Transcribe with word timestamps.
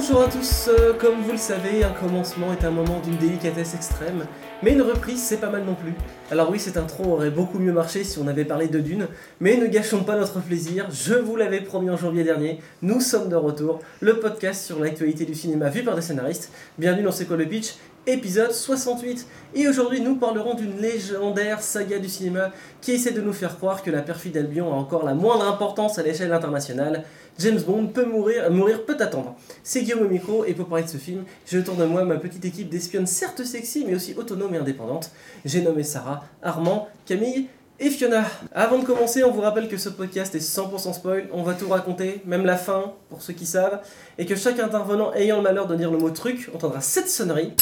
Bonjour 0.00 0.22
à 0.22 0.28
tous, 0.28 0.68
euh, 0.68 0.94
comme 0.94 1.20
vous 1.20 1.32
le 1.32 1.36
savez, 1.36 1.84
un 1.84 1.90
commencement 1.90 2.54
est 2.54 2.64
un 2.64 2.70
moment 2.70 3.00
d'une 3.00 3.18
délicatesse 3.18 3.74
extrême, 3.74 4.24
mais 4.62 4.72
une 4.72 4.80
reprise 4.80 5.22
c'est 5.22 5.36
pas 5.36 5.50
mal 5.50 5.64
non 5.64 5.74
plus. 5.74 5.92
Alors 6.30 6.50
oui, 6.50 6.58
cette 6.58 6.78
intro 6.78 7.12
aurait 7.12 7.28
beaucoup 7.28 7.58
mieux 7.58 7.72
marché 7.72 8.02
si 8.02 8.18
on 8.18 8.26
avait 8.26 8.46
parlé 8.46 8.68
de 8.68 8.80
Dune, 8.80 9.08
mais 9.40 9.58
ne 9.58 9.66
gâchons 9.66 10.02
pas 10.02 10.16
notre 10.16 10.40
plaisir, 10.40 10.88
je 10.90 11.12
vous 11.12 11.36
l'avais 11.36 11.60
promis 11.60 11.90
en 11.90 11.98
janvier 11.98 12.24
dernier, 12.24 12.60
nous 12.80 13.00
sommes 13.00 13.28
de 13.28 13.36
retour, 13.36 13.80
le 14.00 14.18
podcast 14.18 14.64
sur 14.64 14.80
l'actualité 14.80 15.26
du 15.26 15.34
cinéma 15.34 15.68
vu 15.68 15.82
par 15.82 15.96
des 15.96 16.02
scénaristes. 16.02 16.50
Bienvenue 16.78 17.02
dans 17.02 17.12
C'est 17.12 17.26
quoi 17.26 17.36
le 17.36 17.44
pitch 17.44 17.74
épisode 18.06 18.52
68. 18.52 19.26
Et 19.54 19.68
aujourd'hui, 19.68 20.00
nous 20.00 20.16
parlerons 20.16 20.54
d'une 20.54 20.76
légendaire 20.80 21.60
saga 21.60 21.98
du 21.98 22.08
cinéma 22.08 22.50
qui 22.80 22.92
essaie 22.92 23.12
de 23.12 23.20
nous 23.20 23.32
faire 23.32 23.56
croire 23.56 23.82
que 23.82 23.90
la 23.90 24.02
perfide 24.02 24.36
Albion 24.36 24.72
a 24.72 24.76
encore 24.76 25.04
la 25.04 25.14
moindre 25.14 25.46
importance 25.46 25.98
à 25.98 26.02
l'échelle 26.02 26.32
internationale. 26.32 27.04
James 27.38 27.60
Bond 27.60 27.88
peut 27.88 28.04
mourir, 28.04 28.50
mourir 28.50 28.84
peut 28.84 28.96
attendre. 29.00 29.36
C'est 29.62 29.82
Guillaume 29.82 30.02
au 30.02 30.08
micro, 30.08 30.44
et 30.44 30.54
pour 30.54 30.66
parler 30.66 30.84
de 30.84 30.88
ce 30.88 30.98
film, 30.98 31.24
je 31.46 31.58
tourne 31.58 31.78
de 31.78 31.84
moi 31.84 32.04
ma 32.04 32.16
petite 32.16 32.44
équipe 32.44 32.68
d'espionnes 32.68 33.06
certes 33.06 33.44
sexy, 33.44 33.84
mais 33.86 33.94
aussi 33.94 34.14
autonome 34.14 34.54
et 34.54 34.58
indépendante. 34.58 35.10
J'ai 35.44 35.62
nommé 35.62 35.82
Sarah, 35.82 36.24
Armand, 36.42 36.88
Camille 37.06 37.46
et 37.78 37.88
Fiona. 37.88 38.24
Avant 38.52 38.78
de 38.78 38.84
commencer, 38.84 39.24
on 39.24 39.30
vous 39.30 39.40
rappelle 39.40 39.68
que 39.68 39.78
ce 39.78 39.88
podcast 39.88 40.34
est 40.34 40.38
100% 40.38 40.92
spoil, 40.92 41.28
on 41.32 41.42
va 41.42 41.54
tout 41.54 41.68
raconter, 41.68 42.20
même 42.26 42.44
la 42.44 42.56
fin, 42.56 42.92
pour 43.08 43.22
ceux 43.22 43.32
qui 43.32 43.46
savent, 43.46 43.80
et 44.18 44.26
que 44.26 44.36
chaque 44.36 44.58
intervenant 44.58 45.14
ayant 45.14 45.38
le 45.38 45.42
malheur 45.42 45.66
de 45.66 45.76
dire 45.76 45.90
le 45.90 45.96
mot 45.96 46.10
truc 46.10 46.50
entendra 46.54 46.82
cette 46.82 47.08
sonnerie 47.08 47.54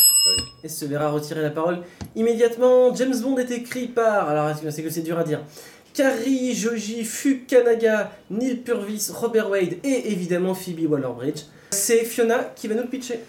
et 0.65 0.69
se 0.69 0.85
verra 0.85 1.11
retirer 1.11 1.43
la 1.43 1.51
parole 1.51 1.81
immédiatement. 2.17 2.95
James 2.95 3.19
Bond 3.21 3.39
est 3.39 3.51
écrit 3.51 3.87
par, 3.87 4.29
alors 4.29 4.51
c'est 4.71 4.83
que 4.83 4.91
c'est 4.91 5.03
dur 5.03 5.19
à 5.19 5.25
dire, 5.25 5.41
Carrie 5.95 6.55
Joji 6.55 7.05
Fukanaga, 7.05 8.13
Neil 8.31 8.57
Purvis, 8.57 9.11
Robert 9.13 9.51
Wade 9.51 9.79
et 9.83 10.13
évidemment 10.13 10.55
Phoebe 10.55 10.91
Waller-Bridge. 10.91 11.43
C'est 11.71 12.05
Fiona 12.05 12.53
qui 12.55 12.69
va 12.69 12.75
nous 12.75 12.83
le 12.83 12.89
pitcher. 12.89 13.21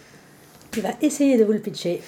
Qui 0.72 0.82
va 0.82 0.90
essayer 1.02 1.38
de 1.38 1.44
vous 1.44 1.54
le 1.54 1.60
pitcher. 1.60 2.02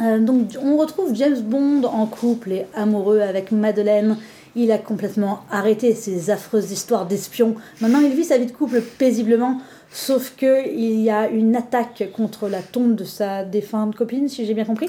Euh, 0.00 0.18
donc 0.18 0.50
on 0.62 0.76
retrouve 0.76 1.14
James 1.14 1.40
Bond 1.40 1.82
en 1.84 2.06
couple 2.06 2.52
et 2.52 2.66
amoureux 2.74 3.20
avec 3.20 3.52
Madeleine. 3.52 4.16
Il 4.54 4.70
a 4.70 4.78
complètement 4.78 5.44
arrêté 5.50 5.94
ses 5.94 6.30
affreuses 6.30 6.70
histoires 6.70 7.06
d'espions. 7.06 7.54
Maintenant 7.80 8.00
il 8.00 8.14
vit 8.14 8.24
sa 8.24 8.38
vie 8.38 8.46
de 8.46 8.52
couple 8.52 8.80
paisiblement. 8.80 9.60
Sauf 9.92 10.36
que 10.36 10.68
il 10.68 11.00
y 11.00 11.10
a 11.10 11.28
une 11.28 11.56
attaque 11.56 12.10
contre 12.14 12.48
la 12.48 12.62
tombe 12.62 12.94
de 12.94 13.02
sa 13.02 13.44
défunte 13.44 13.96
copine, 13.96 14.28
si 14.28 14.46
j'ai 14.46 14.54
bien 14.54 14.64
compris. 14.64 14.88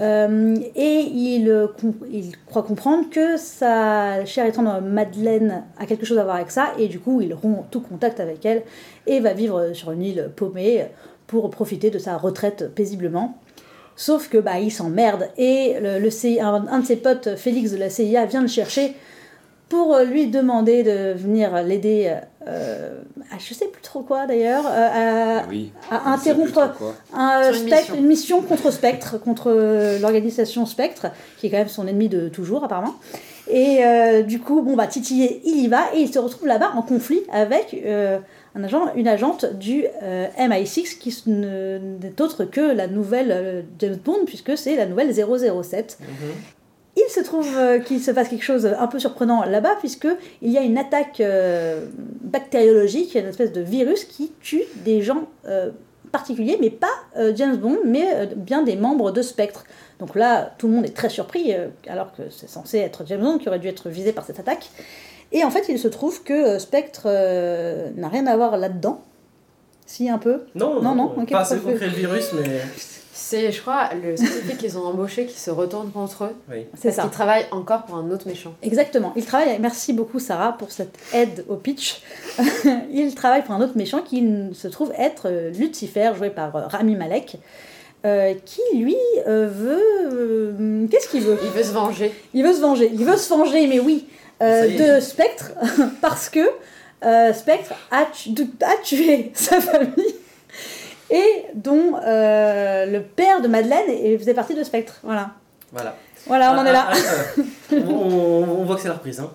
Euh, 0.00 0.56
et 0.74 1.00
il, 1.00 1.50
euh, 1.50 1.66
il 2.10 2.32
croit 2.46 2.62
comprendre 2.62 3.10
que 3.10 3.36
sa 3.36 4.24
chère 4.24 4.46
et 4.46 4.52
tendre 4.52 4.80
Madeleine 4.80 5.64
a 5.78 5.84
quelque 5.84 6.06
chose 6.06 6.18
à 6.18 6.24
voir 6.24 6.36
avec 6.36 6.50
ça, 6.50 6.72
et 6.78 6.88
du 6.88 6.98
coup 6.98 7.20
il 7.20 7.34
rompt 7.34 7.66
tout 7.70 7.82
contact 7.82 8.20
avec 8.20 8.46
elle 8.46 8.62
et 9.06 9.20
va 9.20 9.34
vivre 9.34 9.74
sur 9.74 9.92
une 9.92 10.02
île 10.02 10.30
paumée 10.34 10.86
pour 11.26 11.50
profiter 11.50 11.90
de 11.90 11.98
sa 11.98 12.16
retraite 12.16 12.74
paisiblement. 12.74 13.38
Sauf 13.96 14.30
que 14.30 14.38
bah, 14.38 14.58
il 14.58 14.72
s'emmerde 14.72 15.28
et 15.36 15.74
le, 15.78 15.98
le 15.98 16.40
un, 16.40 16.66
un, 16.68 16.78
de 16.80 16.86
ses 16.86 16.96
potes, 16.96 17.36
Félix 17.36 17.72
de 17.72 17.76
la 17.76 17.90
CIA, 17.90 18.24
vient 18.24 18.40
le 18.40 18.48
chercher 18.48 18.94
pour 19.68 19.98
lui 19.98 20.28
demander 20.28 20.82
de 20.82 21.12
venir 21.12 21.62
l'aider 21.62 22.14
euh, 22.48 23.00
à 23.30 23.38
je 23.38 23.54
sais 23.54 23.66
plus 23.66 23.82
trop 23.82 24.00
quoi 24.00 24.26
d'ailleurs, 24.26 24.64
euh, 24.66 25.40
à, 25.90 26.10
interrompre 26.12 26.74
un 27.14 27.52
une, 27.94 28.06
mission. 28.06 28.42
contre 28.42 28.70
Spectre, 28.70 29.20
contre 29.20 29.50
l'organisation 30.00 30.66
Spectre, 30.66 31.08
qui 31.38 31.46
est 31.46 31.50
quand 31.50 31.58
même 31.58 31.68
son 31.68 31.86
ennemi 31.86 32.08
de 32.08 32.28
toujours 32.28 32.64
apparemment. 32.64 32.94
Et 33.48 33.84
euh, 33.84 34.22
du 34.22 34.38
coup, 34.40 34.62
bon 34.62 34.76
bah 34.76 34.86
Titi 34.86 35.40
il 35.44 35.60
y 35.60 35.68
va 35.68 35.94
et 35.94 36.00
il 36.00 36.12
se 36.12 36.18
retrouve 36.18 36.46
là-bas 36.46 36.72
en 36.74 36.82
conflit 36.82 37.22
avec 37.32 37.74
euh, 37.84 38.18
un 38.54 38.64
agent, 38.64 38.94
une 38.94 39.08
agente 39.08 39.44
du 39.54 39.84
MI6 40.38 40.98
qui 40.98 41.22
n'est 41.26 42.20
autre 42.20 42.44
que 42.44 42.60
la 42.60 42.86
nouvelle 42.86 43.64
James 43.78 43.98
Bond 44.04 44.24
puisque 44.26 44.56
c'est 44.56 44.76
la 44.76 44.86
nouvelle 44.86 45.12
007. 45.12 45.98
Il 46.00 46.06
se 47.12 47.20
trouve 47.20 47.48
euh, 47.56 47.78
qu'il 47.78 48.00
se 48.00 48.10
passe 48.10 48.28
quelque 48.28 48.44
chose 48.44 48.66
un 48.66 48.86
peu 48.86 48.98
surprenant 48.98 49.44
là-bas, 49.44 49.76
puisqu'il 49.78 50.50
y 50.50 50.58
a 50.58 50.62
une 50.62 50.78
attaque 50.78 51.20
euh, 51.20 51.86
bactériologique, 52.22 53.14
une 53.14 53.26
espèce 53.26 53.52
de 53.52 53.60
virus 53.60 54.04
qui 54.04 54.32
tue 54.40 54.62
des 54.84 55.02
gens 55.02 55.28
euh, 55.46 55.70
particuliers, 56.10 56.58
mais 56.60 56.68
pas 56.68 56.92
James 57.34 57.56
Bond, 57.56 57.78
mais 57.86 58.28
bien 58.36 58.62
des 58.62 58.76
membres 58.76 59.12
de 59.12 59.22
Spectre. 59.22 59.64
Donc 59.98 60.14
là, 60.14 60.52
tout 60.58 60.66
le 60.66 60.74
monde 60.74 60.84
est 60.84 60.94
très 60.94 61.08
surpris, 61.08 61.54
alors 61.88 62.12
que 62.12 62.22
c'est 62.28 62.50
censé 62.50 62.78
être 62.78 63.04
James 63.06 63.22
Bond 63.22 63.38
qui 63.38 63.48
aurait 63.48 63.58
dû 63.58 63.68
être 63.68 63.88
visé 63.88 64.12
par 64.12 64.26
cette 64.26 64.38
attaque. 64.38 64.68
Et 65.30 65.42
en 65.42 65.50
fait, 65.50 65.70
il 65.70 65.78
se 65.78 65.88
trouve 65.88 66.22
que 66.22 66.58
Spectre 66.58 67.06
n'a 67.96 68.08
rien 68.08 68.26
à 68.26 68.36
voir 68.36 68.58
là-dedans. 68.58 69.00
Si, 69.86 70.10
un 70.10 70.18
peu 70.18 70.42
Non, 70.54 70.82
non, 70.82 70.94
non. 70.94 71.24
pas 71.24 71.40
assez 71.40 71.58
concret 71.58 71.86
le 71.86 71.94
virus, 71.94 72.32
mais. 72.34 72.60
C'est, 73.22 73.52
je 73.52 73.60
crois, 73.60 73.90
le 73.94 74.16
scientifique 74.16 74.58
qu'ils 74.58 74.76
ont 74.76 74.84
embauché 74.84 75.26
qui 75.26 75.38
se 75.38 75.50
retourne 75.50 75.92
contre 75.92 76.24
eux. 76.24 76.34
Oui. 76.50 76.66
C'est 76.76 76.90
ça. 76.90 77.04
Ils 77.06 77.10
travaillent 77.10 77.46
encore 77.52 77.84
pour 77.84 77.94
un 77.94 78.10
autre 78.10 78.26
méchant. 78.26 78.52
Exactement. 78.62 79.12
Ils 79.14 79.24
travaillent, 79.24 79.58
merci 79.60 79.92
beaucoup 79.92 80.18
Sarah 80.18 80.58
pour 80.58 80.72
cette 80.72 80.98
aide 81.14 81.44
au 81.48 81.54
pitch. 81.54 82.02
ils 82.92 83.14
travaillent 83.14 83.44
pour 83.44 83.54
un 83.54 83.60
autre 83.60 83.76
méchant 83.76 84.02
qui 84.02 84.28
se 84.52 84.66
trouve 84.66 84.92
être 84.98 85.28
euh, 85.28 85.50
Lucifer, 85.50 86.10
joué 86.16 86.30
par 86.30 86.54
euh, 86.56 86.66
Rami 86.66 86.96
Malek. 86.96 87.36
Euh, 88.04 88.34
qui 88.44 88.60
lui 88.74 88.96
veut. 89.24 90.88
Qu'est-ce 90.90 91.08
qu'il 91.08 91.22
veut? 91.22 91.38
Il 91.44 91.50
veut 91.50 91.62
se 91.62 91.72
venger. 91.72 92.12
Il 92.34 92.42
veut 92.42 92.52
se 92.52 92.60
venger. 92.60 92.90
Il 92.92 93.04
veut 93.04 93.16
se 93.16 93.28
venger, 93.30 93.68
mais 93.68 93.78
oui, 93.78 94.08
de 94.40 94.98
Spectre, 94.98 95.52
parce 96.00 96.28
que 96.28 96.40
Spectre 97.32 97.72
a, 97.92 98.00
a 98.00 98.76
tué 98.82 99.30
sa 99.34 99.60
famille 99.60 100.16
et 101.12 101.44
dont 101.54 101.96
euh, 102.04 102.86
le 102.86 103.02
père 103.02 103.42
de 103.42 103.48
Madeleine 103.48 104.18
faisait 104.18 104.34
partie 104.34 104.54
de 104.54 104.64
Spectre. 104.64 104.98
Voilà. 105.02 105.32
Voilà. 105.70 105.96
Voilà, 106.26 106.54
on 106.54 106.58
en 106.58 106.64
est 106.64 106.72
là. 106.72 106.88
Ah, 106.88 106.96
ah, 107.72 107.74
on, 107.88 108.64
voit 108.64 108.76
que 108.76 108.82
c'est 108.82 108.88
la 108.88 108.94
reprise. 108.94 109.20
Hein. 109.20 109.30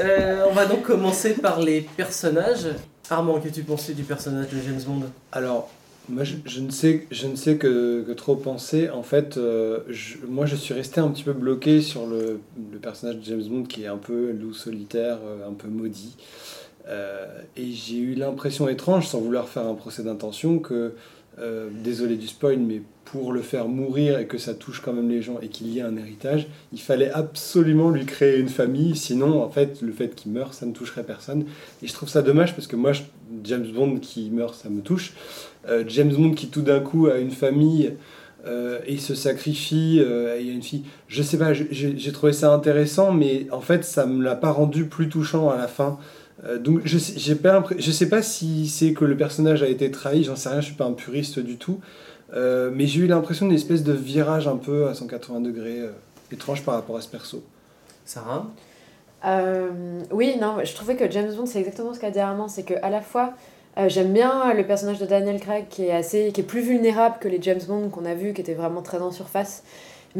Euh, 0.00 0.44
on 0.48 0.54
va 0.54 0.66
donc 0.66 0.82
commencer 0.82 1.34
par 1.34 1.60
les 1.60 1.82
personnages. 1.82 2.68
Armand, 3.10 3.40
que 3.40 3.48
tu 3.48 3.62
pensais 3.62 3.92
du 3.92 4.04
personnage 4.04 4.48
de 4.48 4.58
James 4.64 4.80
Bond? 4.86 5.06
Alors, 5.32 5.68
moi, 6.08 6.22
je, 6.24 6.60
ne 6.60 6.70
sais, 6.70 7.06
je 7.10 7.26
ne 7.26 7.34
sais 7.34 7.56
que, 7.56 8.10
trop 8.12 8.36
penser. 8.36 8.88
En 8.88 9.02
fait, 9.02 9.36
euh, 9.36 9.80
moi, 10.28 10.46
je 10.46 10.54
suis 10.54 10.74
resté 10.74 11.00
un 11.00 11.08
petit 11.08 11.24
peu 11.24 11.32
bloqué 11.32 11.82
sur 11.82 12.06
le, 12.06 12.40
le, 12.72 12.78
personnage 12.78 13.16
de 13.16 13.24
James 13.24 13.42
Bond 13.42 13.64
qui 13.64 13.82
est 13.82 13.88
un 13.88 13.98
peu 13.98 14.30
loup 14.30 14.54
solitaire, 14.54 15.18
un 15.46 15.54
peu 15.54 15.68
maudit. 15.68 16.16
et 17.56 17.72
j'ai 17.72 17.98
eu 17.98 18.14
l'impression 18.14 18.68
étrange, 18.68 19.08
sans 19.08 19.18
vouloir 19.18 19.48
faire 19.48 19.66
un 19.66 19.74
procès 19.74 20.04
d'intention, 20.04 20.60
que 20.60 20.94
euh, 21.40 21.68
désolé 21.84 22.16
du 22.16 22.26
spoil, 22.26 22.58
mais 22.58 22.82
pour 23.04 23.32
le 23.32 23.42
faire 23.42 23.68
mourir 23.68 24.18
et 24.18 24.26
que 24.26 24.38
ça 24.38 24.54
touche 24.54 24.80
quand 24.80 24.92
même 24.92 25.08
les 25.08 25.22
gens 25.22 25.38
et 25.40 25.48
qu'il 25.48 25.68
y 25.68 25.78
ait 25.78 25.82
un 25.82 25.96
héritage, 25.96 26.48
il 26.72 26.80
fallait 26.80 27.10
absolument 27.10 27.90
lui 27.90 28.04
créer 28.04 28.38
une 28.38 28.48
famille, 28.48 28.96
sinon 28.96 29.42
en 29.42 29.48
fait 29.48 29.80
le 29.80 29.92
fait 29.92 30.14
qu'il 30.14 30.32
meure, 30.32 30.52
ça 30.52 30.66
ne 30.66 30.72
toucherait 30.72 31.04
personne. 31.04 31.44
Et 31.82 31.86
je 31.86 31.92
trouve 31.92 32.08
ça 32.08 32.22
dommage 32.22 32.54
parce 32.54 32.66
que 32.66 32.76
moi, 32.76 32.92
James 33.44 33.66
Bond 33.72 33.98
qui 34.00 34.30
meurt, 34.30 34.54
ça 34.54 34.68
me 34.68 34.80
touche. 34.82 35.14
Euh, 35.68 35.84
James 35.86 36.12
Bond 36.12 36.32
qui 36.32 36.48
tout 36.48 36.62
d'un 36.62 36.80
coup 36.80 37.06
a 37.06 37.18
une 37.18 37.30
famille 37.30 37.94
euh, 38.46 38.80
et 38.86 38.98
se 38.98 39.14
sacrifie, 39.14 39.96
il 39.96 40.46
y 40.46 40.50
a 40.50 40.52
une 40.52 40.62
fille, 40.62 40.82
je 41.06 41.22
sais 41.22 41.38
pas, 41.38 41.52
j'ai 41.52 42.12
trouvé 42.12 42.32
ça 42.32 42.52
intéressant, 42.52 43.12
mais 43.12 43.46
en 43.52 43.60
fait 43.60 43.84
ça 43.84 44.06
me 44.06 44.22
l'a 44.22 44.36
pas 44.36 44.50
rendu 44.50 44.86
plus 44.86 45.08
touchant 45.08 45.50
à 45.50 45.56
la 45.56 45.68
fin. 45.68 45.98
Euh, 46.44 46.58
donc 46.58 46.82
je 46.84 46.98
sais, 46.98 47.34
pas 47.34 47.64
je 47.76 47.90
sais 47.90 48.08
pas 48.08 48.22
si 48.22 48.68
c'est 48.68 48.92
que 48.92 49.04
le 49.04 49.16
personnage 49.16 49.62
a 49.62 49.68
été 49.68 49.90
trahi, 49.90 50.22
j'en 50.24 50.36
sais 50.36 50.48
rien, 50.48 50.60
je 50.60 50.66
suis 50.66 50.76
pas 50.76 50.84
un 50.84 50.92
puriste 50.92 51.38
du 51.38 51.56
tout. 51.56 51.80
Euh, 52.34 52.70
mais 52.72 52.86
j'ai 52.86 53.00
eu 53.00 53.06
l'impression 53.06 53.46
d'une 53.46 53.56
espèce 53.56 53.82
de 53.82 53.92
virage 53.92 54.46
un 54.46 54.56
peu 54.56 54.88
à 54.88 54.94
180 54.94 55.40
degrés 55.40 55.80
euh, 55.80 55.90
étrange 56.30 56.62
par 56.62 56.74
rapport 56.74 56.96
à 56.96 57.00
ce 57.00 57.08
perso. 57.08 57.42
Sarah? 58.04 58.46
Oui, 60.12 60.36
non, 60.40 60.58
je 60.62 60.74
trouvais 60.74 60.94
que 60.94 61.10
James 61.10 61.32
Bond, 61.34 61.46
c'est 61.46 61.58
exactement 61.58 61.92
ce 61.92 61.98
qu'a 61.98 62.10
dit 62.10 62.20
Armand, 62.20 62.48
c'est 62.48 62.62
que 62.62 62.74
à 62.82 62.90
la 62.90 63.00
fois 63.00 63.34
j'aime 63.88 64.12
bien 64.12 64.54
le 64.54 64.64
personnage 64.64 64.98
de 64.98 65.06
Daniel 65.06 65.40
Craig 65.40 65.66
qui 65.68 65.84
est 65.84 65.92
assez, 65.92 66.30
qui 66.32 66.40
est 66.40 66.44
plus 66.44 66.60
vulnérable 66.60 67.16
que 67.20 67.28
les 67.28 67.40
James 67.42 67.60
Bond 67.66 67.90
qu'on 67.90 68.04
a 68.04 68.14
vus, 68.14 68.32
qui 68.32 68.40
étaient 68.40 68.54
vraiment 68.54 68.82
très 68.82 68.98
en 68.98 69.10
surface. 69.10 69.64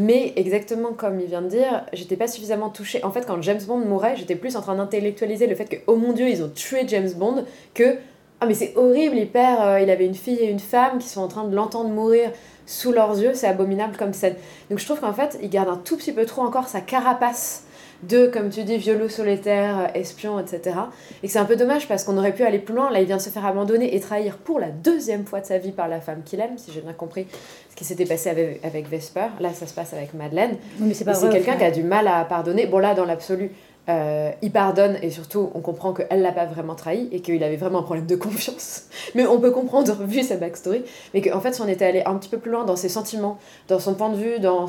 Mais 0.01 0.33
exactement 0.37 0.93
comme 0.93 1.19
il 1.19 1.27
vient 1.27 1.43
de 1.43 1.49
dire, 1.49 1.85
j'étais 1.93 2.15
pas 2.15 2.29
suffisamment 2.29 2.71
touchée. 2.71 3.03
En 3.03 3.11
fait, 3.11 3.27
quand 3.27 3.43
James 3.43 3.61
Bond 3.67 3.79
mourait, 3.79 4.15
j'étais 4.15 4.37
plus 4.37 4.55
en 4.55 4.61
train 4.61 4.77
d'intellectualiser 4.77 5.49
le 5.49 5.57
fait 5.57 5.65
que, 5.65 5.75
oh 5.89 5.97
mon 5.97 6.13
dieu, 6.13 6.29
ils 6.29 6.41
ont 6.45 6.49
tué 6.49 6.85
James 6.87 7.11
Bond, 7.17 7.45
que, 7.75 7.97
ah 8.41 8.47
mais 8.47 8.55
c'est 8.55 8.77
horrible, 8.77 9.17
il 9.17 9.29
perd, 9.29 9.61
euh, 9.61 9.81
il 9.81 9.91
avait 9.91 10.07
une 10.07 10.15
fille 10.15 10.39
et 10.39 10.49
une 10.49 10.61
femme 10.61 10.99
qui 10.99 11.09
sont 11.09 11.21
en 11.21 11.27
train 11.27 11.49
de 11.49 11.57
l'entendre 11.57 11.91
mourir 11.91 12.31
sous 12.65 12.93
leurs 12.93 13.19
yeux, 13.19 13.33
c'est 13.35 13.49
abominable 13.49 13.97
comme 13.97 14.13
scène. 14.13 14.37
Donc 14.71 14.79
je 14.79 14.85
trouve 14.85 15.01
qu'en 15.01 15.13
fait, 15.13 15.37
il 15.43 15.51
garde 15.51 15.69
un 15.69 15.79
tout 15.79 15.97
petit 15.97 16.13
peu 16.13 16.27
trop 16.27 16.43
encore 16.43 16.69
sa 16.69 16.81
carapace 16.81 17.65
de, 18.03 18.27
comme 18.27 18.51
tu 18.51 18.63
dis, 18.65 18.77
violeux 18.77 19.09
solitaire, 19.09 19.91
espion, 19.95 20.39
etc. 20.39 20.77
Et 21.23 21.27
que 21.27 21.33
c'est 21.33 21.39
un 21.39 21.45
peu 21.45 21.57
dommage 21.57 21.89
parce 21.89 22.05
qu'on 22.05 22.17
aurait 22.17 22.33
pu 22.33 22.45
aller 22.45 22.59
plus 22.59 22.75
loin. 22.75 22.91
Là, 22.91 23.01
il 23.01 23.07
vient 23.07 23.17
de 23.17 23.23
se 23.23 23.31
faire 23.31 23.45
abandonner 23.45 23.95
et 23.95 24.01
trahir 24.01 24.37
pour 24.37 24.61
la 24.61 24.71
deuxième 24.71 25.25
fois 25.25 25.41
de 25.41 25.47
sa 25.47 25.59
vie 25.59 25.73
par 25.73 25.89
la 25.89 26.01
femme 26.01 26.23
qu'il 26.25 26.41
aime, 26.41 26.59
si 26.59 26.71
j'ai 26.73 26.81
bien 26.81 26.93
compris 26.93 27.27
ce 27.71 27.77
qui 27.77 27.85
s'était 27.85 28.07
passé 28.07 28.31
avec, 28.31 28.65
avec, 28.65 28.89
Vesper. 28.89 29.29
Là, 29.41 29.53
ça 29.53 29.67
se 29.67 29.75
passe 29.75 29.93
avec 29.93 30.15
Madeleine. 30.15 30.57
mais 30.79 30.95
c'est 30.95 31.05
pas 31.05 31.15
C'est 31.15 31.29
quelqu'un 31.29 31.57
qui 31.57 31.65
a 31.65 31.71
du 31.71 31.83
mal 31.83 32.07
à 32.07 32.25
pardonner. 32.25 32.67
Bon, 32.67 32.79
là, 32.79 32.95
dans 32.95 33.05
l'absolu, 33.05 33.51
euh, 33.89 34.31
il 34.43 34.53
pardonne 34.53 34.99
et 35.03 35.11
surtout 35.11 35.51
on 35.55 35.61
comprend 35.61 35.95
qu'elle 35.95 36.21
l'a 36.21 36.33
pas 36.33 36.45
vraiment 36.45 36.75
trahi 36.75 37.09
et 37.11 37.21
qu'il 37.21 37.43
avait 37.43 37.57
vraiment 37.57 37.79
un 37.79 37.83
problème 37.83 38.07
de 38.07 38.17
confiance. 38.17 38.85
Mais 39.15 39.27
on 39.27 39.41
peut 39.41 39.51
comprendre 39.51 39.95
vu 40.05 40.23
sa 40.23 40.37
backstory, 40.37 40.83
mais 41.15 41.23
qu'en 41.23 41.41
fait 41.41 41.55
si 41.55 41.63
on 41.63 41.69
était 41.69 41.87
allé 41.87 42.03
un 42.05 42.17
petit 42.17 42.29
peu 42.29 42.39
plus 42.39 42.51
loin 42.51 42.65
dans 42.65 42.77
ses 42.77 42.89
sentiments, 42.89 43.39
dans 43.69 43.79
son 43.79 43.95
point 43.95 44.11
de 44.11 44.17
vue, 44.17 44.41
dans 44.41 44.67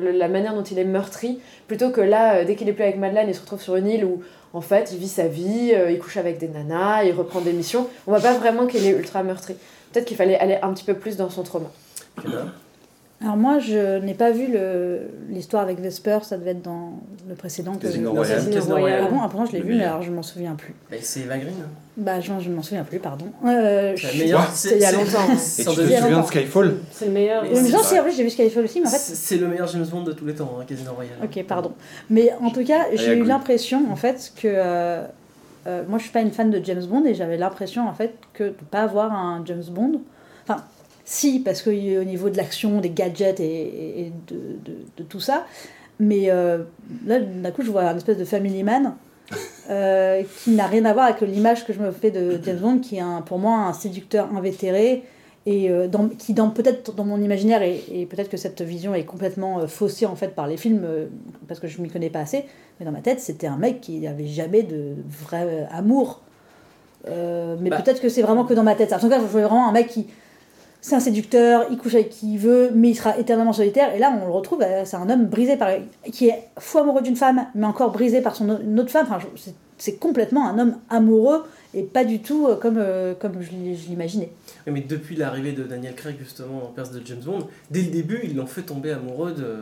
la 0.00 0.28
manière 0.28 0.54
dont 0.54 0.62
il 0.62 0.78
est 0.78 0.84
meurtri, 0.84 1.40
plutôt 1.68 1.90
que 1.90 2.00
là, 2.00 2.36
euh, 2.36 2.44
dès 2.44 2.56
qu'il 2.56 2.68
est 2.68 2.72
plus 2.72 2.84
avec 2.84 2.96
Madeleine, 2.96 3.28
il 3.28 3.34
se 3.34 3.40
retrouve 3.40 3.60
sur 3.60 3.76
une 3.76 3.88
île 3.88 4.04
où 4.04 4.22
en 4.54 4.60
fait 4.60 4.90
il 4.92 4.98
vit 4.98 5.08
sa 5.08 5.26
vie, 5.26 5.72
euh, 5.74 5.90
il 5.90 5.98
couche 5.98 6.16
avec 6.16 6.38
des 6.38 6.48
nanas, 6.48 7.04
il 7.04 7.12
reprend 7.12 7.40
des 7.40 7.52
missions, 7.52 7.86
on 8.06 8.10
voit 8.12 8.20
pas 8.20 8.32
vraiment 8.34 8.66
qu'il 8.66 8.86
est 8.86 8.90
ultra 8.90 9.22
meurtri. 9.22 9.54
Peut-être 9.92 10.06
qu'il 10.06 10.16
fallait 10.16 10.38
aller 10.38 10.58
un 10.62 10.72
petit 10.72 10.84
peu 10.84 10.94
plus 10.94 11.16
dans 11.16 11.28
son 11.28 11.42
trauma. 11.42 11.70
Alors 13.22 13.36
moi, 13.36 13.58
je 13.60 13.98
n'ai 14.00 14.14
pas 14.14 14.30
vu 14.32 14.46
l'histoire 15.30 15.62
avec 15.62 15.78
Vesper, 15.80 16.18
ça 16.22 16.36
devait 16.36 16.50
être 16.52 16.62
dans 16.62 16.94
le 17.28 17.34
précédent. 17.36 17.74
Que 17.76 17.82
Casino 17.86 18.10
Royale. 18.12 18.50
Casino 18.50 18.74
Ah 18.76 18.80
Royale. 18.80 19.08
bon, 19.10 19.20
après 19.22 19.46
je 19.46 19.52
l'ai 19.52 19.60
vu, 19.62 19.74
mais 19.76 19.84
alors 19.84 20.02
je 20.02 20.10
m'en 20.10 20.22
souviens 20.22 20.54
plus. 20.54 20.74
Bah, 20.90 20.96
c'est 21.00 21.20
Eva 21.20 21.38
Green. 21.38 21.54
Bah 21.96 22.20
je, 22.20 22.32
je 22.40 22.50
m'en 22.50 22.62
souviens 22.62 22.84
plus, 22.84 22.98
pardon. 22.98 23.26
Euh, 23.46 23.94
C'est 23.96 24.06
la 24.06 24.12
je- 24.12 24.50
C'est 24.54 24.74
il 24.76 24.80
y 24.80 24.84
a 24.84 24.92
longtemps. 24.92 25.18
hein. 25.30 25.34
Et 25.34 25.36
c'est 25.38 25.62
tu 25.64 25.68
te 25.68 25.74
souviens 25.82 26.20
de. 26.20 26.26
Skyfall 26.26 26.74
C'est 26.90 27.04
le 27.06 27.12
meilleur. 27.12 27.42
Mais 27.44 27.50
Euh, 27.50 27.54
c'est 27.54 27.62
non, 27.72 27.78
vrai. 27.78 27.86
si, 27.86 27.98
en 27.98 28.02
vrai, 28.02 28.10
j'ai 28.12 28.22
vu 28.24 28.30
Skyfall 28.30 28.64
aussi, 28.64 28.80
mais 28.80 28.86
en 28.88 28.90
fait, 28.90 28.98
C'est 28.98 29.36
le 29.36 29.46
meilleur 29.46 29.68
James 29.68 29.86
Bond 29.86 30.02
de 30.02 30.12
tous 30.12 30.24
les 30.26 30.34
temps, 30.34 30.56
hein, 30.60 30.64
Casino 30.66 30.92
Royale. 30.92 31.16
Ok, 31.22 31.44
pardon. 31.46 31.72
Mais 32.10 32.32
en 32.42 32.50
tout 32.50 32.64
cas, 32.64 32.86
j'ai 32.94 33.12
eu 33.16 33.22
l'impression, 33.24 33.82
en 33.90 33.96
fait, 33.96 34.32
que. 34.36 34.48
euh, 34.48 35.04
euh, 35.68 35.82
moi, 35.88 35.98
je 35.98 36.04
suis 36.04 36.12
pas 36.12 36.22
une 36.22 36.32
fan 36.32 36.50
de 36.50 36.60
James 36.64 36.84
Bond 36.86 37.04
et 37.04 37.14
j'avais 37.14 37.36
l'impression, 37.36 37.86
en 37.88 37.92
fait, 37.94 38.14
que 38.34 38.42
de 38.44 38.48
ne 38.48 38.66
pas 38.70 38.80
avoir 38.82 39.12
un 39.12 39.42
James 39.44 39.62
Bond. 39.70 40.00
Si, 41.14 41.40
parce 41.40 41.60
qu'au 41.62 41.70
niveau 42.14 42.30
de 42.30 42.36
l'action, 42.38 42.80
des 42.80 42.90
gadgets 42.90 43.38
et, 43.40 44.00
et 44.00 44.12
de, 44.28 44.36
de, 44.64 44.74
de 44.96 45.02
tout 45.02 45.20
ça. 45.20 45.44
Mais 46.00 46.30
euh, 46.30 46.64
là, 47.06 47.20
d'un 47.20 47.50
coup, 47.50 47.62
je 47.62 47.70
vois 47.70 47.82
un 47.82 47.96
espèce 47.96 48.16
de 48.18 48.24
Family 48.24 48.62
Man. 48.62 48.94
euh, 49.70 50.22
qui 50.42 50.50
n'a 50.52 50.66
rien 50.66 50.84
à 50.86 50.92
voir 50.92 51.06
avec 51.06 51.20
l'image 51.20 51.64
que 51.66 51.72
je 51.72 51.80
me 51.80 51.90
fais 51.90 52.10
de 52.10 52.40
James 52.44 52.58
Bond, 52.58 52.78
qui 52.80 52.96
est 52.96 53.00
un, 53.00 53.20
pour 53.22 53.38
moi 53.38 53.56
un 53.58 53.72
séducteur 53.72 54.28
invétéré, 54.34 55.04
et 55.44 55.70
euh, 55.70 55.86
dans, 55.88 56.08
qui 56.08 56.34
dans 56.34 56.50
peut-être 56.50 56.94
dans 56.94 57.04
mon 57.04 57.20
imaginaire 57.20 57.62
et, 57.62 57.82
et 57.92 58.06
peut-être 58.06 58.28
que 58.30 58.36
cette 58.36 58.62
vision 58.62 58.94
est 58.94 59.04
complètement 59.04 59.58
euh, 59.60 59.66
faussée 59.66 60.06
en 60.06 60.14
fait 60.16 60.34
par 60.34 60.46
les 60.46 60.56
films 60.56 60.82
euh, 60.84 61.06
parce 61.48 61.58
que 61.60 61.66
je 61.66 61.80
m'y 61.82 61.88
connais 61.88 62.10
pas 62.10 62.20
assez 62.20 62.44
mais 62.78 62.86
dans 62.86 62.92
ma 62.92 63.00
tête 63.00 63.18
c'était 63.20 63.48
un 63.48 63.56
mec 63.56 63.80
qui 63.80 63.98
n'avait 64.00 64.28
jamais 64.28 64.62
de 64.62 64.94
vrai 65.26 65.66
amour 65.72 66.22
mais 67.08 67.70
Bah. 67.70 67.80
peut-être 67.82 68.00
que 68.00 68.08
c'est 68.08 68.22
vraiment 68.22 68.44
que 68.44 68.54
dans 68.54 68.62
ma 68.62 68.76
tête 68.76 68.92
en 68.92 69.00
tout 69.00 69.08
cas 69.08 69.18
je 69.18 69.24
voulais 69.24 69.42
vraiment 69.42 69.68
un 69.68 69.72
mec 69.72 69.88
qui 69.88 70.06
c'est 70.82 70.94
un 70.96 71.00
séducteur, 71.00 71.66
il 71.70 71.78
couche 71.78 71.94
avec 71.94 72.10
qui 72.10 72.34
il 72.34 72.38
veut, 72.38 72.70
mais 72.74 72.90
il 72.90 72.94
sera 72.94 73.16
éternellement 73.16 73.52
solitaire. 73.54 73.94
Et 73.94 73.98
là, 73.98 74.12
on 74.20 74.26
le 74.26 74.32
retrouve, 74.32 74.60
euh, 74.62 74.82
c'est 74.84 74.96
un 74.96 75.08
homme 75.08 75.26
brisé 75.26 75.56
par. 75.56 75.70
qui 76.12 76.28
est 76.28 76.48
fou 76.58 76.78
amoureux 76.78 77.00
d'une 77.02 77.16
femme, 77.16 77.46
mais 77.54 77.64
encore 77.66 77.92
brisé 77.92 78.20
par 78.20 78.34
son, 78.36 78.60
une 78.60 78.78
autre 78.80 78.90
femme. 78.90 79.06
Enfin, 79.08 79.20
c'est- 79.36 79.54
complètement 79.98 80.48
un 80.48 80.58
homme 80.60 80.76
amoureux 80.90 81.42
et 81.74 81.82
pas 81.82 82.04
du 82.04 82.20
tout 82.20 82.46
euh, 82.46 82.54
comme, 82.56 82.76
euh, 82.78 83.14
comme 83.18 83.40
je 83.42 83.50
l'i- 83.50 83.76
je 83.76 83.88
l'imaginais. 83.88 84.30
Oui, 84.66 84.72
mais 84.74 84.80
depuis 84.80 85.16
l'arrivée 85.16 85.52
de 85.52 85.64
Daniel 85.64 85.94
Craig, 85.96 86.16
justement, 86.20 86.58
en 86.64 86.72
perse 86.72 86.92
de 86.92 87.00
James 87.04 87.22
Bond, 87.24 87.48
dès 87.70 87.80
le 87.82 87.90
début, 87.90 88.20
ils 88.22 88.36
l'ont 88.36 88.46
fait 88.46 88.62
tomber 88.62 88.92
amoureux 88.92 89.32
de 89.32 89.56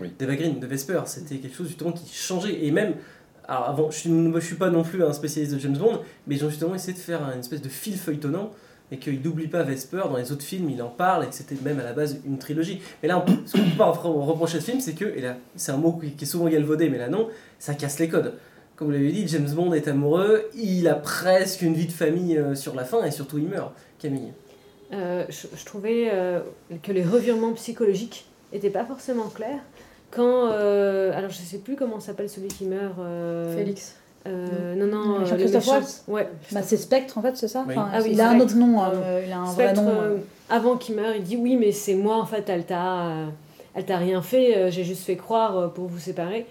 Oui. 0.00 0.12
d'Eva 0.18 0.36
Green, 0.36 0.60
de 0.60 0.66
Vesper. 0.66 1.00
C'était 1.06 1.36
quelque 1.36 1.56
chose, 1.56 1.66
justement, 1.68 1.90
qui 1.92 2.08
changeait. 2.14 2.64
Et 2.64 2.70
même, 2.70 2.94
alors 3.48 3.68
avant, 3.68 3.90
je 3.90 3.98
suis, 3.98 4.10
je 4.10 4.40
suis 4.40 4.54
pas 4.56 4.70
non 4.70 4.82
plus 4.84 5.02
un 5.04 5.12
spécialiste 5.12 5.54
de 5.54 5.58
James 5.60 5.76
Bond, 5.76 6.00
mais 6.26 6.36
ils 6.36 6.44
ont 6.44 6.48
justement 6.50 6.74
essayé 6.76 6.92
de 6.92 6.98
faire 6.98 7.20
une 7.34 7.40
espèce 7.40 7.62
de 7.62 7.68
fil 7.68 7.96
feuilletonnant 7.96 8.50
et 8.92 8.98
qu'il 8.98 9.20
n'oublie 9.22 9.48
pas 9.48 9.64
Vesper. 9.64 10.02
Dans 10.08 10.16
les 10.18 10.30
autres 10.30 10.44
films, 10.44 10.70
il 10.70 10.80
en 10.82 10.88
parle 10.90 11.24
et 11.24 11.26
que 11.26 11.34
c'était 11.34 11.56
même 11.64 11.80
à 11.80 11.82
la 11.82 11.92
base 11.94 12.20
une 12.24 12.38
trilogie. 12.38 12.80
Mais 13.02 13.08
là, 13.08 13.18
on 13.18 13.46
ce 13.46 13.56
qu'on 13.56 13.64
peut 13.70 13.76
pas 13.76 13.90
repro- 13.90 14.22
reprocher 14.24 14.58
à 14.58 14.60
ce 14.60 14.66
film, 14.66 14.80
c'est 14.80 14.92
que, 14.94 15.06
et 15.06 15.20
là, 15.20 15.36
c'est 15.56 15.72
un 15.72 15.78
mot 15.78 15.92
qui 15.94 16.22
est 16.22 16.26
souvent 16.26 16.48
galvaudé, 16.48 16.88
mais 16.90 16.98
là 16.98 17.08
non, 17.08 17.28
ça 17.58 17.74
casse 17.74 17.98
les 17.98 18.08
codes. 18.08 18.34
Comme 18.76 18.86
vous 18.88 18.92
l'avez 18.94 19.10
dit, 19.12 19.26
James 19.28 19.50
Bond 19.50 19.72
est 19.72 19.88
amoureux, 19.88 20.44
il 20.54 20.86
a 20.88 20.94
presque 20.94 21.62
une 21.62 21.74
vie 21.74 21.86
de 21.86 21.92
famille 21.92 22.36
euh, 22.38 22.54
sur 22.54 22.74
la 22.74 22.84
fin 22.84 23.02
et 23.04 23.10
surtout 23.10 23.38
il 23.38 23.48
meurt. 23.48 23.72
Camille. 23.98 24.32
Euh, 24.92 25.24
je, 25.28 25.46
je 25.56 25.64
trouvais 25.64 26.10
euh, 26.12 26.40
que 26.82 26.92
les 26.92 27.02
revirements 27.04 27.52
psychologiques 27.54 28.26
n'étaient 28.52 28.70
pas 28.70 28.84
forcément 28.84 29.28
clairs. 29.28 29.60
Quand. 30.10 30.50
euh, 30.52 31.16
alors, 31.16 31.30
je 31.30 31.36
sais 31.36 31.58
plus 31.58 31.76
comment 31.76 31.98
s'appelle 32.00 32.28
celui 32.28 32.48
qui 32.48 32.66
meurt. 32.66 32.98
euh, 32.98 33.56
Félix. 33.56 33.96
Euh, 34.26 34.74
non, 34.76 34.86
non. 34.86 35.20
euh, 35.20 35.24
Jean-Christophe 35.26 35.64
méchant. 35.64 35.72
Waltz 35.76 36.04
Ouais. 36.08 36.28
Bah, 36.52 36.60
c'est 36.62 36.76
Spectre 36.76 37.18
en 37.18 37.22
fait, 37.22 37.36
c'est 37.36 37.48
ça 37.48 37.64
Oui. 37.66 37.74
Enfin, 37.76 37.90
Ah 37.92 37.98
oui, 38.02 38.10
Il 38.12 38.20
a 38.20 38.30
un 38.30 38.40
autre 38.40 38.54
nom, 38.56 38.80
Euh, 38.82 39.22
il 39.26 39.32
a 39.32 39.38
un 39.38 39.44
vrai 39.44 39.52
Spectre, 39.68 39.82
nom. 39.82 39.90
euh, 40.00 40.16
avant 40.50 40.76
qu'il 40.76 40.94
meure, 40.96 41.14
il 41.16 41.22
dit 41.22 41.36
oui, 41.36 41.56
mais 41.56 41.72
c'est 41.72 41.94
moi 41.94 42.16
en 42.16 42.26
fait, 42.26 42.48
elle 42.48 42.64
t'a, 42.64 43.06
euh, 43.08 43.26
elle 43.74 43.84
t'a 43.84 43.96
rien 43.96 44.22
fait, 44.22 44.56
euh, 44.56 44.70
j'ai 44.70 44.84
juste 44.84 45.02
fait 45.04 45.16
croire 45.16 45.56
euh, 45.58 45.68
pour 45.68 45.86
vous 45.86 45.98
séparer. 45.98 46.46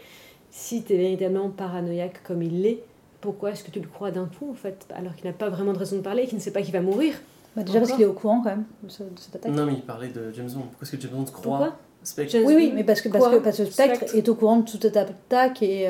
Si 0.49 0.83
tu 0.83 0.93
es 0.93 0.97
véritablement 0.97 1.49
paranoïaque 1.49 2.21
comme 2.27 2.41
il 2.43 2.61
l'est, 2.61 2.79
pourquoi 3.21 3.51
est-ce 3.51 3.63
que 3.63 3.71
tu 3.71 3.79
le 3.79 3.87
crois 3.87 4.11
d'un 4.11 4.25
coup 4.37 4.49
en 4.51 4.55
fait, 4.55 4.85
alors 4.95 5.15
qu'il 5.15 5.25
n'a 5.27 5.33
pas 5.33 5.49
vraiment 5.49 5.71
de 5.73 5.77
raison 5.77 5.95
de 5.97 6.01
parler, 6.01 6.25
qu'il 6.25 6.37
ne 6.37 6.43
sait 6.43 6.51
pas 6.51 6.61
qu'il 6.61 6.73
va 6.73 6.81
mourir 6.81 7.13
Bah, 7.55 7.63
déjà 7.63 7.79
parce 7.79 7.91
qu'il 7.93 8.01
est 8.01 8.05
au 8.05 8.13
courant 8.13 8.41
quand 8.43 8.49
même 8.49 8.65
de, 8.83 8.89
ce- 8.89 9.03
de 9.03 9.09
cette 9.17 9.35
attaque. 9.35 9.51
Non, 9.53 9.65
mais 9.65 9.73
il 9.73 9.81
parlait 9.83 10.09
de 10.09 10.31
James 10.33 10.49
Bond. 10.51 10.61
Pourquoi 10.71 10.81
est-ce 10.81 10.91
que 10.95 11.01
James 11.01 11.11
Bond 11.13 11.23
croit 11.25 11.41
Pourquoi 11.41 11.75
Spectre 12.03 12.37
Oui, 12.43 12.53
oui, 12.55 12.71
mais 12.75 12.83
parce 12.83 12.99
que, 12.99 13.09
parce 13.09 13.27
que, 13.29 13.35
parce 13.37 13.57
que 13.59 13.65
Spectre, 13.65 13.95
Spectre. 13.97 14.15
est 14.15 14.27
au 14.27 14.33
courant 14.35 14.57
de 14.57 14.69
toute 14.69 14.81
cette 14.81 14.97
attaque 14.97 15.61
et. 15.61 15.87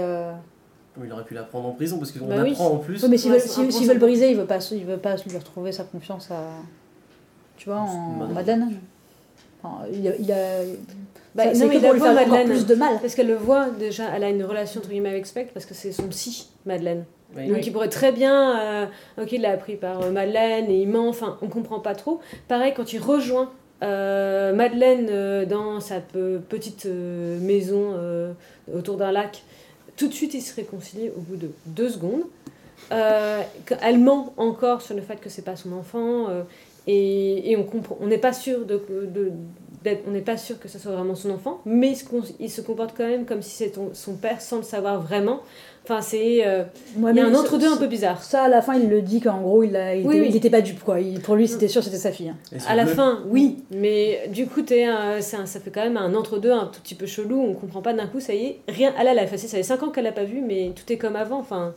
Il 1.03 1.11
aurait 1.11 1.23
pu 1.23 1.33
la 1.33 1.43
prendre 1.43 1.67
en 1.67 1.71
prison 1.71 1.97
parce 1.97 2.11
qu'on 2.11 2.25
Bah 2.27 2.35
oui. 2.43 2.51
apprend 2.51 2.71
en 2.71 2.77
plus. 2.77 3.01
Oui, 3.03 3.09
mais 3.09 3.17
s'ils 3.17 3.31
Ouais, 3.31 3.37
veulent, 3.39 3.47
s'ils- 3.47 3.71
s'ils 3.71 3.97
briser, 3.99 4.29
il 4.31 4.37
veut 4.37 4.45
pas, 4.45 4.59
il 4.71 4.85
veut 4.85 4.97
pas 4.97 5.15
lui 5.15 5.37
retrouver 5.37 5.71
sa 5.71 5.83
confiance 5.83 6.29
à, 6.31 6.41
tu 7.57 7.69
vois, 7.69 7.79
en, 7.79 8.27
Madeleine. 8.33 8.73
Enfin, 9.63 9.85
il 9.93 10.07
a, 10.07 10.15
il 10.17 10.31
a, 10.31 10.35
Bah, 11.33 11.43
ça- 11.43 11.49
non, 11.49 11.53
c'est 11.55 11.65
mais 11.67 11.69
que 11.69 11.75
il 11.77 11.81
pour 11.81 11.93
lui 11.93 12.01
faire 12.01 12.13
Madeleine. 12.13 12.47
plus 12.47 12.65
de 12.65 12.75
mal. 12.75 12.97
Parce 12.99 13.15
qu'elle 13.15 13.27
le 13.27 13.35
voit 13.35 13.69
déjà, 13.69 14.05
elle 14.15 14.23
a 14.25 14.29
une 14.29 14.43
relation 14.43 14.79
entre 14.81 14.89
guillemets 14.89 15.09
avec 15.09 15.25
Spectre 15.25 15.53
parce 15.53 15.65
que 15.65 15.73
c'est 15.73 15.91
son 15.93 16.07
psy, 16.07 16.49
Madeleine. 16.65 17.05
Oui. 17.37 17.47
Donc 17.47 17.65
il 17.65 17.71
pourrait 17.71 17.87
très 17.87 18.11
bien, 18.11 18.59
euh, 18.59 18.85
ok, 19.21 19.31
il 19.31 19.41
l'a 19.41 19.51
appris 19.51 19.77
par 19.77 20.01
euh, 20.01 20.11
Madeleine 20.11 20.65
et 20.69 20.81
il 20.81 20.89
ment, 20.89 21.07
enfin 21.07 21.37
on 21.41 21.47
comprend 21.47 21.79
pas 21.79 21.95
trop. 21.95 22.19
Pareil 22.49 22.73
quand 22.75 22.91
il 22.91 22.99
rejoint 22.99 23.49
euh, 23.83 24.53
Madeleine 24.53 25.07
euh, 25.09 25.45
dans 25.45 25.79
sa 25.79 26.01
pe- 26.01 26.39
petite 26.49 26.85
euh, 26.87 27.39
maison 27.39 27.93
euh, 27.95 28.33
autour 28.75 28.97
d'un 28.97 29.13
lac, 29.13 29.43
tout 30.01 30.07
de 30.07 30.13
suite 30.13 30.33
il 30.33 30.41
se 30.41 30.55
réconcilie 30.55 31.09
au 31.09 31.21
bout 31.21 31.35
de 31.35 31.51
deux 31.67 31.89
secondes. 31.89 32.23
Euh, 32.91 33.41
elle 33.81 33.99
ment 33.99 34.33
encore 34.37 34.81
sur 34.81 34.95
le 34.95 35.03
fait 35.03 35.21
que 35.21 35.29
c'est 35.29 35.43
pas 35.43 35.55
son 35.55 35.71
enfant 35.73 36.27
et, 36.87 37.55
on 37.99 38.07
n'est 38.07 38.17
pas 38.17 38.33
sûr 38.33 38.65
que 40.59 40.67
ce 40.67 40.79
soit 40.79 40.91
vraiment 40.91 41.13
son 41.13 41.29
enfant, 41.29 41.61
mais 41.65 41.93
il 42.39 42.49
se, 42.49 42.61
comporte 42.61 42.97
quand 42.97 43.07
même 43.07 43.25
comme 43.25 43.43
si 43.43 43.51
c'était 43.51 43.79
son 43.93 44.15
père 44.15 44.41
sans 44.41 44.57
le 44.57 44.63
savoir 44.63 44.99
vraiment. 44.99 45.41
Enfin 45.83 45.99
c'est 46.01 46.45
euh, 46.45 46.63
Ouais, 46.97 47.11
il 47.11 47.17
y 47.17 47.19
a 47.19 47.23
mais 47.27 47.35
un 47.35 47.39
entre-deux 47.39 47.71
un 47.71 47.77
peu 47.77 47.87
bizarre. 47.87 48.23
Ça, 48.23 48.43
à 48.43 48.47
la 48.49 48.61
fin, 48.61 48.75
il 48.75 48.87
le 48.87 49.01
dit 49.01 49.19
qu'en 49.19 49.41
gros, 49.41 49.63
il, 49.63 49.75
a, 49.75 49.95
il, 49.95 50.05
Oui, 50.05 50.17
était, 50.27 50.43
oui. 50.43 50.49
pas 50.51 50.61
dupe, 50.61 50.83
quoi. 50.83 50.99
Il- 50.99 51.19
pour 51.21 51.35
lui, 51.35 51.47
c'était 51.47 51.67
sûr, 51.67 51.83
c'était 51.83 51.97
sa 51.97 52.11
fille. 52.11 52.29
hein. 52.29 52.37
À 52.67 52.75
la 52.75 52.85
fin, 52.85 53.23
oui, 53.27 53.57
mais 53.71 54.27
du 54.31 54.45
coup, 54.45 54.61
t'es 54.61 54.83
un- 54.85 55.19
c'est 55.21 55.37
un- 55.37 55.47
ça 55.47 55.59
fait 55.59 55.71
quand 55.71 55.81
même 55.83 55.97
un 55.97 56.13
entre-deux 56.13 56.51
un 56.51 56.65
tout 56.67 56.81
petit 56.81 56.93
peu 56.95 57.07
chelou. 57.07 57.41
On 57.41 57.53
comprend 57.53 57.81
pas 57.81 57.93
d'un 57.93 58.05
coup, 58.05 58.19
ça 58.19 58.33
y 58.33 58.45
est, 58.45 58.59
rien. 58.67 58.93
Elle, 58.99 59.07
elle 59.07 59.17
a 59.19 59.23
effacé, 59.23 59.47
ça 59.47 59.57
fait 59.57 59.63
5 59.63 59.81
ans 59.81 59.89
qu'elle 59.89 60.03
l'a 60.03 60.11
pas 60.11 60.23
vu, 60.23 60.41
mais 60.41 60.71
tout 60.75 60.91
est 60.93 60.97
comme 60.97 61.15
avant. 61.15 61.39
Enfin, 61.39 61.73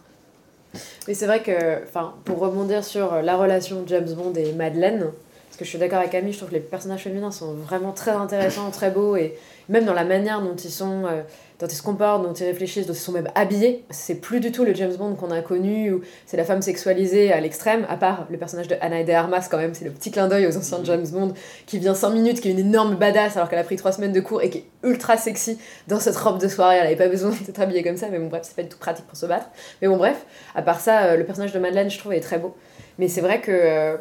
Mais 1.09 1.15
c'est 1.15 1.27
vrai 1.27 1.41
que, 1.43 1.83
enfin, 1.85 2.15
pour 2.25 2.39
rebondir 2.41 2.83
sur 2.85 3.23
la 3.23 3.37
relation 3.37 3.85
James 3.87 4.09
Bond 4.17 4.33
et 4.35 4.53
Madeleine, 4.53 5.01
parce 5.49 5.57
que 5.57 5.65
je 5.65 5.71
suis 5.71 5.79
d'accord 5.79 6.01
avec 6.01 6.11
Camille, 6.11 6.33
je 6.33 6.39
trouve 6.39 6.49
que 6.51 6.55
les 6.55 6.61
personnages 6.61 7.03
féminins 7.05 7.31
sont 7.31 7.53
vraiment 7.53 7.93
très 7.93 8.11
intéressants, 8.11 8.71
très 8.73 8.91
beaux, 8.91 9.15
et 9.17 9.35
même 9.69 9.85
dans 9.85 9.95
la 9.95 10.05
manière 10.05 10.43
dont 10.43 10.57
ils 10.57 10.71
sont, 10.71 11.05
euh, 11.07 11.23
dont 11.61 11.67
ils 11.67 11.75
se 11.75 11.83
comportent, 11.83 12.23
dont 12.23 12.33
ils 12.33 12.45
réfléchissent, 12.45 12.87
dont 12.87 12.93
ils 12.93 12.99
sont 12.99 13.13
même 13.13 13.31
habillés, 13.35 13.85
c'est 13.91 14.17
plus 14.17 14.41
du 14.41 14.51
tout 14.53 14.65
le 14.65 14.75
James 14.75 14.95
Bond 14.97 15.15
qu'on 15.15 15.31
a 15.31 15.41
connu, 15.41 15.93
où 15.93 16.03
c'est 16.27 16.37
la 16.37 16.45
femme 16.45 16.63
sexualisée 16.63 17.33
à 17.33 17.41
l'extrême, 17.41 17.87
à 17.89 17.97
part 17.97 18.27
le 18.31 18.39
personnage 18.39 18.69
de 18.69 18.77
Anna 18.81 19.05
de 19.05 19.13
Armas 19.13 19.47
quand 19.51 19.59
même, 19.59 19.75
c'est 19.75 19.85
le 19.85 19.91
petit 19.91 20.11
clin 20.11 20.29
d'œil 20.29 20.47
aux 20.47 20.57
anciens 20.57 20.81
James 20.85 21.07
Bond, 21.13 21.33
qui 21.67 21.79
vient 21.79 21.95
5 21.95 22.11
minutes, 22.11 22.41
qui 22.41 22.49
est 22.49 22.53
une 22.53 22.59
énorme 22.59 22.97
badass 22.97 23.37
alors 23.37 23.49
qu'elle 23.49 23.59
a 23.59 23.65
pris 23.65 23.77
3 23.77 23.93
semaines 23.93 24.13
de 24.13 24.21
cours 24.21 24.43
et 24.43 24.51
qui 24.51 24.59
est 24.59 24.65
ultra 24.83 25.17
sexy 25.17 25.59
dans 25.89 26.01
cette 26.01 26.17
robe 26.17 26.41
de 26.41 26.49
soirée, 26.49 26.77
elle 26.77 26.87
avait 26.87 26.97
pas 26.97 27.09
besoin 27.09 27.31
d'être 27.47 27.61
habillée 27.61 27.83
comme 27.83 27.97
ça, 27.97 28.09
mais 28.11 28.19
bon 28.19 28.29
bref, 28.29 28.43
c'est 28.45 28.57
pas 28.57 28.63
du 28.63 28.69
tout 28.69 28.79
pratique 28.79 29.07
pour 29.07 29.17
se 29.17 29.27
battre. 29.27 29.47
Mais 29.81 29.89
bon 29.89 29.97
bref, 29.97 30.27
à 30.55 30.63
part 30.63 30.81
ça, 30.81 31.05
euh, 31.05 31.17
le 31.17 31.25
personnage 31.25 31.53
de 31.53 31.59
Madeleine, 31.59 31.91
je 31.91 31.99
trouve, 31.99 32.13
est 32.13 32.21
très 32.21 32.39
beau. 32.39 32.55
Mais 32.99 33.09
c'est 33.09 33.21
vrai 33.21 33.41
que 33.41 33.51
euh, 33.51 33.97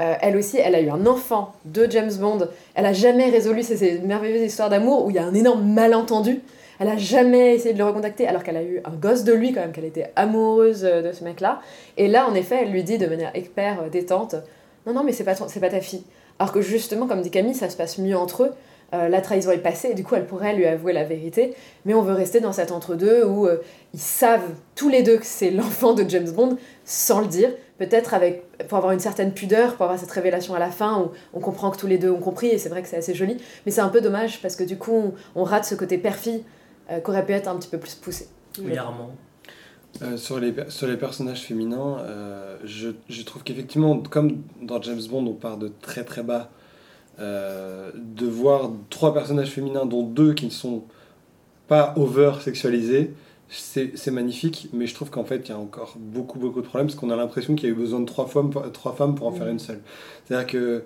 euh, 0.00 0.14
elle 0.20 0.36
aussi, 0.36 0.58
elle 0.58 0.74
a 0.74 0.80
eu 0.80 0.90
un 0.90 1.06
enfant 1.06 1.52
de 1.64 1.86
James 1.90 2.12
Bond. 2.18 2.48
Elle 2.74 2.86
a 2.86 2.92
jamais 2.92 3.30
résolu 3.30 3.62
ces, 3.62 3.76
ces 3.76 3.98
merveilleuses 4.00 4.42
histoires 4.42 4.70
d'amour 4.70 5.04
où 5.04 5.10
il 5.10 5.16
y 5.16 5.18
a 5.18 5.24
un 5.24 5.34
énorme 5.34 5.64
malentendu. 5.64 6.40
Elle 6.78 6.88
a 6.88 6.96
jamais 6.96 7.54
essayé 7.54 7.72
de 7.72 7.78
le 7.78 7.84
recontacter 7.84 8.26
alors 8.26 8.42
qu'elle 8.42 8.56
a 8.56 8.62
eu 8.62 8.80
un 8.84 8.94
gosse 8.94 9.24
de 9.24 9.32
lui 9.32 9.52
quand 9.52 9.60
même, 9.60 9.72
qu'elle 9.72 9.84
était 9.84 10.12
amoureuse 10.16 10.84
euh, 10.84 11.02
de 11.02 11.12
ce 11.12 11.24
mec-là. 11.24 11.60
Et 11.96 12.08
là, 12.08 12.28
en 12.28 12.34
effet, 12.34 12.60
elle 12.62 12.72
lui 12.72 12.82
dit 12.82 12.98
de 12.98 13.06
manière 13.06 13.30
expert, 13.34 13.82
euh, 13.82 13.88
détente, 13.88 14.36
non, 14.86 14.92
non, 14.92 15.04
mais 15.04 15.12
c'est 15.12 15.24
pas, 15.24 15.34
pas 15.34 15.70
ta 15.70 15.80
fille. 15.80 16.04
Alors 16.38 16.52
que 16.52 16.60
justement, 16.60 17.06
comme 17.06 17.22
dit 17.22 17.30
Camille, 17.30 17.54
ça 17.54 17.70
se 17.70 17.76
passe 17.76 17.98
mieux 17.98 18.16
entre 18.16 18.44
eux. 18.44 18.52
Euh, 18.92 19.08
la 19.08 19.20
trahison 19.22 19.50
est 19.50 19.58
passée, 19.58 19.90
et 19.92 19.94
du 19.94 20.04
coup, 20.04 20.14
elle 20.14 20.26
pourrait 20.26 20.54
lui 20.54 20.66
avouer 20.66 20.92
la 20.92 21.04
vérité. 21.04 21.54
Mais 21.84 21.94
on 21.94 22.02
veut 22.02 22.12
rester 22.12 22.40
dans 22.40 22.52
cet 22.52 22.70
entre-deux 22.70 23.24
où 23.24 23.48
ils 23.94 24.00
savent 24.00 24.50
tous 24.74 24.88
les 24.88 25.02
deux 25.02 25.16
que 25.16 25.26
c'est 25.26 25.50
l'enfant 25.52 25.94
de 25.94 26.08
James 26.08 26.30
Bond 26.30 26.58
sans 26.84 27.20
le 27.20 27.28
dire. 27.28 27.50
Peut-être 27.78 28.14
avec 28.14 28.42
pour 28.68 28.78
avoir 28.78 28.92
une 28.92 29.00
certaine 29.00 29.32
pudeur, 29.32 29.74
pour 29.74 29.84
avoir 29.84 29.98
cette 29.98 30.10
révélation 30.10 30.54
à 30.54 30.58
la 30.58 30.70
fin 30.70 31.00
où 31.00 31.10
on 31.32 31.40
comprend 31.40 31.70
que 31.70 31.78
tous 31.78 31.86
les 31.86 31.98
deux 31.98 32.10
ont 32.10 32.20
compris, 32.20 32.48
et 32.48 32.58
c'est 32.58 32.68
vrai 32.68 32.82
que 32.82 32.88
c'est 32.88 32.98
assez 32.98 33.14
joli. 33.14 33.38
Mais 33.64 33.72
c'est 33.72 33.80
un 33.80 33.88
peu 33.88 34.00
dommage 34.00 34.42
parce 34.42 34.54
que 34.54 34.64
du 34.64 34.76
coup, 34.76 34.92
on, 34.92 35.40
on 35.40 35.44
rate 35.44 35.64
ce 35.64 35.74
côté 35.74 35.96
père-fille 35.98 36.44
euh, 36.90 37.00
qu'aurait 37.00 37.24
pu 37.24 37.32
être 37.32 37.48
un 37.48 37.56
petit 37.56 37.68
peu 37.68 37.78
plus 37.78 37.94
poussé. 37.94 38.28
Oui, 38.60 38.76
Armand. 38.76 39.14
Euh, 40.02 40.16
sur, 40.16 40.40
les, 40.40 40.52
sur 40.68 40.88
les 40.88 40.96
personnages 40.96 41.42
féminins, 41.42 41.98
euh, 42.00 42.56
je, 42.64 42.90
je 43.08 43.22
trouve 43.22 43.44
qu'effectivement, 43.44 43.96
comme 43.98 44.42
dans 44.60 44.82
James 44.82 45.00
Bond, 45.08 45.24
on 45.26 45.34
part 45.34 45.56
de 45.56 45.70
très 45.82 46.02
très 46.02 46.24
bas, 46.24 46.50
euh, 47.20 47.92
de 47.94 48.26
voir 48.26 48.72
trois 48.90 49.14
personnages 49.14 49.50
féminins, 49.50 49.86
dont 49.86 50.02
deux 50.02 50.34
qui 50.34 50.46
ne 50.46 50.50
sont 50.50 50.82
pas 51.68 51.94
over 51.96 52.32
sexualisés, 52.40 53.14
c'est 53.48 53.96
c'est 53.96 54.10
magnifique, 54.10 54.68
mais 54.72 54.88
je 54.88 54.94
trouve 54.96 55.10
qu'en 55.10 55.24
fait, 55.24 55.48
il 55.48 55.50
y 55.50 55.52
a 55.52 55.58
encore 55.58 55.94
beaucoup 55.96 56.40
beaucoup 56.40 56.60
de 56.60 56.66
problèmes, 56.66 56.88
parce 56.88 56.98
qu'on 56.98 57.10
a 57.10 57.16
l'impression 57.16 57.54
qu'il 57.54 57.68
y 57.68 57.72
a 57.72 57.74
eu 57.74 57.78
besoin 57.78 58.00
de 58.00 58.06
trois 58.06 58.26
femmes, 58.26 58.50
trois 58.72 58.94
femmes 58.94 59.14
pour 59.14 59.28
en 59.28 59.32
faire 59.32 59.46
une 59.46 59.60
seule. 59.60 59.80
C'est-à-dire 60.24 60.46
que 60.48 60.82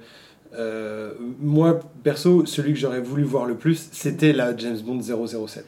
euh, 0.56 1.12
moi, 1.40 1.80
perso, 2.02 2.46
celui 2.46 2.72
que 2.72 2.78
j'aurais 2.78 3.00
voulu 3.00 3.22
voir 3.22 3.46
le 3.46 3.54
plus, 3.54 3.88
c'était 3.92 4.32
la 4.32 4.56
James 4.56 4.78
Bond 4.78 5.00
007. 5.00 5.64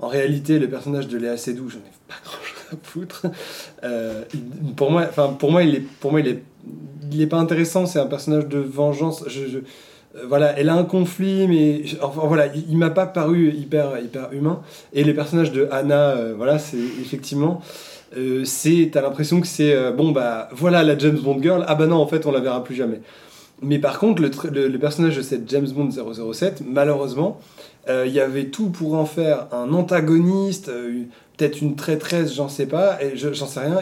En 0.00 0.08
réalité, 0.08 0.58
le 0.58 0.68
personnage 0.68 1.08
de 1.08 1.18
Léa 1.18 1.36
Seydoux, 1.36 1.68
j'en 1.70 1.78
ai 1.78 1.92
pas 2.08 2.14
grand-chose 2.24 2.72
à 2.72 2.76
foutre. 2.82 3.26
Euh, 3.84 4.24
pour 4.76 4.90
moi, 4.90 5.04
pour 5.38 5.52
moi, 5.52 5.62
il 5.62 5.76
est, 5.76 5.82
il 6.18 6.28
est, 6.28 6.42
il 7.12 7.20
est 7.20 7.26
pas 7.26 7.38
intéressant. 7.38 7.86
C'est 7.86 8.00
un 8.00 8.06
personnage 8.06 8.46
de 8.46 8.58
vengeance. 8.58 9.24
Euh, 9.24 9.60
voilà, 10.26 10.58
elle 10.58 10.68
a 10.68 10.74
un 10.74 10.84
conflit, 10.84 11.46
mais 11.48 11.82
enfin 12.02 12.22
voilà, 12.24 12.46
il, 12.46 12.76
m'a 12.76 12.90
pas 12.90 13.06
paru 13.06 13.50
hyper, 13.50 13.98
hyper 14.00 14.32
humain. 14.32 14.62
Et 14.92 15.04
les 15.04 15.14
personnages 15.14 15.52
de 15.52 15.68
Anna, 15.70 16.16
voilà, 16.36 16.58
c'est 16.58 16.76
effectivement. 16.76 17.60
c'est, 18.44 18.90
t'as 18.92 19.02
l'impression 19.02 19.40
que 19.40 19.46
c'est 19.46 19.92
bon 19.92 20.12
bah 20.12 20.48
voilà 20.52 20.84
la 20.84 20.96
James 20.98 21.18
Bond 21.18 21.42
girl. 21.42 21.64
Ah 21.66 21.74
bah 21.74 21.86
non, 21.86 21.96
en 21.96 22.06
fait, 22.06 22.26
on 22.26 22.32
la 22.32 22.40
verra 22.40 22.62
plus 22.62 22.74
jamais. 22.74 23.00
Mais 23.62 23.78
par 23.78 23.98
contre, 23.98 24.22
le, 24.22 24.78
personnage 24.78 25.16
de 25.16 25.22
cette 25.22 25.48
James 25.50 25.68
Bond 25.68 25.90
007, 25.90 26.62
malheureusement, 26.66 27.40
euh, 27.88 28.04
il 28.06 28.12
y 28.12 28.20
avait 28.20 28.46
tout 28.46 28.70
pour 28.70 28.94
en 28.94 29.06
faire 29.06 29.46
un 29.52 29.72
antagoniste, 29.72 30.68
euh, 30.68 31.04
peut-être 31.36 31.60
une 31.60 31.76
traîtresse, 31.76 32.34
j'en 32.34 32.48
sais 32.48 32.66
pas, 32.66 32.98
j'en 33.14 33.46
sais 33.46 33.60
rien. 33.60 33.80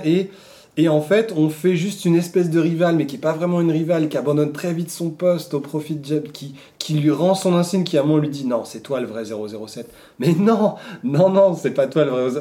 Et, 0.77 0.89
en 0.89 1.03
fait, 1.03 1.35
on 1.37 1.51
fait 1.51 1.77
juste 1.77 2.05
une 2.07 2.17
espèce 2.17 2.49
de 2.49 2.59
rivale, 2.59 2.97
mais 2.97 3.07
qui 3.07 3.17
est 3.17 3.19
pas 3.19 3.33
vraiment 3.33 3.61
une 3.61 3.71
rivale, 3.71 4.09
qui 4.09 4.17
abandonne 4.17 4.53
très 4.53 4.73
vite 4.73 4.91
son 4.91 5.11
poste 5.11 5.53
au 5.53 5.61
profit 5.61 5.97
de 5.97 6.05
James, 6.07 6.23
qui, 6.33 6.55
qui 6.79 6.95
lui 6.95 7.11
rend 7.11 7.35
son 7.35 7.55
insigne, 7.55 7.85
qui 7.85 7.99
à 7.99 8.01
un 8.01 8.05
moment 8.05 8.19
lui 8.19 8.31
dit 8.31 8.47
non, 8.47 8.65
c'est 8.65 8.81
toi 8.81 9.01
le 9.01 9.07
vrai 9.07 9.25
007. 9.25 9.91
Mais 10.19 10.33
non, 10.33 10.77
non, 11.05 11.29
non, 11.29 11.55
c'est 11.55 11.73
pas 11.73 11.87
toi 11.89 12.05
le 12.05 12.11
vrai. 12.11 12.41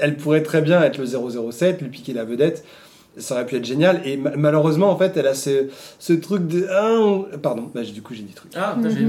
Elle 0.00 0.16
pourrait 0.16 0.42
très 0.42 0.62
bien 0.62 0.82
être 0.82 0.98
le 0.98 1.06
007, 1.06 1.82
lui 1.82 1.88
piquer 1.88 2.12
la 2.12 2.24
vedette. 2.24 2.64
Ça 3.16 3.34
aurait 3.34 3.46
pu 3.46 3.56
être 3.56 3.64
génial. 3.64 4.00
Et 4.04 4.16
ma- 4.16 4.34
malheureusement, 4.36 4.90
en 4.90 4.96
fait, 4.96 5.16
elle 5.16 5.26
a 5.28 5.34
ce, 5.34 5.68
ce 5.98 6.12
truc 6.12 6.46
de. 6.48 6.66
Ah, 6.70 6.96
on- 6.98 7.26
Pardon, 7.42 7.70
bah, 7.74 7.82
du 7.82 8.02
coup, 8.02 8.12
j'ai 8.14 8.22
dit 8.24 8.32
truc. 8.32 8.50
Ah, 8.56 8.76
pas 8.80 8.88
entendu. 8.88 9.08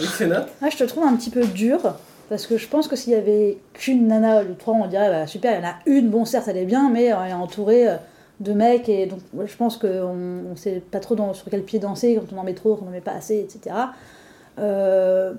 Je- 0.00 0.04
je- 0.04 0.34
Ah, 0.62 0.68
je 0.70 0.76
te 0.76 0.84
trouve 0.84 1.04
un 1.04 1.14
petit 1.16 1.30
peu 1.30 1.44
dur. 1.46 1.80
Parce 2.30 2.46
que 2.46 2.56
je 2.56 2.66
pense 2.66 2.88
que 2.88 2.96
s'il 2.96 3.12
y 3.12 3.16
avait 3.16 3.58
qu'une 3.74 4.08
nana 4.08 4.42
ou 4.42 4.54
trois, 4.54 4.74
on 4.74 4.86
dirait 4.86 5.10
bah, 5.10 5.26
super, 5.26 5.52
il 5.58 5.62
y 5.62 5.66
en 5.66 5.68
a 5.68 5.74
une, 5.86 6.08
bon 6.08 6.24
certes 6.24 6.48
elle 6.48 6.56
est 6.56 6.64
bien, 6.64 6.88
mais 6.90 7.04
elle 7.04 7.30
est 7.30 7.34
entourée 7.34 7.86
euh, 7.86 7.96
de 8.40 8.52
mecs 8.54 8.88
et 8.88 9.04
donc 9.04 9.18
ouais, 9.34 9.46
je 9.46 9.54
pense 9.56 9.76
qu'on 9.76 10.14
ne 10.14 10.56
sait 10.56 10.82
pas 10.90 11.00
trop 11.00 11.14
dans- 11.14 11.34
sur 11.34 11.50
quel 11.50 11.62
pied 11.62 11.78
danser, 11.78 12.18
quand 12.18 12.34
on 12.34 12.40
en 12.40 12.44
met 12.44 12.54
trop, 12.54 12.76
quand 12.76 12.86
on 12.86 12.88
en 12.88 12.92
met 12.92 13.02
pas 13.02 13.12
assez, 13.12 13.40
etc. 13.40 13.76
Euh, 14.58 15.34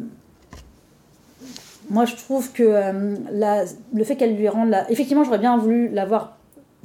moi 1.90 2.06
je 2.06 2.16
trouve 2.16 2.52
que 2.52 2.64
euh, 2.64 3.16
la- 3.32 3.64
le 3.94 4.04
fait 4.04 4.16
qu'elle 4.16 4.36
lui 4.36 4.48
rende 4.48 4.70
la... 4.70 4.90
Effectivement 4.92 5.24
j'aurais 5.24 5.40
bien 5.40 5.58
voulu 5.58 5.90
la 5.90 6.06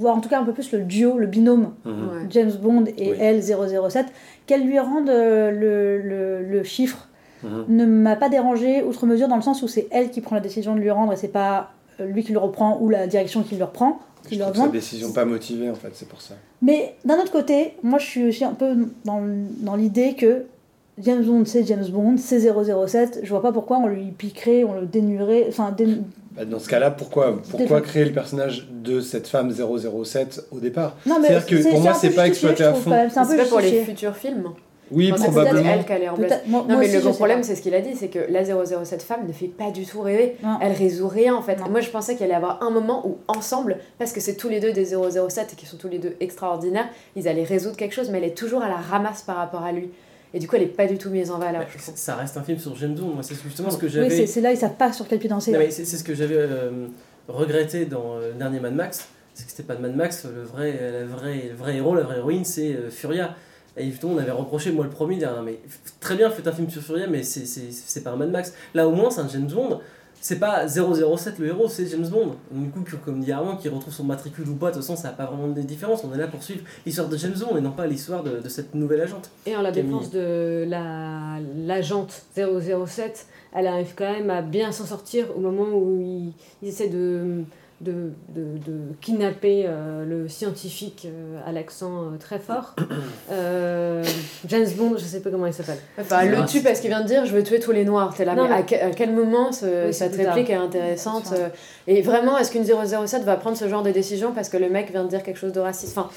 voir, 0.00 0.14
voir 0.14 0.16
en 0.16 0.20
tout 0.20 0.28
cas 0.28 0.40
un 0.40 0.44
peu 0.44 0.52
plus 0.52 0.72
le 0.72 0.80
duo, 0.80 1.18
le 1.18 1.26
binôme 1.26 1.72
Mhm. 1.84 2.26
James 2.30 2.52
Bond 2.62 2.84
et 2.96 3.10
Oui. 3.12 3.16
elle 3.20 3.42
007, 3.42 4.06
qu'elle 4.46 4.64
lui 4.66 4.78
rende 4.78 5.08
euh, 5.08 5.50
le, 5.50 5.98
le, 6.00 6.42
le 6.44 6.62
chiffre 6.64 7.06
Mhm. 7.42 7.64
ne 7.68 7.86
m'a 7.86 8.16
pas 8.16 8.28
dérangé 8.28 8.82
outre 8.82 9.06
mesure 9.06 9.26
dans 9.28 9.36
le 9.36 9.42
sens 9.42 9.62
où 9.62 9.68
c'est 9.68 9.86
elle 9.90 10.10
qui 10.10 10.20
prend 10.20 10.34
la 10.36 10.42
décision 10.42 10.74
de 10.74 10.80
lui 10.80 10.90
rendre 10.90 11.12
et 11.12 11.16
c'est 11.16 11.28
pas 11.28 11.70
euh, 12.00 12.06
lui 12.06 12.22
qui 12.22 12.32
le 12.32 12.38
reprend 12.38 12.78
ou 12.82 12.88
la 12.90 13.06
direction 13.06 13.42
qui 13.42 13.56
le 13.56 13.64
reprend. 13.64 13.98
Qui 14.28 14.34
Je 14.34 14.40
le 14.40 14.50
trouve 14.50 14.66
sa 14.66 14.68
décision 14.68 15.12
pas 15.12 15.24
motivée, 15.24 15.70
en 15.70 15.74
fait, 15.74 15.88
c'est 15.94 16.06
pour 16.06 16.20
ça. 16.20 16.34
Mais 16.60 16.94
d'un 17.06 17.16
autre 17.18 17.32
côté, 17.32 17.72
moi 17.82 17.98
je 17.98 18.04
suis 18.04 18.24
aussi 18.28 18.44
un 18.44 18.52
peu 18.52 18.74
dans, 19.06 19.22
dans 19.62 19.74
l'idée 19.76 20.14
que 20.14 20.44
James 20.98 21.22
Bond 21.24 21.44
c'est 21.46 21.64
James 21.66 21.86
Bond, 21.90 22.16
c'est 22.18 22.40
007, 22.40 23.20
je 23.22 23.30
vois 23.30 23.40
pas 23.40 23.52
pourquoi 23.52 23.78
on 23.78 23.86
lui 23.86 24.10
piquerait, 24.10 24.64
on 24.64 24.78
le 24.78 24.84
dénuerait, 24.86 25.46
enfin 25.48 25.72
dé- 25.74 25.86
Bah, 26.32 26.44
dans 26.44 26.58
ce 26.60 26.68
cas-là, 26.68 26.90
pourquoi, 26.92 27.40
pourquoi 27.50 27.80
créer 27.80 28.04
le 28.04 28.12
personnage 28.12 28.68
de 28.70 29.00
cette 29.00 29.26
femme 29.26 29.50
007 29.52 30.46
au 30.52 30.60
départ? 30.60 30.96
C'est-à-dire 31.04 31.46
que 31.46 31.70
pour 31.70 31.80
moi, 31.80 31.94
c'est 31.94 32.10
pas 32.10 32.26
exploité 32.28 32.64
à 32.64 32.72
fond. 32.74 32.90
C'est 33.10 33.18
un 33.18 33.24
peu 33.26 33.30
C'est 33.32 33.36
pas 33.42 33.44
pour 33.48 33.60
les 33.60 33.84
futurs 33.84 34.16
films. 34.16 34.44
Oui, 34.92 35.12
Enfin, 35.12 35.22
c'est 35.22 35.30
probablement. 35.30 35.62
peut-être 35.62 35.78
elle 35.78 35.84
qui 35.86 35.92
allait. 35.92 36.16
Peut-être- 36.16 36.46
moi- 36.48 36.60
Non, 36.62 36.66
moi 36.74 36.76
mais 36.78 36.86
aussi, 36.86 36.96
le 36.96 37.00
gros 37.02 37.12
problème, 37.12 37.42
c'est 37.44 37.54
ce 37.54 37.62
qu'il 37.62 37.74
a 37.76 37.80
dit, 37.80 37.94
c'est 37.94 38.08
que 38.08 38.18
la 38.28 38.44
007 38.44 39.02
femme 39.04 39.24
ne 39.26 39.32
fait 39.32 39.46
pas 39.46 39.70
du 39.70 39.86
tout 39.86 40.00
rêver. 40.00 40.36
Non. 40.42 40.58
Elle 40.60 40.72
résout 40.72 41.06
rien 41.06 41.32
en 41.36 41.42
fait. 41.42 41.56
Non. 41.60 41.68
Moi, 41.68 41.80
je 41.80 41.90
pensais 41.90 42.14
qu'il 42.16 42.24
allait 42.24 42.32
y 42.32 42.36
avoir 42.36 42.60
un 42.62 42.70
moment 42.70 43.06
où, 43.06 43.18
ensemble, 43.28 43.78
parce 44.00 44.12
que 44.12 44.18
c'est 44.20 44.34
tous 44.34 44.48
les 44.48 44.58
deux 44.58 44.72
des 44.72 44.86
007 44.86 45.52
et 45.52 45.56
qui 45.56 45.64
sont 45.66 45.76
tous 45.76 45.86
les 45.88 45.98
deux 45.98 46.16
extraordinaires, 46.18 46.88
ils 47.14 47.28
allaient 47.28 47.44
résoudre 47.44 47.76
quelque 47.76 47.94
chose, 47.94 48.10
mais 48.10 48.18
elle 48.18 48.24
est 48.24 48.36
toujours 48.36 48.62
à 48.62 48.68
la 48.68 48.76
ramasse 48.78 49.22
par 49.22 49.36
rapport 49.36 49.62
à 49.62 49.70
lui. 49.70 49.90
Et 50.32 50.38
du 50.38 50.46
coup, 50.46 50.56
elle 50.56 50.62
est 50.62 50.66
pas 50.66 50.86
du 50.86 50.96
tout 50.96 51.10
mise 51.10 51.30
en 51.30 51.38
valeur. 51.38 51.62
Bah. 51.62 51.68
Ça 51.94 52.14
reste 52.16 52.36
un 52.36 52.42
film 52.42 52.58
sur 52.58 52.76
James 52.76 52.94
Bond. 52.94 53.14
Moi, 53.14 53.22
c'est 53.22 53.34
justement 53.42 53.70
ce 53.70 53.78
que 53.78 53.86
Oui, 53.86 53.92
j'avais. 53.92 54.10
c'est 54.10 54.26
c'est 54.26 54.40
là, 54.40 54.52
ils 54.52 54.56
savent 54.56 54.76
pas 54.76 54.92
sur 54.92 55.08
quel 55.08 55.18
pied 55.18 55.28
danser. 55.28 55.52
C'est 55.70 55.84
ce 55.84 56.04
que 56.04 56.14
j'avais 56.14 56.36
euh, 56.36 56.86
regretté 57.28 57.86
dans 57.86 58.16
euh, 58.16 58.28
le 58.32 58.34
dernier 58.38 58.60
Mad 58.60 58.74
Max, 58.74 59.08
c'est 59.34 59.44
que 59.44 59.50
c'était 59.50 59.64
pas 59.64 59.74
de 59.74 59.82
Mad 59.82 59.96
Max, 59.96 60.24
le 60.24 60.42
vrai, 60.42 60.78
la 60.92 61.04
vraie, 61.06 61.48
le 61.50 61.56
vrai 61.56 61.76
héros, 61.76 61.94
la 61.94 62.02
vraie 62.02 62.18
héroïne, 62.18 62.44
c'est 62.44 62.74
euh, 62.74 62.90
Furia. 62.90 63.34
Et 63.76 63.86
justement, 63.90 64.14
on 64.14 64.18
avait 64.18 64.30
reproché, 64.30 64.72
moi 64.72 64.84
le 64.84 64.90
premier, 64.90 65.16
dire, 65.16 65.32
Ah, 65.36 65.42
mais 65.44 65.58
très 66.00 66.16
bien, 66.16 66.28
faites 66.30 66.46
un 66.46 66.52
film 66.52 66.68
sur 66.70 66.82
Furia, 66.82 67.06
mais 67.06 67.22
c'est 67.22 68.04
pas 68.04 68.10
un 68.10 68.16
Mad 68.16 68.30
Max. 68.30 68.52
Là, 68.74 68.86
au 68.86 68.92
moins, 68.92 69.10
c'est 69.10 69.20
un 69.20 69.28
James 69.28 69.46
Bond. 69.46 69.80
C'est 70.22 70.38
pas 70.38 70.68
007 70.68 71.38
le 71.38 71.46
héros, 71.46 71.66
c'est 71.68 71.86
James 71.86 72.06
Bond. 72.06 72.34
Donc, 72.50 72.64
du 72.64 72.68
coup, 72.70 72.80
que- 72.82 72.96
comme 72.96 73.20
dit 73.20 73.32
Armand, 73.32 73.56
qui 73.56 73.68
retrouve 73.70 73.92
son 73.94 74.04
matricule 74.04 74.46
ou 74.50 74.54
pas, 74.54 74.66
de 74.68 74.74
toute 74.74 74.82
façon, 74.82 74.94
ça 74.94 75.08
n'a 75.08 75.14
pas 75.14 75.24
vraiment 75.24 75.48
de 75.48 75.60
différence. 75.62 76.04
On 76.04 76.12
est 76.14 76.18
là 76.18 76.26
pour 76.28 76.42
suivre 76.42 76.60
l'histoire 76.84 77.08
de 77.08 77.16
James 77.16 77.34
Bond 77.38 77.56
et 77.56 77.60
non 77.62 77.70
pas 77.72 77.86
l'histoire 77.86 78.22
de, 78.22 78.38
de 78.40 78.48
cette 78.50 78.74
nouvelle 78.74 79.00
agente. 79.00 79.30
Et 79.46 79.56
en 79.56 79.62
la 79.62 79.72
défense 79.72 80.10
de 80.10 80.66
la 80.68 81.38
l'agente 81.56 82.22
007, 82.36 83.26
elle 83.54 83.66
arrive 83.66 83.94
quand 83.96 84.10
même 84.12 84.28
à 84.30 84.42
bien 84.42 84.72
s'en 84.72 84.84
sortir 84.84 85.26
au 85.36 85.40
moment 85.40 85.68
où 85.74 86.32
il 86.62 86.68
essaie 86.68 86.88
de, 86.88 87.42
de, 87.80 88.12
de, 88.34 88.42
de 88.66 88.78
kidnapper 89.00 89.64
euh, 89.66 90.04
le 90.04 90.28
scientifique 90.28 91.06
euh, 91.06 91.38
à 91.46 91.52
l'accent 91.52 92.02
euh, 92.02 92.16
très 92.18 92.38
fort. 92.38 92.74
Euh, 93.32 94.02
James 94.48 94.66
Bond, 94.76 94.94
je 94.98 95.04
sais 95.04 95.20
pas 95.20 95.30
comment 95.30 95.46
il 95.46 95.52
s'appelle. 95.52 95.78
Enfin, 96.00 96.24
le 96.24 96.38
Ah, 96.42 96.44
tue 96.46 96.62
parce 96.62 96.80
qu'il 96.80 96.90
vient 96.90 97.00
de 97.02 97.06
dire 97.06 97.24
je 97.26 97.32
veux 97.32 97.44
tuer 97.44 97.60
tous 97.60 97.70
les 97.70 97.84
noirs. 97.84 98.12
T'es 98.16 98.24
là, 98.24 98.34
Non, 98.34 98.42
mais, 98.44 98.48
mais- 98.48 98.54
À, 98.56 98.62
quel, 98.62 98.80
à 98.80 98.90
quel 98.90 99.12
moment 99.14 99.52
ce- 99.52 99.86
Oui, 99.86 99.94
cette 99.94 100.16
tard. 100.16 100.34
réplique 100.34 100.50
est 100.50 100.54
intéressante 100.54 101.32
euh, 101.32 101.48
Et 101.86 102.02
vraiment, 102.02 102.36
est-ce 102.38 102.50
qu'une 102.50 102.64
007 102.64 103.22
va 103.22 103.36
prendre 103.36 103.56
ce 103.56 103.68
genre 103.68 103.82
de 103.84 103.90
décision 103.92 104.32
parce 104.32 104.48
que 104.48 104.56
le 104.56 104.68
mec 104.68 104.90
vient 104.90 105.04
de 105.04 105.08
dire 105.08 105.22
quelque 105.22 105.38
chose 105.38 105.52
de 105.52 105.60
raciste? 105.60 105.96
Enfin, 105.96 106.10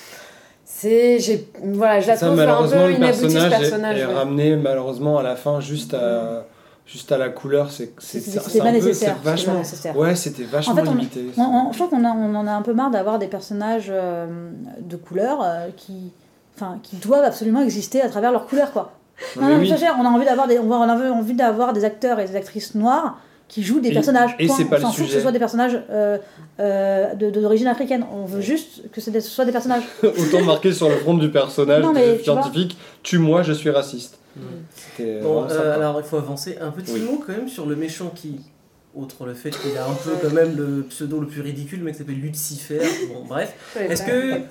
c'est. 0.66 1.20
j'ai- 1.20 1.48
Voilà, 1.64 2.00
je 2.00 2.08
la 2.08 2.16
Ça, 2.18 2.26
trouve 2.26 2.40
un 2.40 2.46
malheureusement, 2.46 2.86
peu 2.86 2.92
inaboutie 2.94 3.18
ce 3.20 3.22
personnage, 3.22 3.54
est- 3.54 3.60
personnage. 3.60 4.00
est, 4.00 4.06
ouais. 4.08 4.14
ramené 4.14 4.56
malheureusement 4.56 5.18
à 5.20 5.24
la 5.24 5.36
fin 5.36 5.60
juste 5.62 5.94
à, 5.94 6.48
juste 6.86 7.12
à 7.12 7.18
la 7.18 7.30
couleur. 7.30 7.72
C'est 7.72 7.94
c'est- 8.00 8.60
pas 8.60 8.72
nécessaire. 8.72 9.16
vachement. 9.24 9.58
nécessaire. 9.60 9.98
Ouais, 9.98 10.16
c'était 10.16 10.44
vachement 10.44 10.74
En 10.74 10.76
fait, 10.76 10.88
on- 10.88 10.94
limité. 10.96 11.26
On, 11.38 11.42
on- 11.42 11.72
je 11.72 11.78
trouve 11.78 11.90
qu'on 11.90 12.04
a- 12.06 12.12
on 12.12 12.36
en 12.36 12.46
a 12.48 12.52
un 12.52 12.62
peu 12.62 12.74
marre 12.74 12.92
d'avoir 12.92 13.20
des 13.20 13.28
personnages 13.28 13.88
euh, 13.90 14.28
de 14.80 14.96
couleur 14.96 15.40
euh, 15.44 15.68
qui, 15.78 16.12
enfin, 16.56 16.80
qui 16.84 16.98
doivent 16.98 17.24
absolument 17.24 17.62
exister 17.62 18.02
à 18.02 18.10
travers 18.10 18.32
leur 18.32 18.46
couleur, 18.46 18.72
quoi. 18.72 18.94
Non, 19.40 19.58
oui. 19.60 19.70
ça, 19.70 19.76
on 20.00 20.06
a 20.06 20.10
envie 20.10 20.26
d'avoir 20.26 20.48
des, 20.48 20.60
on 20.60 20.72
a 20.72 21.10
envie 21.12 21.34
d'avoir 21.36 21.72
des 21.74 21.86
acteurs 21.86 22.20
et 22.20 22.26
des 22.28 22.36
actrices 22.36 22.74
noires 22.76 23.18
qui 23.48 23.62
jouent 23.62 23.80
des 23.80 23.90
Et- 23.90 23.94
personnages. 23.94 24.36
et 24.40 24.48
c'est 24.48 24.66
pas 24.66 24.80
le 24.80 24.84
que 24.84 25.06
ce 25.08 25.20
soit 25.20 25.32
des 25.32 25.38
personnages 25.40 25.80
euh, 25.92 26.18
euh, 26.60 27.14
de- 27.14 27.30
de- 27.30 27.40
d'origine 27.40 27.68
africaine. 27.68 28.04
On 28.12 28.26
veut 28.26 28.42
juste 28.42 28.90
que 28.92 29.00
ce 29.00 29.12
soit 29.20 29.46
des 29.46 29.52
personnages. 29.52 29.84
Autant 30.04 30.42
marqué 30.42 30.74
sur 30.74 30.90
le 30.90 30.96
front 30.98 31.14
du 31.14 31.30
personnage 31.30 31.84
Non, 31.84 31.94
mais 31.94 32.18
du 32.18 32.24
tu 32.24 32.32
vois. 32.32 32.42
tue-moi, 33.04 33.44
je 33.44 33.54
suis 33.54 33.70
raciste. 33.70 34.18
C'était 34.98 35.20
Bon, 35.22 35.46
euh, 35.50 35.76
alors 35.76 36.00
il 36.00 36.06
faut 36.06 36.18
avancer. 36.18 36.58
Un 36.62 36.72
petit 36.72 36.92
Oui. 36.94 37.02
mot 37.02 37.24
quand 37.26 37.34
même 37.34 37.48
sur 37.50 37.66
le 37.66 37.76
méchant 37.76 38.12
qui, 38.16 38.40
outre 38.94 39.26
le 39.26 39.34
fait 39.34 39.50
qu'il 39.52 39.78
a 39.78 39.86
un 39.88 39.94
peu 39.94 40.12
quand 40.22 40.34
même 40.34 40.56
le 40.56 40.84
pseudo 40.84 41.20
le 41.20 41.28
plus 41.28 41.42
ridicule, 41.42 41.80
le 41.80 41.86
mec 41.86 41.96
s'appelle 41.96 42.20
Lucifer. 42.20 42.80
Bon, 43.14 43.24
bref. 43.28 43.54
Est-ce 43.80 44.04
que- 44.04 44.42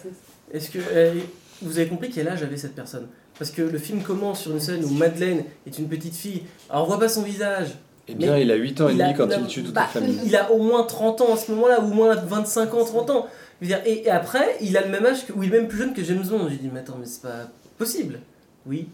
Est-ce 0.52 0.70
que 0.70 0.78
euh, 0.92 1.14
vous 1.62 1.78
avez 1.78 1.88
compris 1.88 2.10
quel 2.10 2.28
âge 2.28 2.42
avait 2.42 2.56
cette 2.56 2.74
personne? 2.74 3.06
Parce 3.38 3.50
que 3.50 3.62
le 3.62 3.78
film 3.78 4.02
commence 4.02 4.42
sur 4.42 4.50
une 4.52 4.60
scène 4.60 4.84
où 4.84 4.90
Madeleine 4.90 5.44
est 5.66 5.78
une 5.78 5.88
petite 5.88 6.14
fille. 6.14 6.42
Alors 6.68 6.84
on 6.84 6.86
voit 6.88 6.98
pas 7.00 7.08
son 7.08 7.22
visage. 7.22 7.68
Eh 8.08 8.14
bien, 8.14 8.36
il 8.36 8.50
a 8.50 8.56
8 8.56 8.80
ans 8.80 8.88
et 8.88 8.92
il 8.92 8.98
demi 8.98 9.14
quand 9.14 9.28
il 9.30 9.46
tue 9.46 9.62
toute 9.62 9.72
bah, 9.74 9.82
la 9.82 10.00
famille. 10.00 10.18
Il 10.26 10.34
a 10.36 10.50
au 10.52 10.58
moins 10.60 10.82
30 10.82 11.20
ans 11.22 11.34
à 11.34 11.36
ce 11.36 11.52
moment-là, 11.52 11.80
ou 11.80 11.84
au 11.84 11.94
moins 11.94 12.14
25 12.16 12.74
ans, 12.74 12.84
30 12.84 13.10
ans. 13.10 13.26
Je 13.60 13.66
veux 13.66 13.74
dire, 13.74 13.80
et, 13.86 14.02
et 14.06 14.10
après, 14.10 14.56
il 14.60 14.76
a 14.76 14.82
le 14.84 14.90
même 14.90 15.06
âge, 15.06 15.24
que, 15.24 15.32
ou 15.32 15.42
il 15.44 15.54
est 15.54 15.56
même 15.56 15.68
plus 15.68 15.78
jeune 15.78 15.94
que 15.94 16.02
James 16.02 16.24
Bond. 16.28 16.48
J'ai 16.50 16.56
dit, 16.56 16.68
mais 16.72 16.80
attends, 16.80 16.96
mais 16.98 17.06
c'est 17.06 17.22
pas 17.22 17.48
possible. 17.78 18.18
Oui, 18.66 18.88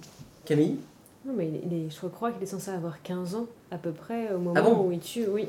Camille? 0.45 0.77
Non, 1.27 1.33
mais 1.37 1.51
il 1.65 1.73
est- 1.87 1.91
je 1.91 2.07
crois 2.07 2.33
qu'il 2.33 2.43
est 2.43 2.47
censé 2.47 2.71
avoir 2.71 3.03
15 3.03 3.35
ans 3.35 3.47
à 3.71 3.77
peu 3.79 3.91
près 3.93 4.33
au 4.35 4.39
moment 4.39 4.55
Ah 4.57 4.63
bon 4.63 4.85
où 4.87 4.93
il 4.93 5.01
tue, 5.01 5.27
oui. 5.31 5.49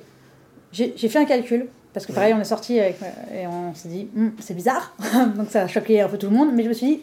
J'ai 0.72 0.92
fait 0.92 1.20
un 1.20 1.26
calcul, 1.26 1.68
parce 1.94 2.06
que 2.06 2.12
pareil, 2.12 2.34
on 2.36 2.40
est 2.40 2.44
sorti 2.44 2.80
avec, 2.80 2.98
et 3.34 3.48
on 3.48 3.74
s'est 3.74 3.90
dit, 3.90 4.08
Hum, 4.16 4.34
c'est 4.40 4.54
bizarre. 4.54 4.94
Donc 5.36 5.50
ça 5.50 5.64
a 5.64 5.68
choqué 5.68 6.02
un 6.02 6.08
peu 6.10 6.18
tout 6.18 6.28
le 6.30 6.36
monde. 6.36 6.50
Mais 6.54 6.64
je 6.64 6.70
me 6.70 6.74
suis 6.74 6.88
dit, 6.88 7.02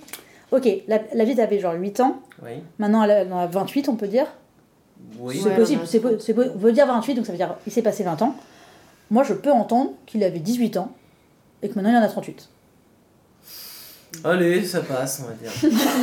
ok, 0.53 0.69
la, 0.89 1.01
la 1.15 1.25
vie 1.25 1.41
avait 1.41 1.59
genre 1.59 1.75
8 1.75 2.01
ans. 2.01 2.21
Oui. 2.45 2.53
Maintenant, 2.79 3.03
elle 3.05 3.33
en 3.33 3.39
a 3.39 3.47
28, 3.47 3.89
on 3.89 3.97
peut 3.97 4.09
dire. 4.09 4.27
Oui. 5.19 5.39
c'est 5.43 5.49
Ouais, 5.51 5.57
possible, 5.57 5.81
non, 5.83 5.87
c'est 6.21 6.39
on 6.39 6.59
peut 6.59 6.73
dire 6.73 6.87
28, 6.87 7.15
donc 7.15 7.27
ça 7.27 7.33
veut 7.33 7.39
dire 7.39 7.55
il 7.67 7.73
s'est 7.73 7.83
passé 7.83 8.03
20 8.05 8.21
ans. 8.23 8.35
Moi, 9.11 9.23
je 9.25 9.35
peux 9.35 9.53
entendre 9.53 9.93
qu'il 10.07 10.23
avait 10.25 10.39
18 10.39 10.77
ans 10.79 10.91
et 11.63 11.69
que 11.69 11.75
maintenant 11.75 11.91
il 11.91 11.97
en 11.97 12.03
a 12.03 12.09
38. 12.09 12.49
Allez, 14.25 14.65
ça 14.65 14.81
passe, 14.81 15.23
on 15.25 15.29
va 15.29 15.35
dire. 15.35 15.51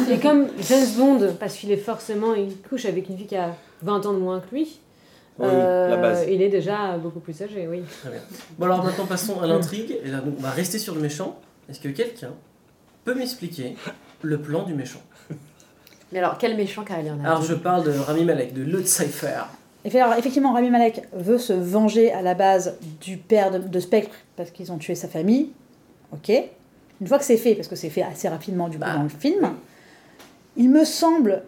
Et 0.11 0.19
comme 0.19 0.47
James 0.67 0.87
Bond, 0.97 1.35
parce 1.39 1.55
qu'il 1.55 1.71
est 1.71 1.77
forcément, 1.77 2.33
il 2.33 2.55
couche 2.67 2.85
avec 2.85 3.09
une 3.09 3.17
fille 3.17 3.27
qui 3.27 3.35
a 3.35 3.55
20 3.81 4.05
ans 4.05 4.13
de 4.13 4.19
moins 4.19 4.39
que 4.39 4.53
lui, 4.53 4.79
Oui, 5.39 5.47
euh, 5.49 5.89
la 5.89 5.97
base. 5.97 6.25
il 6.29 6.41
est 6.41 6.49
déjà 6.49 6.97
beaucoup 6.97 7.19
plus 7.19 7.41
âgé, 7.41 7.67
oui. 7.67 7.81
Très 8.01 8.11
bien. 8.11 8.19
Bon, 8.57 8.65
alors 8.65 8.83
maintenant 8.83 9.05
passons 9.05 9.39
à 9.41 9.47
l'intrigue. 9.47 9.97
Et 10.03 10.09
là, 10.09 10.19
donc, 10.19 10.35
on 10.37 10.41
va 10.41 10.51
rester 10.51 10.79
sur 10.79 10.95
le 10.95 11.01
méchant. 11.01 11.39
Est-ce 11.69 11.79
que 11.79 11.89
quelqu'un 11.89 12.31
peut 13.05 13.15
m'expliquer 13.15 13.75
le 14.21 14.41
plan 14.41 14.63
du 14.63 14.73
méchant? 14.73 15.01
Mais 16.11 16.19
alors, 16.19 16.37
quel 16.37 16.55
méchant, 16.55 16.83
car 16.83 16.99
il 16.99 17.07
y 17.07 17.11
en 17.11 17.19
a 17.23 17.27
Alors, 17.27 17.39
deux. 17.39 17.47
je 17.47 17.53
parle 17.55 17.83
de 17.83 17.91
Rami 17.97 18.23
Malek, 18.23 18.53
de. 18.53 18.63
Et 19.85 19.89
fait, 19.89 19.99
alors, 19.99 20.13
effectivement, 20.15 20.53
Rami 20.53 20.69
Malek 20.69 21.01
veut 21.13 21.37
se 21.39 21.53
venger 21.53 22.11
à 22.13 22.21
la 22.21 22.35
base 22.35 22.77
du 23.01 23.17
père 23.17 23.51
de, 23.51 23.57
de 23.57 23.79
Spectre 23.79 24.15
parce 24.35 24.51
qu'ils 24.51 24.71
ont 24.71 24.77
tué 24.77 24.95
sa 24.95 25.07
famille. 25.07 25.49
Ok. 26.11 26.31
Une 27.03 27.09
fois 27.09 27.19
que 27.19 27.25
c'est 27.25 27.35
fait, 27.35 27.53
parce 27.55 27.67
que 27.67 27.75
c'est 27.75 27.89
fait 27.89 28.01
assez 28.03 28.29
rapidement 28.29 28.69
du 28.69 28.77
coup 28.77 28.83
Bah, 28.85 28.93
dans 28.95 29.03
le 29.03 29.09
film, 29.09 29.49
il 30.55 30.69
me 30.69 30.85
semble 30.85 31.43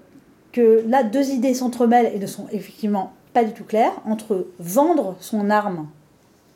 que 0.52 0.84
là, 0.86 1.02
deux 1.04 1.30
idées 1.30 1.54
s'entremêlent 1.54 2.12
et 2.14 2.20
ne 2.20 2.28
sont 2.28 2.48
effectivement 2.52 3.14
pas 3.34 3.46
du 3.46 3.54
tout 3.54 3.64
claires 3.64 3.94
entre 4.06 4.48
vendre 4.60 5.16
son 5.22 5.50
arme 5.50 5.88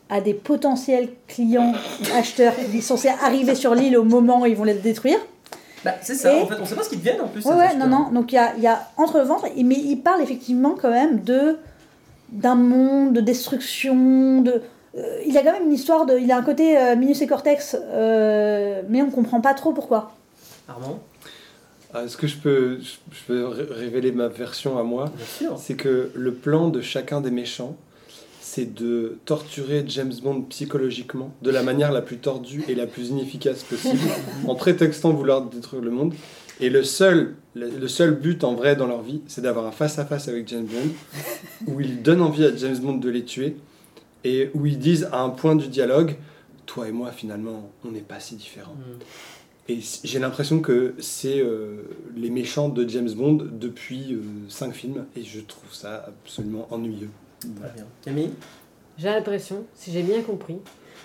à 0.10 0.20
des 0.20 0.34
potentiels 0.34 1.08
clients, 1.30 1.72
acheteurs 2.18 2.54
qui 2.72 2.82
sont 2.82 2.98
censés 2.98 3.08
arriver 3.24 3.56
sur 3.56 3.74
l'île 3.74 3.96
au 3.98 4.04
moment 4.04 4.42
où 4.42 4.46
ils 4.46 4.56
vont 4.58 4.66
les 4.66 4.74
détruire. 4.74 5.20
Bah, 5.86 5.94
c'est 6.02 6.16
ça, 6.16 6.34
Et- 6.36 6.42
en 6.42 6.48
fait, 6.48 6.56
on 6.62 6.66
sait 6.66 6.76
pas 6.76 6.84
ce 6.84 6.90
qu'ils 6.90 7.00
deviennent 7.00 7.22
en 7.22 7.30
plus. 7.30 7.46
Ouais, 7.46 7.56
ouais, 7.56 7.76
non, 7.78 7.88
non. 7.88 8.10
Donc 8.12 8.34
il 8.34 8.36
y 8.36 8.40
a, 8.40 8.54
y 8.58 8.68
a 8.68 8.86
entre 8.98 9.18
le 9.20 9.24
ventre, 9.24 9.46
et- 9.56 9.64
mais 9.64 9.78
il 9.78 9.96
parle 10.02 10.22
effectivement 10.22 10.76
quand 10.82 10.92
même 10.92 11.22
de 11.22 11.58
d'un 12.32 12.56
monde 12.56 13.14
de 13.14 13.22
destruction, 13.22 14.42
de. 14.42 14.62
Euh, 14.98 15.22
il 15.26 15.38
a 15.38 15.44
quand 15.44 15.52
même 15.54 15.66
une 15.68 15.74
histoire 15.74 16.06
de. 16.06 16.18
Il 16.18 16.32
a 16.32 16.38
un 16.38 16.42
côté 16.44 16.78
euh, 16.78 16.96
Minus 16.96 17.22
et 17.22 17.28
Cortex, 17.28 17.76
euh, 17.80 18.82
mais 18.90 19.02
on 19.02 19.12
comprend 19.12 19.42
pas 19.42 19.54
trop 19.54 19.72
pourquoi. 19.74 20.14
Armand 20.68 21.00
Ah, 21.94 22.04
Est-ce 22.06 22.18
que 22.18 22.28
je 22.28 22.38
peux, 22.38 22.80
je 22.82 22.92
je 23.12 23.24
peux 23.28 23.46
ré- 23.46 23.68
révéler 23.70 24.12
ma 24.12 24.28
version 24.28 24.78
à 24.78 24.84
moi 24.84 25.12
Bien 25.16 25.26
sûr. 25.26 25.58
C'est 25.60 25.76
que 25.76 26.12
le 26.14 26.34
plan 26.34 26.70
de 26.70 26.82
chacun 26.82 27.22
des 27.22 27.32
méchants, 27.32 27.76
c'est 28.42 28.74
de 28.74 29.18
torturer 29.26 29.84
James 29.88 30.14
Bond 30.24 30.42
psychologiquement 30.50 31.32
de 31.44 31.52
la 31.52 31.62
manière 31.62 31.92
la 31.92 32.02
plus 32.02 32.18
tordue 32.18 32.64
et 32.68 32.74
la 32.76 32.88
plus 32.88 33.10
inefficace 33.10 33.64
possible, 33.64 34.00
en 34.48 34.56
prétextant 34.56 35.12
vouloir 35.12 35.42
détruire 35.44 35.82
le 35.84 35.92
monde. 35.92 36.14
Et 36.62 36.70
le 36.70 36.84
seul, 36.84 37.36
le, 37.54 37.70
le 37.70 37.88
seul 37.88 38.12
but 38.16 38.44
en 38.44 38.54
vrai 38.54 38.76
dans 38.76 38.88
leur 38.88 39.02
vie, 39.02 39.22
c'est 39.28 39.42
d'avoir 39.42 39.66
un 39.66 39.72
face-à-face 39.72 40.28
avec 40.28 40.48
James 40.50 40.66
Bond, 40.66 41.72
où 41.74 41.80
ils 41.80 42.02
donnent 42.02 42.22
envie 42.22 42.44
à 42.44 42.54
James 42.56 42.78
Bond 42.80 42.96
de 42.98 43.10
les 43.10 43.24
tuer, 43.24 43.56
et 44.24 44.50
où 44.54 44.66
ils 44.66 44.80
disent 44.80 45.10
à 45.12 45.22
un 45.22 45.30
point 45.30 45.56
du 45.56 45.68
dialogue, 45.68 46.16
toi 46.66 46.88
et 46.88 46.92
moi 46.92 47.12
finalement, 47.12 47.72
on 47.86 47.92
n'est 47.92 48.02
pas 48.02 48.20
si 48.20 48.36
différents. 48.36 48.74
Hmm. 48.74 49.00
Et 49.72 49.80
j'ai 50.04 50.18
l'impression 50.18 50.62
que 50.62 50.96
c'est 50.98 51.40
euh, 51.40 51.84
les 52.16 52.32
méchants 52.32 52.70
de 52.70 52.88
James 52.90 53.12
Bond 53.12 53.48
depuis 53.52 54.14
euh, 54.14 54.22
cinq 54.48 54.74
films, 54.74 55.06
et 55.16 55.24
je 55.24 55.42
trouve 55.42 55.74
ça 55.74 56.06
absolument 56.08 56.68
ennuyeux. 56.72 57.12
Très 57.40 57.72
bien. 57.76 57.86
Camille? 58.02 58.32
J'ai 58.98 59.08
l'impression, 59.10 59.66
si 59.76 59.92
j'ai 59.92 60.04
bien 60.04 60.22
compris, 60.22 60.58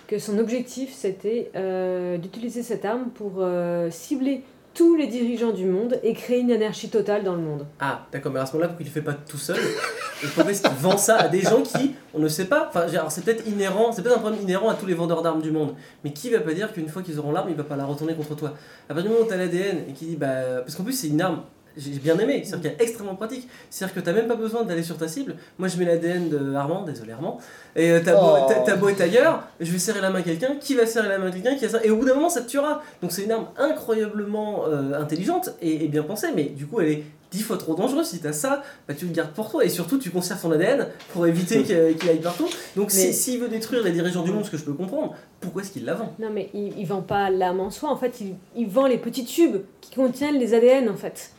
que 0.07 0.19
son 0.19 0.39
objectif 0.39 0.93
c'était 0.93 1.51
euh, 1.57 2.19
d'utiliser 2.19 2.63
cette 2.63 2.85
arme 2.85 3.11
pour 3.15 3.35
euh, 3.39 3.91
cibler 3.91 4.43
tous 4.75 4.97
les 4.97 5.07
dirigeants 5.07 5.53
du 5.53 5.65
monde 5.67 5.99
et 6.03 6.13
créer 6.15 6.41
une 6.41 6.51
anarchie 6.51 6.91
totale 6.91 7.23
dans 7.23 7.35
le 7.35 7.41
monde. 7.41 7.65
Ah, 7.81 8.07
d'accord, 8.13 8.33
mais 8.33 8.41
à 8.41 8.47
ce 8.47 8.53
moment-là, 8.55 8.69
pourquoi 8.69 8.85
il 8.85 8.89
le 8.89 8.93
fait 8.93 9.03
pas 9.03 9.15
tout 9.15 9.39
seul? 9.39 9.57
Et 9.57 10.27
pourquoi 10.27 10.51
est-ce 10.51 10.63
qu'il 10.63 10.77
vend 10.77 10.97
ça 10.97 11.17
à 11.17 11.29
des 11.29 11.41
gens 11.41 11.63
qui, 11.63 11.95
on 12.13 12.19
ne 12.19 12.29
sait 12.29 12.47
pas, 12.47 12.69
enfin, 12.69 12.87
c'est 13.09 13.25
peut-être 13.25 13.47
inhérent, 13.47 13.93
c'est 13.93 14.03
peut-être 14.03 14.17
un 14.17 14.21
problème 14.21 14.43
inhérent 14.43 14.69
à 14.69 14.75
tous 14.75 14.87
les 14.87 14.95
vendeurs 14.95 15.23
d'armes 15.23 15.43
du 15.43 15.51
monde, 15.51 15.75
mais 16.03 16.13
qui 16.13 16.31
va 16.31 16.41
pas 16.41 16.53
dire 16.53 16.73
qu'une 16.73 16.89
fois 16.89 17.03
qu'ils 17.03 17.19
auront 17.19 17.33
l'arme, 17.33 17.49
il 17.51 17.57
va 17.57 17.65
pas 17.65 17.77
la 17.77 17.85
retourner 17.85 18.15
contre 18.15 18.35
toi? 18.35 18.55
À 18.89 18.95
partir 18.95 19.11
du 19.11 19.17
moment 19.17 19.29
où 19.29 19.33
as 19.33 19.37
l'ADN 19.37 19.85
et 19.89 19.93
qui 19.93 20.07
dit, 20.07 20.17
bah, 20.17 20.61
parce 20.61 20.75
qu'en 20.75 20.85
plus 20.85 20.93
c'est 20.93 21.09
une 21.09 21.21
arme, 21.21 21.43
j'ai 21.77 21.91
bien 21.99 22.19
aimé, 22.19 22.43
c'est-à-dire 22.45 22.71
qu'elle 22.73 22.81
est 22.81 22.89
extrêmement 22.89 23.15
pratique, 23.17 23.49
c'est-à-dire 23.71 23.95
que 23.95 24.01
t'as 24.01 24.13
même 24.13 24.27
pas 24.29 24.37
besoin 24.37 24.63
d'aller 24.65 24.83
sur 24.83 24.97
ta 24.97 25.09
cible. 25.09 25.37
Moi 25.59 25.69
je 25.69 25.77
mets 25.79 25.85
l'ADN 25.85 26.29
de 26.29 26.55
Armand, 26.55 26.83
désolé 26.83 27.13
Armand, 27.13 27.39
et 27.77 27.91
euh, 27.91 28.01
t'as 28.05 28.15
beau, 28.15 28.21
Oh. 28.49 28.77
beau 28.79 28.89
être 28.89 29.01
ailleurs, 29.01 29.43
je 29.61 29.71
vais 29.73 29.79
serrer 29.79 30.01
la 30.01 30.11
main 30.11 30.21
à 30.21 30.23
quelqu'un, 30.23 30.57
qui 30.61 30.75
va 30.75 30.87
serrer 30.87 31.09
la 31.09 31.19
main 31.19 31.29
à 31.29 31.31
quelqu'un, 31.31 31.57
qui 31.57 31.65
a 31.65 31.69
ça, 31.69 31.85
et 31.85 31.91
au 31.91 31.97
bout 31.97 32.05
d'un 32.05 32.15
moment 32.15 32.29
ça 32.31 32.43
te 32.43 32.49
tuera. 32.49 32.83
Donc 33.03 33.13
c'est 33.13 33.23
une 33.25 33.33
arme 33.33 33.47
incroyablement 33.59 34.65
euh, 34.67 34.99
intelligente 35.01 35.51
et, 35.61 35.85
et 35.85 35.89
bien 35.89 36.03
pensée, 36.03 36.29
mais 36.35 36.45
du 36.45 36.67
coup 36.67 36.81
elle 36.81 36.89
est 36.89 37.03
dix 37.31 37.43
fois 37.43 37.57
trop 37.57 37.75
dangereuse. 37.75 38.07
Si 38.07 38.21
t'as 38.21 38.33
ça, 38.33 38.63
bah, 38.87 38.95
tu 38.95 39.07
le 39.07 39.13
gardes 39.13 39.33
pour 39.33 39.51
toi 39.51 39.65
et 39.65 39.69
surtout 39.69 39.99
tu 39.99 40.11
conserves 40.11 40.41
ton 40.41 40.53
ADN 40.53 40.87
pour 41.13 41.27
éviter 41.27 41.63
qu'il 41.65 41.97
qu'il 41.99 42.09
aille 42.11 42.21
partout. 42.21 42.49
Donc 42.77 42.93
Mais- 42.95 43.13
s'il 43.13 43.41
veut 43.41 43.49
détruire 43.49 43.83
les 43.83 43.91
dirigeants 43.93 44.23
du 44.23 44.31
monde, 44.31 44.45
ce 44.45 44.51
que 44.51 44.57
je 44.57 44.65
peux 44.65 44.73
comprendre, 44.75 45.15
pourquoi 45.41 45.63
est-ce 45.63 45.73
qu'il 45.73 45.85
la 45.85 45.95
vend? 45.95 46.15
Non 46.19 46.31
mais 46.33 46.51
il, 46.55 46.79
il 46.79 46.87
vend 46.87 47.03
pas 47.03 47.31
l'âme 47.31 47.61
en 47.61 47.71
soi, 47.71 47.91
en 47.91 47.97
fait 47.97 48.21
il, 48.21 48.35
il 48.57 48.69
vend 48.69 48.87
les 48.87 48.99
petits 48.99 49.25
tubes 49.25 49.57
qui 49.81 49.95
contiennent 49.95 50.39
les 50.39 50.55
ADN 50.55 50.89
en 50.89 50.97
fait. 50.97 51.31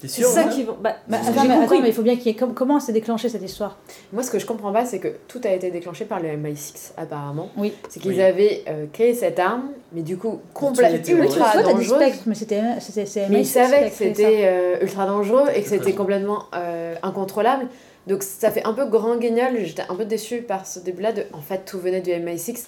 T'es 0.00 0.06
C'est 0.06 0.22
sûr 0.22 0.28
ça 0.30 0.44
qu'il 0.44 0.64
vend. 0.66 0.76
Bah, 0.80 0.94
Bah, 1.08 1.16
attends, 1.20 1.42
mais, 1.42 1.54
compris. 1.56 1.64
attends, 1.64 1.82
mais 1.82 1.88
il 1.88 1.94
faut 1.94 2.02
bien 2.02 2.14
qu'il 2.16 2.26
y 2.26 2.30
ait. 2.30 2.34
com- 2.36 2.54
Comment 2.54 2.78
s'est 2.78 2.92
déclenchée 2.92 3.28
cette 3.28 3.42
histoire? 3.42 3.78
Moi, 4.12 4.22
ce 4.22 4.30
que 4.30 4.38
je 4.38 4.46
comprends 4.46 4.72
pas, 4.72 4.84
c'est 4.84 5.00
que 5.00 5.08
tout 5.26 5.40
a 5.42 5.48
été 5.52 5.72
déclenché 5.72 6.04
par 6.04 6.20
le 6.20 6.28
MI6, 6.28 6.92
apparemment. 6.96 7.50
Oui. 7.56 7.72
C'est 7.88 7.98
qu'ils 7.98 8.12
Oui. 8.12 8.22
avaient 8.22 8.62
euh, 8.68 8.86
créé 8.92 9.12
cette 9.14 9.40
arme, 9.40 9.70
mais 9.92 10.02
du 10.02 10.16
coup, 10.16 10.40
complètement 10.54 11.24
ultra 11.24 11.50
toi, 11.52 11.62
t'as 11.64 11.72
dit 11.72 11.86
dangereuse. 11.88 11.88
Spectre, 12.02 12.22
mais 12.26 12.34
c'était 12.36 12.62
c'était- 12.80 13.06
c'est 13.06 13.28
Mais 13.28 13.38
MI6 13.38 13.40
ils 13.40 13.42
qui 13.42 13.48
savaient 13.52 13.76
a 13.84 13.88
que 13.90 13.94
c'était 13.96 14.40
euh, 14.44 14.76
ultra 14.82 15.04
dangereux 15.06 15.46
et 15.54 15.62
que 15.62 15.68
c'était 15.68 15.94
complètement 15.94 16.44
euh, 16.54 16.94
incontrôlable. 17.02 17.66
Donc 18.06 18.22
ça 18.22 18.50
fait 18.52 18.64
un 18.64 18.72
peu 18.74 18.86
grand 18.86 19.16
guignol. 19.16 19.58
J'étais 19.64 19.82
un 19.88 19.94
peu 19.96 20.04
déçue 20.04 20.42
par 20.42 20.64
ce 20.66 20.78
début-là. 20.78 21.12
De... 21.12 21.24
En 21.32 21.40
fait, 21.40 21.64
tout 21.66 21.78
venait 21.80 22.00
du 22.00 22.10
MI6. 22.10 22.66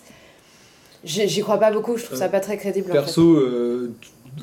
J'y 1.04 1.28
j'y 1.28 1.40
crois 1.42 1.58
pas 1.58 1.70
beaucoup. 1.70 1.96
Je 1.96 2.04
trouve 2.06 2.18
ça 2.18 2.28
pas 2.28 2.40
très 2.40 2.56
crédible. 2.58 2.90
en 2.90 2.94
fait. 3.04 3.08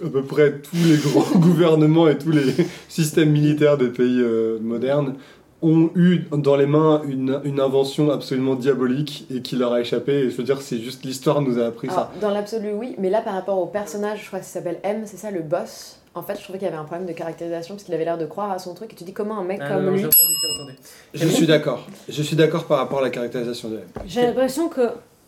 À 0.05 0.09
peu 0.09 0.23
près 0.23 0.59
tous 0.59 0.75
les 0.75 0.97
grands 0.97 1.39
gouvernements 1.39 2.07
et 2.07 2.17
tous 2.17 2.31
les 2.31 2.53
systèmes 2.89 3.31
militaires 3.31 3.77
des 3.77 3.87
pays 3.89 4.19
euh, 4.21 4.59
modernes 4.61 5.15
ont 5.63 5.89
eu 5.95 6.25
dans 6.31 6.55
les 6.55 6.67
mains 6.67 7.01
une, 7.07 7.41
une 7.43 7.59
invention 7.59 8.11
absolument 8.11 8.53
diabolique 8.55 9.25
et 9.33 9.41
qui 9.41 9.55
leur 9.55 9.73
a 9.73 9.81
échappé. 9.81 10.11
Et 10.13 10.29
je 10.29 10.37
veux 10.37 10.43
dire, 10.43 10.61
c'est 10.61 10.77
juste 10.77 11.03
l'histoire 11.03 11.41
nous 11.41 11.57
a 11.59 11.65
appris 11.65 11.87
Alors, 11.89 12.11
ça. 12.13 12.19
dans 12.21 12.29
l'absolu, 12.29 12.73
oui, 12.75 12.95
mais 12.99 13.09
là, 13.09 13.21
par 13.21 13.33
rapport 13.33 13.57
au 13.57 13.65
personnage, 13.65 14.21
je 14.21 14.27
crois 14.27 14.39
qu'il 14.39 14.47
s'appelle 14.49 14.77
M, 14.83 15.01
c'est 15.05 15.17
ça 15.17 15.31
le 15.31 15.41
boss. 15.41 15.97
En 16.13 16.21
fait, 16.23 16.35
je 16.37 16.43
trouvais 16.43 16.59
qu'il 16.59 16.67
y 16.67 16.69
avait 16.69 16.77
un 16.79 16.83
problème 16.83 17.07
de 17.07 17.13
caractérisation 17.13 17.73
parce 17.75 17.83
qu'il 17.85 17.93
avait 17.95 18.05
l'air 18.05 18.17
de 18.19 18.25
croire 18.25 18.51
à 18.51 18.59
son 18.59 18.73
truc. 18.75 18.93
Et 18.93 18.95
tu 18.95 19.03
dis 19.03 19.13
comment 19.13 19.37
un 19.39 19.43
mec 19.43 19.59
Ah, 19.63 19.69
comme 19.73 19.85
non, 19.85 19.91
lui. 19.91 19.99
j'ai 19.99 20.05
entendu, 20.05 20.33
j'ai 20.41 20.61
entendu. 20.61 20.77
Je 21.13 21.27
suis 21.27 21.47
d'accord. 21.47 21.87
Je 22.09 22.21
suis 22.21 22.35
d'accord 22.35 22.65
par 22.65 22.77
rapport 22.79 22.99
à 22.99 23.03
la 23.03 23.09
caractérisation 23.09 23.69
de 23.69 23.75
M. 23.77 23.81
J'ai 24.07 24.21
l'impression 24.23 24.67
que 24.69 24.81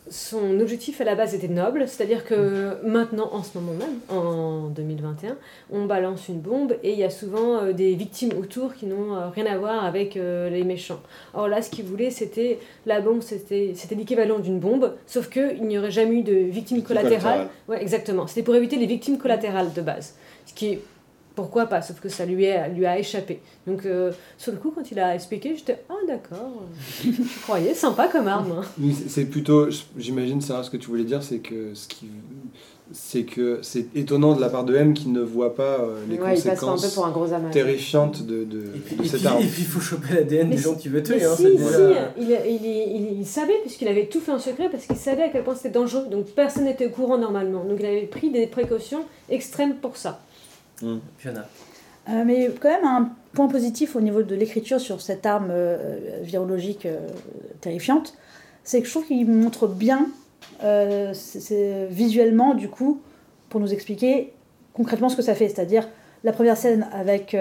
son 0.10 0.60
objectif 0.60 1.02
à 1.02 1.04
la 1.04 1.16
base 1.16 1.36
était 1.36 1.48
noble, 1.48 1.88
c'est-à-dire 1.88 2.26
que 2.26 2.78
maintenant, 2.84 3.30
en 3.32 3.44
ce 3.44 3.58
moment 3.58 3.74
même, 3.74 4.00
en 4.10 4.68
2021, 4.70 5.38
on 5.72 5.86
balance 5.86 6.28
une 6.28 6.40
bombe 6.40 6.76
et 6.84 6.94
il 6.94 7.00
y 7.00 7.04
a 7.04 7.10
souvent 7.10 7.58
euh, 7.62 7.74
des 7.74 7.94
victimes 7.96 8.32
autour 8.38 8.74
qui 8.74 8.86
n'ont 8.86 9.16
euh, 9.16 9.30
rien 9.30 9.46
à 9.46 9.58
voir 9.58 9.86
avec 9.86 10.18
euh, 10.18 10.50
les 10.50 10.64
méchants. 10.64 11.02
Or 11.34 11.48
là, 11.48 11.62
ce 11.62 11.70
qu'il 11.70 11.86
voulait, 11.86 12.10
c'était 12.10 12.60
la 12.86 13.02
bombe, 13.02 13.22
c'était 13.22 13.74
l'équivalent 13.92 14.40
d'une 14.40 14.60
bombe, 14.60 14.96
sauf 15.06 15.30
qu'il 15.30 15.64
n'y 15.66 15.78
aurait 15.78 15.92
jamais 15.92 16.20
eu 16.20 16.24
de 16.24 16.34
victimes 16.34 16.84
collatérales. 16.84 17.20
collatérales. 17.20 17.50
Ouais, 17.68 17.82
exactement. 17.82 18.28
C'était 18.28 18.44
pour 18.44 18.56
éviter 18.56 18.78
les 18.78 18.88
victimes 18.88 19.18
collatérales 19.18 19.74
de 19.74 19.82
base. 19.82 20.16
Ce 20.46 20.54
qui 20.54 20.68
est 20.68 20.82
pourquoi 21.36 21.68
pas, 21.68 21.82
sauf 21.82 22.00
que 22.02 22.10
ça 22.10 22.26
lui, 22.26 22.44
est, 22.46 22.70
lui 22.70 22.86
a 22.86 23.00
échappé. 23.00 23.40
Donc, 23.66 23.86
euh, 23.86 24.12
sur 24.38 24.52
le 24.52 24.58
coup, 24.58 24.72
quand 24.76 24.92
il 24.92 25.00
a 25.00 25.16
expliqué, 25.16 25.56
j'étais 25.56 25.80
Ah, 25.90 25.94
d'accord, 26.08 26.64
je 27.04 27.42
croyais, 27.44 27.74
sympa 27.74 28.08
comme 28.08 28.28
arme. 28.28 28.52
hein. 28.60 28.66
Oui, 28.80 28.96
c'est- 29.08 29.26
plutôt, 29.26 29.68
j'imagine, 29.98 30.42
Sarah, 30.42 30.64
ce 30.64 30.70
que 30.70 30.78
tu 30.78 30.88
voulais 30.88 31.04
dire, 31.06 31.24
c'est 31.24 31.40
que 31.40 31.74
ce 31.74 31.88
qui, 31.88 32.08
c'est 32.92 33.24
que 33.24 33.60
c'est 33.62 33.96
étonnant 33.96 34.36
de 34.36 34.42
la 34.42 34.50
part 34.50 34.64
de 34.66 34.76
M 34.76 34.94
qui 34.96 35.10
ne 35.10 35.22
voit 35.22 35.54
pas 35.56 35.80
euh, 35.82 36.04
les 36.10 36.16
Ouais, 36.18 36.22
pas 36.22 36.26
un 36.32 36.34
peu 36.34 36.40
conséquences 36.42 36.94
pour 36.96 37.06
un 37.06 37.12
gros 37.12 37.32
amateur. 37.32 37.52
terrifiantes 37.52 38.26
de, 38.26 38.44
de, 38.44 38.60
Et 38.76 38.80
puis, 38.80 38.96
de 38.96 39.04
et 39.04 39.08
cette 39.08 39.26
arme. 39.28 39.42
et 39.44 39.46
puis, 39.46 39.62
il 39.62 39.66
faut 39.68 39.80
choper 39.80 40.16
l'ADN 40.16 40.50
des 40.50 40.58
gens 40.58 40.74
tu 40.76 40.90
veux 40.90 41.04
tuer. 41.04 41.18
Mais 41.18 41.26
hein, 41.26 41.36
si, 41.38 41.44
si, 41.44 41.50
il, 42.18 42.38
il, 42.48 42.66
il- 42.66 43.20
il 43.20 43.26
savait, 43.28 43.60
puisqu'il 43.62 43.88
avait 43.88 44.08
tout 44.08 44.20
fait 44.20 44.32
en 44.32 44.40
secret, 44.40 44.70
parce 44.72 44.86
qu'il 44.88 44.96
savait 44.98 45.24
à 45.24 45.30
quel 45.30 45.44
point 45.44 45.56
c'était 45.56 45.70
dangereux, 45.70 46.08
donc 46.10 46.26
personne 46.32 46.66
n'était 46.66 46.88
au 46.88 46.90
courant 46.90 47.18
normalement. 47.20 47.64
Donc 47.64 47.78
il 47.80 47.86
avait 47.86 48.08
pris 48.08 48.32
des 48.32 48.48
précautions 48.48 49.06
extrêmes 49.30 49.76
pour 49.76 49.96
ça. 49.96 50.22
Fiona. 51.18 51.48
Euh, 52.10 52.24
mais 52.26 52.50
quand 52.60 52.70
même 52.70 52.86
un 52.86 53.10
point 53.34 53.48
positif 53.48 53.96
au 53.96 54.02
niveau 54.02 54.24
de 54.24 54.34
l'écriture 54.36 54.80
sur 54.80 55.02
cette 55.02 55.26
arme 55.26 55.50
euh, 55.52 56.00
virologique 56.24 56.86
euh, 56.86 56.98
terrifiante, 57.62 58.16
c'est 58.64 58.80
que 58.82 58.88
je 58.88 58.92
trouve 58.92 59.06
qu'il 59.06 59.30
montre 59.30 59.68
bien, 59.68 60.08
euh, 60.64 61.14
c'est- 61.14 61.88
visuellement 61.90 62.56
du 62.56 62.68
coup, 62.70 63.02
pour 63.50 63.60
nous 63.60 63.74
expliquer 63.74 64.34
concrètement 64.74 65.10
ce 65.10 65.16
que 65.16 65.22
ça 65.22 65.36
fait. 65.36 65.50
C'est-à-dire 65.50 65.88
la 66.24 66.32
première 66.34 66.58
scène 66.58 66.88
avec 66.94 67.36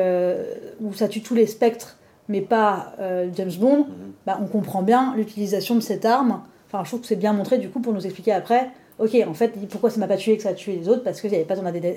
où 0.80 0.92
ça 0.92 1.08
tue 1.08 1.20
tous 1.22 1.34
les 1.34 1.46
spectres, 1.46 1.96
mais 2.28 2.40
pas 2.40 2.94
James 3.34 3.52
Bond, 3.58 3.86
bah, 4.24 4.38
on 4.40 4.46
comprend 4.46 4.82
bien 4.82 5.14
l'utilisation 5.16 5.74
de 5.74 5.80
cette 5.80 6.04
arme. 6.04 6.42
Enfin, 6.66 6.84
je 6.84 6.88
trouve 6.90 7.00
que 7.00 7.06
c'est 7.06 7.16
bien 7.16 7.32
montré 7.32 7.58
du 7.58 7.68
coup 7.70 7.80
pour 7.80 7.92
nous 7.92 8.04
expliquer 8.06 8.32
après. 8.32 8.70
Ok, 8.98 9.16
en 9.26 9.34
fait, 9.34 9.52
pourquoi 9.68 9.90
ça 9.90 10.00
m'a 10.00 10.08
pas 10.08 10.16
tué 10.16 10.36
que 10.36 10.42
ça 10.42 10.48
a 10.48 10.54
tué 10.54 10.76
les 10.76 10.88
autres? 10.88 11.04
Parce 11.04 11.20
qu'il 11.20 11.30
n'y 11.30 11.36
avait 11.36 11.44
pas 11.44 11.56
ton 11.56 11.64
ADN, 11.64 11.94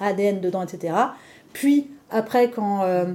ADN 0.00 0.40
dedans, 0.40 0.62
etc. 0.62 0.94
Puis, 1.52 1.90
après, 2.10 2.50
quand 2.50 2.84
euh, 2.84 3.06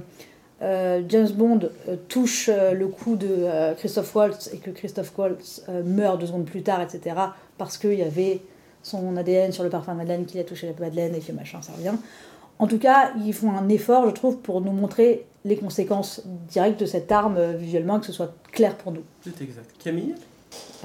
euh, 0.60 1.02
James 1.08 1.30
Bond 1.30 1.60
euh, 1.88 1.96
touche 2.08 2.50
le 2.50 2.88
cou 2.88 3.16
de 3.16 3.46
Christophe 3.78 4.14
Waltz 4.14 4.50
et 4.52 4.58
que 4.58 4.70
Christophe 4.70 5.16
Waltz 5.16 5.64
meurt 5.84 6.20
deux 6.20 6.26
secondes 6.26 6.44
plus 6.44 6.62
tard, 6.62 6.82
etc. 6.82 7.16
Parce 7.56 7.78
qu'il 7.78 7.94
y 7.94 8.02
avait 8.02 8.42
son 8.82 9.16
ADN 9.16 9.52
sur 9.52 9.64
le 9.64 9.70
parfum 9.70 9.92
de 9.92 9.98
Madeleine, 9.98 10.26
qu'il 10.26 10.40
a 10.40 10.44
touché 10.44 10.66
la 10.66 10.74
Madeleine 10.78 11.14
et 11.14 11.20
que 11.20 11.32
machin, 11.32 11.62
ça 11.62 11.72
revient. 11.72 11.96
En 12.58 12.66
tout 12.66 12.78
cas, 12.78 13.12
ils 13.24 13.32
font 13.32 13.50
un 13.50 13.68
effort, 13.70 14.06
je 14.08 14.14
trouve, 14.14 14.38
pour 14.38 14.60
nous 14.60 14.72
montrer 14.72 15.24
les 15.44 15.56
conséquences 15.56 16.22
directes 16.48 16.80
de 16.80 16.86
cette 16.86 17.10
arme 17.10 17.54
visuellement, 17.54 17.98
que 17.98 18.06
ce 18.06 18.12
soit 18.12 18.34
clair 18.52 18.76
pour 18.76 18.92
nous. 18.92 19.02
C'est 19.22 19.40
exact. 19.40 19.70
Camille? 19.82 20.14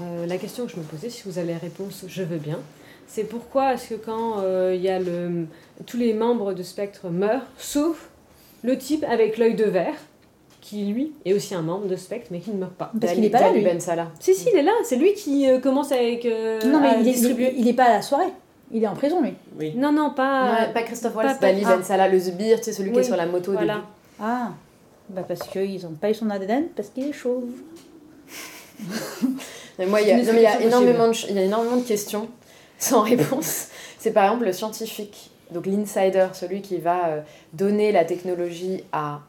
Euh, 0.00 0.26
la 0.26 0.36
question 0.38 0.66
que 0.66 0.72
je 0.72 0.76
me 0.76 0.82
posais, 0.82 1.10
si 1.10 1.22
vous 1.26 1.38
avez 1.38 1.52
la 1.52 1.58
réponse, 1.58 2.04
je 2.08 2.22
veux 2.22 2.38
bien. 2.38 2.58
C'est 3.06 3.24
pourquoi 3.24 3.74
est-ce 3.74 3.88
que 3.90 3.94
quand 3.94 4.40
euh, 4.40 4.72
il 4.76 4.82
y 4.82 4.88
a 4.88 4.98
le, 4.98 5.46
tous 5.86 5.96
les 5.96 6.12
membres 6.14 6.52
de 6.52 6.62
Spectre 6.62 7.08
meurent, 7.08 7.46
sauf 7.56 8.10
le 8.62 8.76
type 8.78 9.04
avec 9.08 9.38
l'œil 9.38 9.54
de 9.54 9.64
verre, 9.64 9.94
qui 10.60 10.84
lui 10.84 11.12
est 11.24 11.32
aussi 11.32 11.54
un 11.54 11.62
membre 11.62 11.86
de 11.86 11.96
Spectre, 11.96 12.28
mais 12.30 12.40
qui 12.40 12.50
ne 12.50 12.58
meurt 12.58 12.72
pas. 12.74 12.92
Parce 13.00 13.14
qu'il 13.14 13.22
n'est 13.22 13.30
pas 13.30 13.40
là, 13.40 13.52
lui. 13.52 13.62
Ben 13.64 13.80
Salah. 13.80 14.08
Si, 14.20 14.34
si, 14.34 14.48
il 14.52 14.58
est 14.58 14.62
là. 14.62 14.72
C'est 14.84 14.96
lui 14.96 15.14
qui 15.14 15.48
euh, 15.48 15.58
commence 15.60 15.90
avec. 15.92 16.26
euh, 16.26 16.60
non, 16.70 16.80
mais 16.80 16.88
à 16.88 16.98
il 17.00 17.08
est, 17.08 17.12
distribuer. 17.12 17.52
il, 17.56 17.62
il 17.62 17.68
est 17.68 17.72
pas 17.72 17.84
à 17.84 17.92
la 17.94 18.02
soirée. 18.02 18.32
Il 18.70 18.82
est 18.84 18.86
en 18.86 18.94
prison, 18.94 19.22
lui. 19.22 19.32
Oui. 19.58 19.72
Non, 19.74 19.90
non, 19.92 20.10
pas. 20.10 20.66
Pas 20.74 20.82
Christophe 20.82 21.14
pas- 21.14 21.24
Waltz, 21.24 21.40
pas- 21.40 21.46
ah. 21.48 21.76
Ben 21.76 21.82
Salah, 21.82 22.08
le 22.08 22.20
sbire, 22.20 22.58
tu 22.58 22.64
sais, 22.64 22.72
celui 22.74 22.92
qui 22.92 22.98
est 22.98 23.04
sur 23.04 23.16
la 23.16 23.24
moto 23.24 23.52
voilà. 23.52 23.74
début. 23.76 23.86
Ah, 24.20 24.50
bah 25.08 25.22
parce 25.26 25.48
qu'ils 25.48 25.86
ont 25.86 25.92
pas 25.92 26.10
eu 26.10 26.14
son 26.14 26.28
ADN, 26.28 26.64
parce 26.76 26.90
qu'il 26.90 27.04
est 27.08 27.12
chauve. 27.12 27.44
Mais 29.78 29.86
moi, 29.86 30.00
il 30.00 30.08
y 30.08 30.10
a, 30.10 30.18
Une 30.18 30.26
non, 30.26 30.32
mais 30.32 30.40
il 30.40 30.42
y 30.42 30.46
a 30.46 30.52
solution 30.52 30.80
énormément 30.80 31.08
de, 31.08 31.16
il 31.28 31.36
y 31.36 31.38
a 31.38 31.42
énormément 31.42 31.76
de 31.76 31.84
questions 31.84 32.28
sans 32.78 33.02
réponse. 33.02 33.68
C'est 33.98 34.12
par 34.12 34.24
exemple 34.24 34.44
le 34.44 34.52
scientifique, 34.52 35.30
donc 35.50 35.66
l'insider, 35.66 36.28
celui 36.32 36.62
qui 36.62 36.78
va 36.78 37.08
euh, 37.08 37.20
donner 37.52 37.92
la 37.92 38.04
technologie 38.04 38.84
à. 38.92 39.20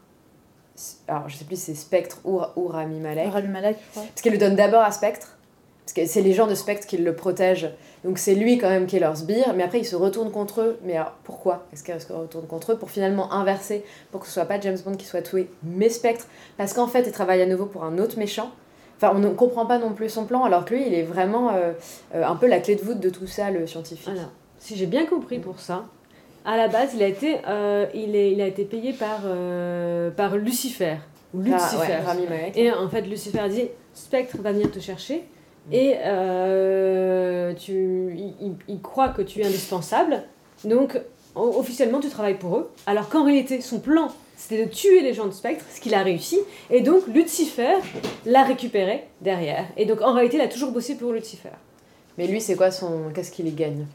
Alors, 1.08 1.28
je 1.28 1.36
sais 1.36 1.44
plus 1.44 1.56
si 1.56 1.62
c'est 1.62 1.74
Spectre 1.74 2.18
ou, 2.24 2.40
ou 2.56 2.66
Rami 2.68 3.00
Malek. 3.00 3.32
Rami 3.32 3.48
Malek, 3.48 3.76
je 3.78 3.90
crois. 3.90 4.02
Parce 4.08 4.22
qu'il 4.22 4.32
le 4.32 4.38
donne 4.38 4.56
d'abord 4.56 4.82
à 4.82 4.92
Spectre. 4.92 5.36
Parce 5.84 5.92
que 5.92 6.06
c'est 6.06 6.22
les 6.22 6.32
gens 6.32 6.46
de 6.46 6.54
Spectre 6.54 6.86
qui 6.86 6.96
le 6.96 7.14
protègent. 7.14 7.70
Donc 8.04 8.18
c'est 8.18 8.34
lui 8.34 8.58
quand 8.58 8.68
même 8.68 8.86
qui 8.86 8.96
est 8.96 9.00
leur 9.00 9.16
sbire. 9.16 9.52
Mais 9.54 9.62
après, 9.62 9.80
il 9.80 9.84
se 9.84 9.96
retourne 9.96 10.30
contre 10.30 10.62
eux. 10.62 10.78
Mais 10.84 10.96
alors, 10.96 11.12
pourquoi 11.24 11.66
est-ce 11.72 11.82
qu'il 11.82 12.00
se 12.00 12.12
retourne 12.12 12.46
contre 12.46 12.72
eux? 12.72 12.78
Pour 12.78 12.90
finalement 12.90 13.32
inverser, 13.32 13.84
pour 14.10 14.20
que 14.20 14.26
ce 14.26 14.32
soit 14.32 14.46
pas 14.46 14.58
James 14.60 14.78
Bond 14.84 14.94
qui 14.94 15.04
soit 15.04 15.22
tué, 15.22 15.50
mais 15.62 15.90
Spectre. 15.90 16.26
Parce 16.56 16.72
qu'en 16.72 16.86
fait, 16.86 17.02
il 17.06 17.12
travaille 17.12 17.42
à 17.42 17.46
nouveau 17.46 17.66
pour 17.66 17.84
un 17.84 17.98
autre 17.98 18.18
méchant. 18.18 18.52
Enfin, 19.02 19.12
on 19.16 19.18
ne 19.18 19.30
comprend 19.30 19.64
pas 19.64 19.78
non 19.78 19.92
plus 19.92 20.10
son 20.10 20.26
plan, 20.26 20.44
alors 20.44 20.66
que 20.66 20.74
lui, 20.74 20.86
il 20.86 20.92
est 20.92 21.04
vraiment 21.04 21.54
euh, 21.54 21.72
euh, 22.14 22.22
un 22.22 22.36
peu 22.36 22.46
la 22.46 22.60
clé 22.60 22.76
de 22.76 22.82
voûte 22.82 23.00
de 23.00 23.08
tout 23.08 23.26
ça, 23.26 23.50
le 23.50 23.66
scientifique. 23.66 24.12
Si 24.58 24.76
j'ai 24.76 24.84
bien 24.84 25.06
compris 25.06 25.38
pour 25.38 25.58
ça, 25.58 25.86
à 26.44 26.56
la 26.58 26.68
base, 26.68 26.90
il 26.94 27.02
a 27.02 27.06
été, 27.06 27.38
euh, 27.48 27.86
il 27.94 28.14
est, 28.14 28.32
il 28.32 28.40
a 28.42 28.46
été 28.46 28.64
payé 28.64 28.92
par, 28.92 29.20
euh, 29.24 30.10
par 30.10 30.36
Lucifer. 30.36 30.96
Ou 31.32 31.40
Ah, 31.46 31.54
Lucifer. 31.54 31.76
ouais, 31.92 32.00
Rami 32.00 32.26
Malek. 32.28 32.56
Et 32.58 32.70
en 32.72 32.88
fait, 32.88 33.02
Lucifer 33.02 33.48
dit 33.48 33.68
Spectre 33.94 34.36
va 34.40 34.52
venir 34.52 34.70
te 34.70 34.80
chercher. 34.80 35.24
Et 35.72 35.94
euh, 36.04 37.54
tu, 37.54 38.16
il, 38.68 38.80
croit 38.82 39.10
que 39.10 39.22
tu 39.22 39.40
es 39.40 39.46
indispensable. 39.46 40.22
Donc, 40.64 41.00
officiellement, 41.34 42.00
tu 42.00 42.08
travailles 42.08 42.38
pour 42.38 42.56
eux. 42.56 42.70
Alors 42.86 43.08
qu'en 43.08 43.24
réalité, 43.24 43.60
son 43.60 43.78
plan, 43.78 44.08
c'était 44.40 44.64
de 44.64 44.70
tuer 44.70 45.02
les 45.02 45.12
gens 45.12 45.26
de 45.26 45.32
Spectre, 45.32 45.64
ce 45.74 45.80
qu'il 45.80 45.94
a 45.94 46.02
réussi. 46.02 46.38
Et 46.70 46.80
donc, 46.80 47.06
Lucifer 47.08 47.74
l'a 48.26 48.42
récupéré 48.42 49.04
derrière. 49.20 49.66
Et 49.76 49.84
donc, 49.84 50.00
en 50.00 50.12
réalité, 50.14 50.36
il 50.38 50.40
a 50.42 50.48
toujours 50.48 50.72
bossé 50.72 50.96
pour 50.96 51.12
Lucifer. 51.12 51.50
Mais 52.18 52.26
lui, 52.26 52.40
c'est 52.40 52.56
quoi 52.56 52.70
son. 52.70 53.10
Qu'est-ce 53.14 53.30
qu'il 53.30 53.46
y 53.46 53.52
gagne? 53.52 53.86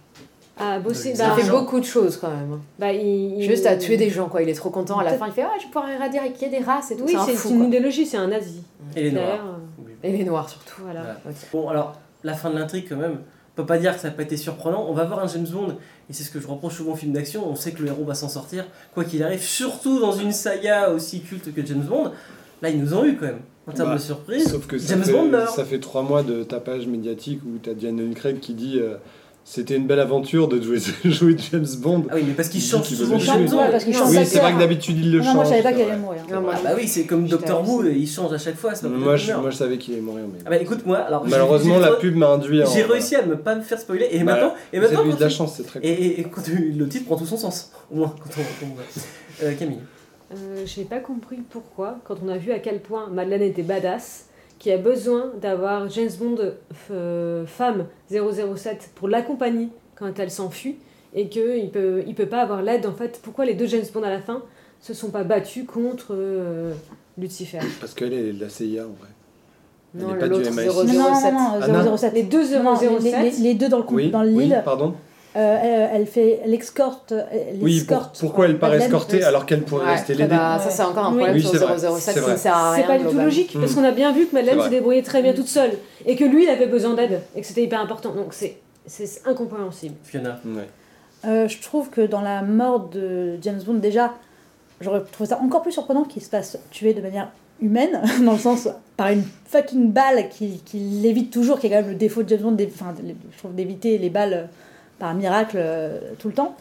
A 0.57 0.79
bossé. 0.79 1.09
Il 1.09 1.15
Il 1.15 1.17
bah, 1.17 1.35
fait 1.35 1.49
beaucoup 1.49 1.79
de 1.79 1.85
choses 1.85 2.17
quand 2.17 2.29
même. 2.29 2.59
bah, 2.79 2.93
il- 2.93 3.39
il- 3.39 3.43
Juste 3.43 3.65
à 3.65 3.75
tuer 3.75 3.97
des 3.97 4.09
gens, 4.09 4.29
quoi. 4.29 4.41
Il 4.41 4.49
est 4.49 4.53
trop 4.53 4.69
content. 4.69 4.99
À 4.99 5.03
la 5.03 5.13
fin, 5.17 5.27
il 5.27 5.33
fait 5.33 5.41
Ah, 5.43 5.51
je 5.59 5.63
vais 5.65 5.71
pouvoir 5.71 5.89
éradiquer 5.89 6.47
des 6.49 6.59
races 6.59 6.91
et 6.91 6.95
tout. 6.95 7.03
Oui, 7.05 7.15
c'est 7.25 7.47
un 7.47 7.51
une 7.51 7.65
idéologie, 7.65 8.05
c'est 8.05 8.17
un 8.17 8.27
nazi. 8.27 8.63
Et 8.95 9.03
les 9.03 9.11
noirs. 9.11 9.45
Euh. 9.45 9.89
Et 10.03 10.11
les 10.11 10.23
noirs 10.23 10.49
surtout. 10.49 10.81
Voilà. 10.83 11.01
Voilà. 11.01 11.37
Bon, 11.51 11.69
alors, 11.69 11.93
la 12.23 12.33
fin 12.35 12.49
de 12.51 12.57
l'intrigue, 12.57 12.85
quand 12.87 12.95
même, 12.95 13.19
on 13.21 13.55
peut 13.55 13.65
pas 13.65 13.77
dire 13.77 13.95
que 13.95 13.99
ça 13.99 14.09
n'a 14.09 14.13
pas 14.13 14.23
été 14.23 14.37
surprenant. 14.37 14.85
On 14.87 14.93
va 14.93 15.03
voir 15.05 15.19
un 15.19 15.27
James 15.27 15.47
Bond, 15.49 15.75
et 16.09 16.13
c'est 16.13 16.23
ce 16.23 16.31
que 16.31 16.39
je 16.39 16.47
reproche 16.47 16.75
souvent 16.75 16.93
aux 16.93 16.95
films 16.97 17.13
d'action. 17.13 17.49
On 17.49 17.55
sait 17.55 17.71
que 17.71 17.81
le 17.81 17.87
héros 17.89 18.03
va 18.05 18.13
s'en 18.13 18.29
sortir, 18.29 18.65
quoi 18.93 19.03
qu'il 19.03 19.23
arrive, 19.23 19.41
surtout 19.41 19.99
dans 19.99 20.11
une 20.13 20.31
saga 20.31 20.89
aussi 20.91 21.21
culte 21.21 21.53
que 21.53 21.65
James 21.65 21.83
Bond. 21.83 22.11
Là, 22.61 22.69
ils 22.69 22.79
nous 22.81 22.93
ont 22.93 23.03
eu 23.05 23.15
quand 23.17 23.25
même, 23.25 23.39
en 23.67 23.71
termes 23.73 23.89
Bah, 23.89 23.95
de 23.95 24.01
surprise. 24.01 24.49
Sauf 24.49 24.65
que 24.67 24.77
ça 24.77 24.97
fait, 24.97 25.11
Bond 25.11 25.27
meurt. 25.29 25.55
ça 25.55 25.65
fait 25.65 25.79
trois 25.79 26.03
mois 26.03 26.23
de 26.23 26.43
tapage 26.43 26.87
médiatique 26.87 27.41
où 27.45 27.57
t'as 27.61 27.73
Daniel 27.73 28.13
Craig 28.15 28.39
qui 28.39 28.53
dit 28.53 28.79
euh, 28.79 28.95
c'était 29.47 29.75
une 29.75 29.85
belle 29.85 29.99
aventure 29.99 30.47
de 30.47 30.59
jouer, 30.59 30.79
jouer 31.05 31.35
James 31.51 31.67
Bond. 31.77 32.05
Ah 32.09 32.13
oui, 32.15 32.23
mais 32.27 32.33
parce 32.33 32.49
qu'il 32.49 32.61
change 32.61 32.87
souvent 32.87 33.15
de 33.17 33.21
mais- 33.21 34.17
Oui, 34.17 34.25
c'est 34.25 34.39
vrai 34.39 34.53
que 34.53 34.59
d'habitude 34.59 34.97
il 34.99 35.11
le 35.11 35.19
change. 35.19 35.27
non, 35.27 35.33
moi 35.35 35.43
je 35.45 35.49
savais 35.51 35.61
pas 35.61 35.71
qu'il 35.73 35.81
allait 35.83 35.97
mourir. 35.97 36.21
Non, 36.31 36.41
moi, 36.41 36.53
Ah 36.55 36.59
bah 36.63 36.69
oui, 36.75 36.87
c'est 36.87 37.03
comme 37.05 37.27
Doctor 37.27 37.61
Who, 37.69 37.85
il 37.85 38.07
change 38.07 38.33
à 38.33 38.37
chaque 38.39 38.55
fois. 38.55 38.71
pas 38.71 38.87
Moi 38.87 39.15
je, 39.17 39.27
meurt. 39.27 39.41
moi 39.43 39.51
je 39.51 39.55
savais 39.57 39.77
qu'il 39.77 39.93
allait 39.93 40.01
mourir. 40.01 40.23
Mais... 40.33 40.39
Ah 40.45 40.49
bah 40.49 40.57
écoute, 40.57 40.83
moi, 40.85 40.97
alors. 40.97 41.23
j'ai- 41.25 41.31
Malheureusement, 41.31 41.75
j'ai- 41.75 41.89
la 41.89 41.91
pub 41.91 42.15
m'a 42.15 42.29
induit 42.29 42.63
en. 42.63 42.65
J'ai 42.65 42.83
réussi 42.83 43.15
à 43.15 43.25
ne 43.25 43.35
pas 43.35 43.53
me 43.55 43.61
faire 43.61 43.79
spoiler, 43.79 44.07
et 44.11 44.17
Bah, 44.23 44.33
maintenant, 44.33 44.53
et 44.73 44.77
Vous 44.79 44.83
maintenant 44.83 44.99
avez 45.01 45.09
eu 45.11 45.13
de 45.13 45.21
la 45.21 45.29
chance, 45.29 45.53
c'est 45.57 45.63
très 45.63 45.79
cool. 45.79 45.89
Et, 45.89 46.25
quand 46.31 46.41
le 46.47 46.87
titre 46.89 47.05
prend 47.05 47.15
tout 47.15 47.25
son 47.27 47.37
sens, 47.37 47.71
au 47.91 47.97
moins, 47.97 48.15
quand 48.19 48.29
on, 48.37 48.41
quand 48.41 48.65
on 48.71 48.73
voit. 48.75 48.83
Euh, 49.43 49.53
Camille. 49.53 49.77
Euh, 50.33 50.65
je 50.65 50.79
n'ai 50.79 50.85
pas 50.87 50.97
compris 50.99 51.37
pourquoi, 51.51 51.99
quand 52.03 52.15
on 52.25 52.29
a 52.29 52.37
vu 52.37 52.51
à 52.51 52.57
quel 52.57 52.79
point 52.81 53.07
Madeleine 53.11 53.43
était 53.43 53.61
badass, 53.61 54.25
qui 54.59 54.71
a 54.71 54.77
besoin 54.77 55.31
d'avoir 55.41 55.89
James 55.89 56.09
Bond 56.19 56.37
euh, 56.91 57.45
femme 57.45 57.85
007 58.09 58.91
pour 58.95 59.07
l'accompagner 59.07 59.69
quand 59.95 60.17
elle 60.19 60.31
s'enfuit, 60.31 60.77
et 61.13 61.29
qu'il 61.29 61.69
peut, 61.71 62.03
il 62.05 62.15
peut 62.15 62.25
pas 62.25 62.41
avoir 62.41 62.61
l'aide 62.61 62.85
en 62.85 62.93
fait. 62.93 63.19
Pourquoi 63.23 63.45
les 63.45 63.53
deux 63.53 63.67
James 63.67 63.85
Bond 63.93 64.03
à 64.03 64.09
la 64.09 64.19
fin 64.19 64.41
se 64.81 64.93
sont 64.93 65.09
pas 65.09 65.23
battus 65.23 65.65
contre 65.65 66.07
euh, 66.11 66.73
Lucifer? 67.17 67.59
Parce 67.79 67.93
qu'elle 67.93 68.13
est 68.13 68.33
de 68.33 68.41
la 68.41 68.49
CIA 68.49 68.83
en 68.83 68.89
vrai. 68.99 69.09
Elle 69.97 70.01
Non, 70.01 70.15
est 70.15 70.17
pas 70.19 70.25
du 70.25 70.31
l'autre, 70.31 70.49
MI6. 70.51 70.65
Non, 70.97 71.15
007. 71.15 71.33
non, 71.33 71.39
non, 71.39 71.59
Ah, 71.61 71.67
non. 71.69 71.83
non, 71.91 71.97
007. 71.97 72.13
Les 72.13 72.23
deux 72.23 72.57
Non, 72.57 72.63
non, 72.63 72.75
007 72.75 73.01
les, 73.03 73.11
les- 73.11 73.31
les 73.37 73.53
deux 73.53 73.69
dans 73.69 73.77
le, 73.79 73.85
Oui, 73.89 74.09
dans 74.11 74.61
pardon. 74.63 74.93
Euh, 75.35 75.57
elle, 75.61 75.89
elle 76.01 76.07
fait 76.07 76.41
l'escorte. 76.45 77.11
elle 77.11 77.57
Oui, 77.61 77.81
pour- 77.81 77.97
escorte 77.97 78.17
pourquoi 78.19 78.45
elle 78.45 78.57
part 78.57 78.69
Madeleine. 78.69 78.87
escortée 78.87 79.23
alors 79.23 79.45
qu'elle 79.45 79.63
pourrait 79.63 79.85
Ouais, 79.85 79.91
rester 79.93 80.13
l'aider 80.13 80.29
bah, 80.35 80.59
ça, 80.63 80.69
c'est 80.69 80.83
encore 80.83 81.05
un 81.05 81.09
Oui. 81.11 81.15
problème 81.17 81.35
Oui, 81.35 81.41
sur 81.41 81.51
c'est 81.51 81.57
vrai, 81.57 81.77
007 81.77 81.99
c'est 81.99 82.13
qui 82.13 82.19
ne 82.19 82.23
vrai. 82.23 82.37
sert 82.37 82.55
à 82.55 82.71
rien. 82.71 82.81
C'est 82.83 82.87
pas 82.87 82.97
du 82.97 83.05
tout 83.05 83.17
logique, 83.17 83.53
parce 83.59 83.71
Mm. 83.71 83.75
qu'on 83.75 83.83
a 83.83 83.91
bien 83.91 84.11
vu 84.13 84.27
que 84.27 84.33
Madeleine 84.35 84.55
C'est 84.57 84.63
se 84.63 84.67
vrai. 84.69 84.75
débrouillait 84.77 85.01
très 85.03 85.21
bien 85.21 85.33
toute 85.33 85.47
seule, 85.47 85.71
et 86.05 86.15
que 86.15 86.23
lui, 86.23 86.43
il 86.43 86.49
avait 86.49 86.67
besoin 86.67 86.93
d'aide, 86.93 87.21
et 87.35 87.41
que 87.41 87.47
c'était 87.47 87.63
hyper 87.63 87.81
important. 87.81 88.11
Donc 88.13 88.27
c'est 88.33 88.57
c'est 88.87 89.21
incompréhensible. 89.27 89.95
Fiona. 90.03 90.39
Ouais. 90.45 90.67
Euh, 91.27 91.47
je 91.47 91.59
trouve 91.61 91.89
que 91.89 92.01
dans 92.01 92.21
la 92.21 92.41
mort 92.43 92.89
de 92.89 93.37
James 93.41 93.59
Bond, 93.65 93.73
déjà, 93.75 94.13
j'aurais 94.79 95.01
trouvé 95.11 95.27
ça 95.29 95.39
encore 95.41 95.63
plus 95.63 95.71
surprenant 95.71 96.03
qu'il 96.03 96.21
se 96.21 96.29
fasse 96.29 96.59
tuer 96.69 96.93
de 96.93 97.01
manière 97.01 97.29
humaine, 97.61 97.99
dans 98.23 98.33
le 98.33 98.37
sens 98.37 98.67
par 98.95 99.07
une 99.07 99.23
fucking 99.47 99.91
balle 99.91 100.29
qui, 100.29 100.61
qui 100.65 100.77
l'évite 100.77 101.31
toujours, 101.33 101.59
qui 101.59 101.65
est 101.67 101.69
quand 101.71 101.77
même 101.77 101.89
le 101.89 101.95
défaut 101.95 102.21
de 102.23 102.29
James 102.29 102.41
Bond, 102.41 102.57
enfin, 102.67 102.93
je 103.33 103.37
trouve 103.39 103.55
d'éviter 103.55 103.97
les 103.97 104.09
balles 104.11 104.33
euh, 104.33 104.45
par 105.05 105.13
miracle 105.13 105.57
euh, 105.59 105.99
tout 106.17 106.29
le 106.29 106.33
temps. 106.33 106.55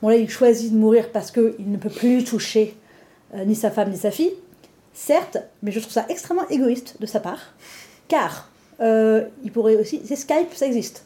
Bon 0.00 0.08
là, 0.08 0.16
il 0.16 0.30
choisit 0.30 0.72
de 0.72 0.78
mourir 0.78 1.10
parce 1.12 1.30
qu'il 1.30 1.70
ne 1.70 1.76
peut 1.76 1.90
plus 1.90 2.24
toucher 2.24 2.74
euh, 3.34 3.44
ni 3.44 3.54
sa 3.54 3.70
femme 3.70 3.90
ni 3.90 3.98
sa 3.98 4.10
fille, 4.10 4.32
certes, 4.94 5.36
mais 5.62 5.70
je 5.70 5.80
trouve 5.80 5.92
ça 5.92 6.06
extrêmement 6.08 6.48
égoïste 6.48 6.96
de 6.98 7.04
sa 7.04 7.20
part, 7.20 7.52
car 8.08 8.48
euh, 8.80 9.24
il 9.44 9.52
pourrait 9.52 9.76
aussi... 9.76 10.00
C'est 10.06 10.16
Skype, 10.16 10.54
ça 10.54 10.66
existe. 10.66 11.04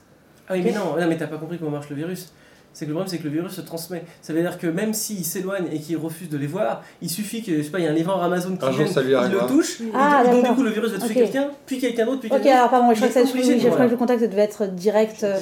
Ah 0.48 0.52
oui, 0.54 0.62
mais 0.62 0.70
non, 0.70 0.96
non 0.96 1.08
mais 1.08 1.16
t'as 1.16 1.26
pas 1.26 1.38
compris 1.38 1.58
comment 1.58 1.72
marche 1.72 1.90
le 1.90 1.96
virus. 1.96 2.32
C'est 2.74 2.84
que 2.84 2.90
le 2.90 2.94
problème, 2.96 3.10
c'est 3.10 3.18
que 3.18 3.24
le 3.24 3.30
virus 3.30 3.52
se 3.52 3.60
transmet. 3.62 4.02
Ça 4.20 4.32
veut 4.34 4.40
dire 4.42 4.58
que 4.58 4.66
même 4.66 4.92
s'il 4.92 5.24
s'éloigne 5.24 5.66
et 5.72 5.78
qu'il 5.78 5.96
refuse 5.96 6.28
de 6.28 6.36
les 6.36 6.46
voir, 6.48 6.82
il 7.00 7.08
suffit 7.08 7.42
que, 7.42 7.56
je 7.56 7.62
sais 7.62 7.70
pas, 7.70 7.78
il 7.78 7.84
y 7.84 7.88
a 7.88 7.90
un 7.90 7.94
livreur 7.94 8.22
Amazon 8.22 8.56
qui 8.56 8.66
il 8.66 8.78
le 8.78 9.46
touche, 9.48 9.80
et 9.80 9.84
Ah, 9.94 10.22
donc, 10.24 10.34
donc 10.34 10.44
du 10.48 10.54
coup 10.56 10.62
le 10.64 10.70
virus 10.70 10.90
va 10.92 10.98
toucher 10.98 11.10
Ok. 11.22 11.30
quelqu'un, 11.30 11.50
puis 11.66 11.78
quelqu'un 11.78 12.04
d'autre, 12.06 12.20
puis 12.20 12.28
Ok, 12.30 12.34
quelqu'un 12.42 12.50
d'autre. 12.50 12.58
alors 12.58 12.70
pardon, 12.70 12.88
je 12.90 12.96
crois 12.96 13.08
que, 13.08 13.14
ça, 13.14 13.20
obligé 13.30 13.60
je 13.60 13.68
crois 13.68 13.86
que 13.86 13.90
le 13.92 13.96
contact 13.96 14.22
devait 14.22 14.42
être 14.42 14.66
direct 14.66 15.22
euh, 15.24 15.38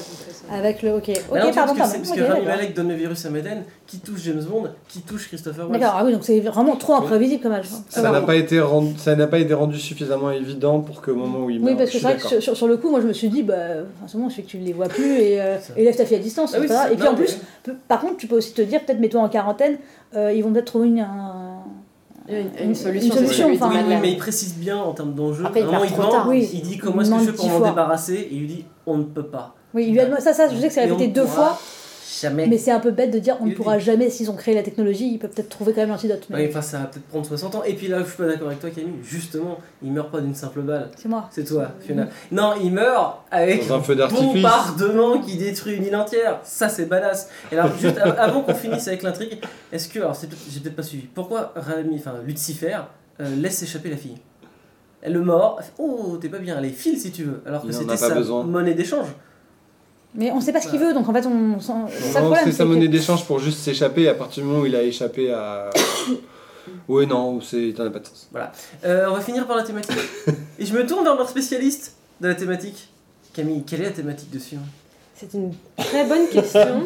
avec 0.53 0.83
le. 0.83 0.92
Ok, 0.95 1.09
ok, 1.09 1.23
Bah 1.33 1.45
non, 1.45 1.53
pardon, 1.53 1.75
parce 1.75 1.92
que, 1.92 1.99
pardon. 1.99 1.99
parce 1.99 2.11
ok, 2.11 2.14
que 2.16 2.21
Rami 2.21 2.40
d'accord. 2.45 2.45
Malek 2.57 2.75
donne 2.75 2.88
le 2.88 2.95
virus 2.95 3.25
à 3.27 3.31
Meden, 3.31 3.64
qui 3.92 3.98
touche 3.98 4.20
James 4.22 4.42
Bond, 4.42 4.64
qui 4.88 5.02
touche 5.02 5.28
Christopher 5.28 5.68
Waltz. 5.68 5.78
D'accord, 5.78 5.96
ah 6.00 6.05
oui, 6.07 6.12
donc 6.12 6.24
c'est 6.24 6.40
vraiment 6.40 6.76
trop 6.76 6.94
imprévisible 6.94 7.42
comme 7.42 7.52
âge. 7.52 7.66
Ça 7.90 8.11
n'a 8.11 8.22
pas 8.22 8.37
été 8.37 8.59
rendu, 8.59 8.94
ça 8.96 9.14
n'a 9.14 9.26
pas 9.26 9.38
été 9.38 9.52
rendu 9.52 9.78
suffisamment 9.78 10.31
évident 10.31 10.81
pour 10.81 11.02
qu'au 11.02 11.14
moment 11.14 11.40
où 11.40 11.50
il 11.50 11.59
Oui, 11.59 11.62
meurt, 11.74 11.76
parce 11.78 11.90
que 11.90 11.98
c'est 11.98 12.02
vrai 12.05 12.16
que 12.16 12.40
sur, 12.40 12.66
le 12.66 12.78
coup, 12.78 12.88
moi 12.90 13.02
je 13.02 13.07
me 13.07 13.12
suis 13.12 13.28
dit, 13.28 13.42
bah, 13.42 13.55
en 14.02 14.09
ce 14.09 14.16
moment, 14.16 14.31
je 14.31 14.37
fais 14.37 14.42
que 14.42 14.48
tu 14.48 14.57
ne 14.57 14.64
les 14.64 14.72
vois 14.72 14.88
plus 14.88 15.18
et, 15.18 15.42
euh, 15.42 15.61
Ça. 15.61 15.74
et 15.76 15.85
laisse 15.85 15.98
ta 15.98 16.07
fille 16.07 16.16
à 16.16 16.20
distance. 16.20 16.55
Ah 16.57 16.59
oui, 16.61 16.68
et 16.90 16.96
puis 16.96 17.05
non, 17.05 17.11
en 17.11 17.14
plus, 17.14 17.37
mais- 17.68 17.74
par 17.87 18.00
contre, 18.00 18.16
tu 18.16 18.26
peux 18.26 18.37
aussi 18.37 18.55
te 18.55 18.62
dire, 18.62 18.81
peut-être 18.83 18.98
mets-toi 18.98 19.20
en 19.20 19.28
quarantaine, 19.28 19.76
euh, 20.16 20.33
ils 20.33 20.42
vont 20.42 20.52
peut-être 20.55 20.64
trouver 20.64 20.88
une, 20.88 21.00
un- 21.00 21.61
Une, 22.31 22.37
une 22.37 22.68
Une 22.70 22.74
solution, 22.74 23.14
solution, 23.14 23.50
enfin, 23.52 23.68
Oui, 23.70 23.76
oui, 23.88 23.94
mais 24.00 24.12
il 24.12 24.16
précise 24.16 24.55
bien 24.55 24.78
en 24.78 24.92
termes 24.92 25.12
d'enjeu. 25.12 25.44
Après, 25.44 25.61
il 25.61 25.66
trop 25.92 26.11
tard. 26.11 26.26
Oui. 26.31 26.48
Il 26.55 26.62
dit 26.62 26.74
Il 26.74 26.81
comment 26.81 27.02
est-ce 27.02 27.11
que 27.11 27.16
je 27.16 27.20
demande 27.20 27.31
fais 27.31 27.37
pour 27.37 27.44
dix 27.46 27.50
m'en 27.61 27.68
débarrasser? 27.68 28.14
Et 28.14 28.28
il 28.33 28.40
lui 28.40 28.46
dit 28.46 28.64
on 28.87 28.96
ne 28.96 29.02
peut 29.05 29.24
pas. 29.26 29.55
Oui, 29.74 29.87
il 29.88 29.92
lui 29.92 30.00
a 30.00 30.20
ça, 30.20 30.33
ça, 30.33 30.48
je 30.48 30.57
sais 30.59 30.68
que 30.68 30.72
c'est 30.72 30.87
Et 30.87 30.92
on 30.92 30.96
répété 30.96 31.12
deux 31.12 31.22
pourra- 31.24 31.35
fois. 31.57 31.59
Jamais. 32.21 32.47
Mais 32.47 32.59
c'est 32.59 32.71
un 32.71 32.81
peu 32.81 32.91
bête 32.91 33.11
de 33.12 33.19
dire 33.19 33.37
on 33.41 33.47
ne 33.47 33.55
pourra 33.55 33.79
jamais, 33.79 34.11
s'ils 34.11 34.31
ont 34.31 34.35
créé 34.37 34.55
la 34.55 34.62
technologie, 34.62 35.09
ils 35.12 35.19
peuvent 35.19 35.31
peut-être 35.31 35.49
trouver 35.49 35.73
quand 35.73 35.81
même 35.83 35.91
l'antidote. 35.91 36.27
Mais 36.31 36.37
Ouais, 36.37 36.49
enfin, 36.51 36.62
ça 36.62 36.79
va 36.79 36.85
peut-être 36.87 37.07
prendre 37.07 37.27
60 37.27 37.55
ans. 37.57 37.62
Et 37.65 37.75
puis 37.75 37.88
là, 37.88 38.01
je 38.01 38.05
suis 38.09 38.17
pas 38.17 38.27
d'accord 38.27 38.49
avec 38.49 38.61
toi, 38.61 38.71
Camille. 38.71 38.95
Justement, 39.03 39.59
il 39.83 39.93
meurt 39.93 40.11
pas 40.11 40.21
d'une 40.21 40.35
simple 40.35 40.61
balle. 40.62 40.91
c'est 40.97 41.09
moi. 41.09 41.29
C'est 41.31 41.45
toi, 41.45 41.69
Fiona. 41.81 42.09
Non, 42.31 42.55
il 42.62 42.73
meurt 42.73 43.19
avec 43.31 43.67
Dans 43.69 43.77
un 43.77 43.83
feu 43.83 43.95
d'artifice. 43.97 44.25
bombardement 44.35 45.21
qui 45.21 45.37
détruit 45.37 45.77
une 45.77 45.85
île 45.87 45.97
entière. 45.97 46.41
Ça, 46.45 46.69
c'est 46.69 46.87
badass. 46.87 47.29
Et 47.51 47.57
alors, 47.59 47.71
juste 47.79 47.99
av- 47.99 48.17
avant 48.19 48.43
qu'on 48.43 48.55
finisse 48.55 48.87
avec 48.88 49.03
l'intrigue, 49.03 49.38
est-ce 49.73 49.88
que, 49.88 49.99
alors, 50.01 50.17
j'ai 50.51 50.61
peut-être 50.61 50.77
pas 50.77 50.83
suivi. 50.83 51.05
Pourquoi 51.07 51.53
Rami, 51.57 51.97
enfin, 51.99 52.15
Lucifer 52.27 52.79
euh, 53.21 53.37
laisse 53.37 53.62
échapper 53.62 53.91
la 53.91 53.97
fille? 53.97 54.17
Elle 55.05 55.15
le 55.15 55.25
fait, 55.25 55.73
Oh, 55.79 56.17
t'es 56.21 56.29
pas 56.29 56.38
bien. 56.38 56.57
Allez, 56.57 56.69
file 56.71 56.99
si 56.99 57.11
tu 57.11 57.25
veux. 57.25 57.43
Alors 57.47 57.62
que 57.67 57.73
c'était 57.73 57.87
pas 57.87 57.97
sa 57.97 58.15
besoin. 58.15 58.45
monnaie 58.45 58.75
d'échange. 58.75 59.09
Mais 60.14 60.31
on 60.31 60.40
sait 60.40 60.53
pas 60.53 60.61
ce 60.61 60.68
qu'il 60.68 60.79
veut, 60.79 60.92
donc 60.92 61.09
en 61.09 61.12
fait, 61.12 61.27
on. 61.27 61.59
C'est 61.61 61.66
ça 62.12 62.20
problème. 62.20 62.40
c'est 62.44 62.51
sa 62.53 62.57
c'est 62.59 62.62
que- 62.64 62.68
monnaie 62.68 62.88
d'échange 62.88 63.25
pour 63.25 63.38
juste 63.38 63.59
s'échapper 63.61 64.09
à 64.09 64.14
partir 64.14 64.42
du 64.42 64.48
moment 64.48 64.61
où 64.62 64.66
il 64.66 64.77
a 64.77 64.83
échappé 64.83 65.33
à. 65.33 65.70
ouais, 66.88 67.07
non, 67.07 67.40
c'est 67.40 67.72
ça 67.77 67.85
n'a 67.85 67.90
pas 67.90 67.98
de 68.01 68.07
sens. 68.07 68.29
Euh, 68.85 69.07
on 69.09 69.14
va 69.14 69.20
finir 69.20 69.46
par 69.46 69.57
la 69.57 69.62
thématique. 69.62 69.96
Et 70.59 70.66
je 70.66 70.75
me 70.75 70.87
tourne 70.87 71.05
vers 71.05 71.16
leur 71.16 71.29
spécialiste 71.29 71.96
de 72.20 72.29
la 72.29 72.35
thématique. 72.35 72.88
Camille, 73.33 73.62
quelle 73.66 73.81
est 73.81 73.85
la 73.87 73.90
thématique 73.90 74.31
dessus 74.31 74.57
hein 74.57 74.66
C'est 75.14 75.33
une 75.35 75.53
très 75.79 76.05
bonne 76.07 76.29
question. 76.29 76.85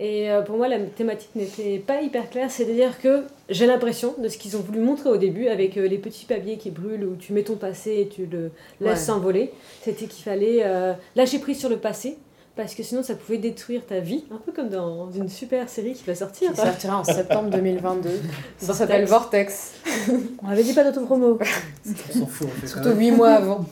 Et 0.00 0.30
euh, 0.30 0.42
pour 0.42 0.56
moi, 0.56 0.68
la 0.68 0.78
thématique 0.78 1.30
n'était 1.34 1.78
pas 1.84 2.00
hyper 2.00 2.30
claire. 2.30 2.50
C'est-à-dire 2.50 3.00
que 3.00 3.24
j'ai 3.50 3.66
l'impression 3.66 4.14
de 4.22 4.28
ce 4.28 4.38
qu'ils 4.38 4.56
ont 4.56 4.60
voulu 4.60 4.78
montrer 4.78 5.10
au 5.10 5.16
début 5.16 5.48
avec 5.48 5.76
euh, 5.76 5.86
les 5.88 5.98
petits 5.98 6.24
papiers 6.24 6.56
qui 6.56 6.70
brûlent 6.70 7.04
où 7.04 7.16
tu 7.16 7.32
mets 7.32 7.42
ton 7.42 7.56
passé 7.56 7.96
et 8.00 8.08
tu 8.08 8.24
le 8.26 8.50
laisses 8.80 8.90
Ouais. 8.90 8.96
s'envoler. 8.96 9.52
C'était 9.82 10.06
qu'il 10.06 10.22
fallait 10.24 10.60
euh, 10.62 10.92
lâcher 11.16 11.40
prise 11.40 11.58
sur 11.58 11.68
le 11.68 11.76
passé 11.78 12.16
parce 12.58 12.74
que 12.74 12.82
sinon 12.82 13.02
ça 13.02 13.14
pouvait 13.14 13.38
détruire 13.38 13.86
ta 13.86 14.00
vie. 14.00 14.24
Un 14.30 14.36
peu 14.36 14.52
comme 14.52 14.68
dans 14.68 15.10
une 15.12 15.28
super 15.28 15.68
série 15.68 15.94
qui 15.94 16.04
va 16.04 16.14
sortir. 16.14 16.50
Qui 16.52 16.56
sortira 16.60 16.98
en 16.98 17.04
septembre 17.04 17.48
2022. 17.50 18.10
Ça 18.58 18.66
Vortex. 18.66 18.78
s'appelle 18.78 19.04
Vortex. 19.06 19.72
On 20.42 20.48
avait 20.48 20.64
dit 20.64 20.74
pas 20.74 20.84
d'autopromo. 20.84 21.38
On 21.38 22.18
s'en 22.18 22.26
fout, 22.26 22.48
on 22.48 22.50
fait 22.50 22.60
quand 22.62 22.66
Surtout 22.82 22.88
même. 22.88 22.98
8 22.98 23.10
mois 23.12 23.30
avant. 23.30 23.64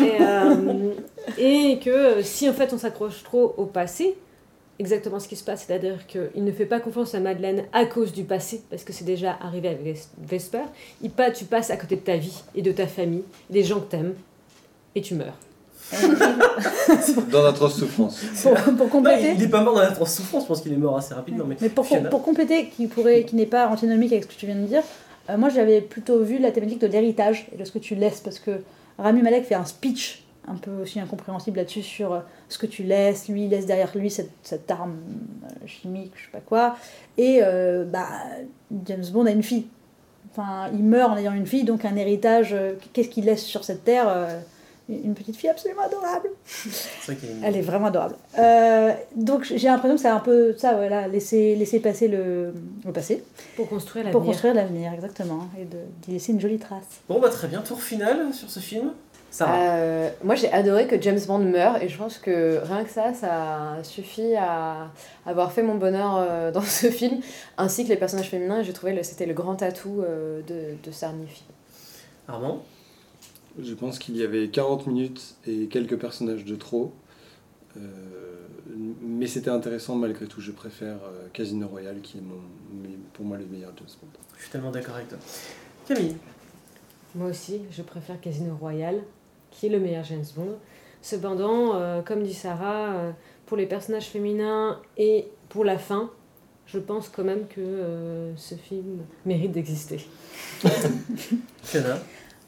Et, 0.00 0.20
euh, 0.20 0.90
et 1.38 1.78
que 1.78 2.22
si 2.22 2.48
en 2.48 2.52
fait 2.52 2.72
on 2.72 2.78
s'accroche 2.78 3.22
trop 3.22 3.54
au 3.56 3.64
passé, 3.66 4.16
exactement 4.78 5.18
ce 5.20 5.28
qui 5.28 5.36
se 5.36 5.44
passe, 5.44 5.64
c'est-à-dire 5.66 6.06
qu'il 6.06 6.44
ne 6.44 6.52
fait 6.52 6.66
pas 6.66 6.80
confiance 6.80 7.14
à 7.14 7.20
Madeleine 7.20 7.64
à 7.72 7.86
cause 7.86 8.12
du 8.12 8.24
passé, 8.24 8.62
parce 8.70 8.84
que 8.84 8.92
c'est 8.92 9.04
déjà 9.04 9.36
arrivé 9.40 9.68
avec 9.68 9.82
Ves- 9.84 10.08
Vesper, 10.18 10.62
il 11.02 11.10
pas, 11.10 11.30
tu 11.30 11.44
passes 11.46 11.70
à 11.70 11.76
côté 11.76 11.96
de 11.96 12.00
ta 12.02 12.16
vie 12.16 12.42
et 12.54 12.62
de 12.62 12.70
ta 12.72 12.86
famille, 12.86 13.22
des 13.50 13.62
gens 13.64 13.80
que 13.80 13.90
t'aimes, 13.90 14.14
et 14.94 15.00
tu 15.00 15.14
meurs. 15.14 15.36
Dans 17.30 17.42
d'atroces 17.44 17.78
souffrances. 17.78 18.20
pour, 18.76 18.88
compléter. 18.90 19.30
il, 19.30 19.36
il 19.36 19.42
est 19.44 19.48
pas 19.48 19.62
mort 19.62 19.76
dans 19.76 19.92
transe 19.92 20.14
souffrance, 20.14 20.42
je 20.42 20.48
pense 20.48 20.60
qu'il 20.60 20.72
est 20.72 20.76
mort 20.76 20.96
assez 20.96 21.14
rapidement. 21.14 21.44
Mais, 21.46 21.56
Mais 21.60 21.68
pour, 21.68 22.22
compléter, 22.22 22.68
qui, 22.68 22.86
pourrait, 22.86 23.24
qui 23.24 23.36
n'est 23.36 23.46
pas 23.46 23.68
antinomique 23.68 24.12
avec 24.12 24.24
ce 24.24 24.28
que 24.28 24.34
tu 24.34 24.46
viens 24.46 24.56
de 24.56 24.66
dire, 24.66 24.82
euh, 25.30 25.36
moi 25.36 25.48
j'avais 25.48 25.80
plutôt 25.80 26.22
vu 26.22 26.38
la 26.38 26.50
thématique 26.50 26.80
de 26.80 26.86
l'héritage 26.88 27.46
et 27.52 27.56
de 27.56 27.64
ce 27.64 27.70
que 27.70 27.78
tu 27.78 27.94
laisses, 27.94 28.20
parce 28.20 28.38
que 28.38 28.62
Rami 28.98 29.22
Malek 29.22 29.44
fait 29.44 29.54
un 29.54 29.64
speech 29.64 30.24
un 30.48 30.56
peu 30.56 30.70
aussi 30.82 31.00
incompréhensible 31.00 31.56
là-dessus 31.56 31.82
sur 31.82 32.12
euh, 32.12 32.20
ce 32.48 32.58
que 32.58 32.66
tu 32.66 32.82
laisses, 32.82 33.28
lui 33.28 33.44
il 33.44 33.50
laisse 33.50 33.66
derrière 33.66 33.96
lui 33.96 34.10
cette, 34.10 34.30
cette 34.42 34.70
arme 34.70 34.96
euh, 35.44 35.66
chimique, 35.66 36.12
je 36.16 36.24
sais 36.24 36.30
pas 36.32 36.40
quoi, 36.40 36.76
et 37.18 37.40
euh, 37.42 37.84
bah, 37.84 38.06
James 38.84 39.04
Bond 39.12 39.26
a 39.26 39.30
une 39.30 39.42
fille. 39.42 39.66
Enfin, 40.32 40.68
il 40.74 40.84
meurt 40.84 41.12
en 41.12 41.16
ayant 41.16 41.32
une 41.32 41.46
fille, 41.46 41.64
donc 41.64 41.86
un 41.86 41.96
héritage, 41.96 42.54
qu'est-ce 42.92 43.08
qu'il 43.08 43.24
laisse 43.24 43.42
sur 43.42 43.64
cette 43.64 43.84
terre 43.84 44.06
euh, 44.08 44.38
Une 44.88 45.14
petite 45.14 45.36
fille 45.36 45.50
absolument 45.50 45.82
adorable. 45.82 46.28
Elle 47.42 47.56
est 47.56 47.60
vraiment 47.62 47.86
adorable. 47.86 48.14
Euh, 48.38 48.92
donc 49.16 49.42
j'ai 49.44 49.66
l'impression 49.66 49.96
que 49.96 50.02
c'est 50.02 50.08
un 50.08 50.20
peu 50.20 50.54
ça, 50.56 50.74
voilà, 50.74 51.08
laisser, 51.08 51.56
laisser 51.56 51.80
passer 51.80 52.06
le, 52.06 52.54
le 52.84 52.92
passé 52.92 53.24
Pour 53.56 53.68
construire 53.68 54.04
pour 54.04 54.20
l'avenir. 54.20 54.30
construire 54.32 54.54
l'avenir, 54.54 54.92
exactement, 54.92 55.48
et 55.60 55.64
de, 55.64 55.78
d'y 56.02 56.12
laisser 56.12 56.30
une 56.32 56.40
jolie 56.40 56.58
trace. 56.58 57.00
Bon, 57.08 57.18
bah 57.18 57.30
très 57.30 57.48
bien, 57.48 57.62
tour 57.62 57.82
final 57.82 58.32
sur 58.32 58.48
ce 58.48 58.60
film. 58.60 58.92
Sarah. 59.32 59.58
Euh, 59.58 60.10
moi 60.22 60.34
j'ai 60.36 60.50
adoré 60.52 60.86
que 60.86 60.98
James 61.02 61.18
Bond 61.26 61.40
meure 61.40 61.82
et 61.82 61.88
je 61.88 61.98
pense 61.98 62.16
que 62.18 62.60
rien 62.62 62.84
que 62.84 62.90
ça, 62.90 63.12
ça 63.12 63.78
suffit 63.82 64.34
à 64.36 64.88
avoir 65.26 65.50
fait 65.52 65.62
mon 65.62 65.74
bonheur 65.74 66.16
euh, 66.16 66.52
dans 66.52 66.62
ce 66.62 66.86
film, 66.86 67.20
ainsi 67.58 67.82
que 67.84 67.88
les 67.88 67.96
personnages 67.96 68.30
féminins. 68.30 68.60
et 68.60 68.64
J'ai 68.64 68.72
trouvé 68.72 68.94
que 68.94 69.02
c'était 69.02 69.26
le 69.26 69.34
grand 69.34 69.60
atout 69.62 70.00
euh, 70.02 70.40
de, 70.46 70.76
de 70.82 70.90
Sarnifi. 70.92 71.42
Armand 72.28 72.62
Je 73.62 73.74
pense 73.74 73.98
qu'il 73.98 74.16
y 74.16 74.22
avait 74.22 74.48
40 74.48 74.86
minutes 74.86 75.36
et 75.46 75.66
quelques 75.66 75.98
personnages 75.98 76.44
de 76.44 76.56
trop. 76.56 76.92
Euh, 77.76 77.80
mais 79.00 79.26
c'était 79.26 79.50
intéressant 79.50 79.94
malgré 79.94 80.26
tout. 80.26 80.40
Je 80.40 80.52
préfère 80.52 80.96
euh, 81.04 81.28
Casino 81.32 81.66
Royale 81.68 82.00
qui 82.02 82.18
est 82.18 82.22
mon, 82.22 82.40
pour 83.12 83.24
moi 83.24 83.38
le 83.38 83.46
meilleur 83.46 83.72
James 83.76 83.86
Bond. 84.00 84.08
Je 84.36 84.42
suis 84.42 84.50
tellement 84.50 84.70
d'accord 84.70 84.96
avec 84.96 85.08
toi. 85.08 85.18
Camille 85.86 86.16
Moi 87.14 87.28
aussi, 87.28 87.62
je 87.70 87.82
préfère 87.82 88.20
Casino 88.20 88.56
Royale, 88.56 89.02
qui 89.50 89.66
est 89.66 89.70
le 89.70 89.80
meilleur 89.80 90.04
James 90.04 90.24
Bond. 90.36 90.56
Cependant, 91.02 91.76
euh, 91.76 92.02
comme 92.02 92.22
dit 92.22 92.34
Sarah, 92.34 92.92
euh, 92.92 93.12
pour 93.46 93.56
les 93.56 93.66
personnages 93.66 94.06
féminins 94.06 94.80
et 94.96 95.28
pour 95.48 95.64
la 95.64 95.78
fin, 95.78 96.10
je 96.66 96.78
pense 96.80 97.08
quand 97.08 97.22
même 97.22 97.46
que 97.46 97.60
euh, 97.60 98.36
ce 98.36 98.56
film 98.56 99.02
mérite 99.24 99.52
d'exister. 99.52 100.04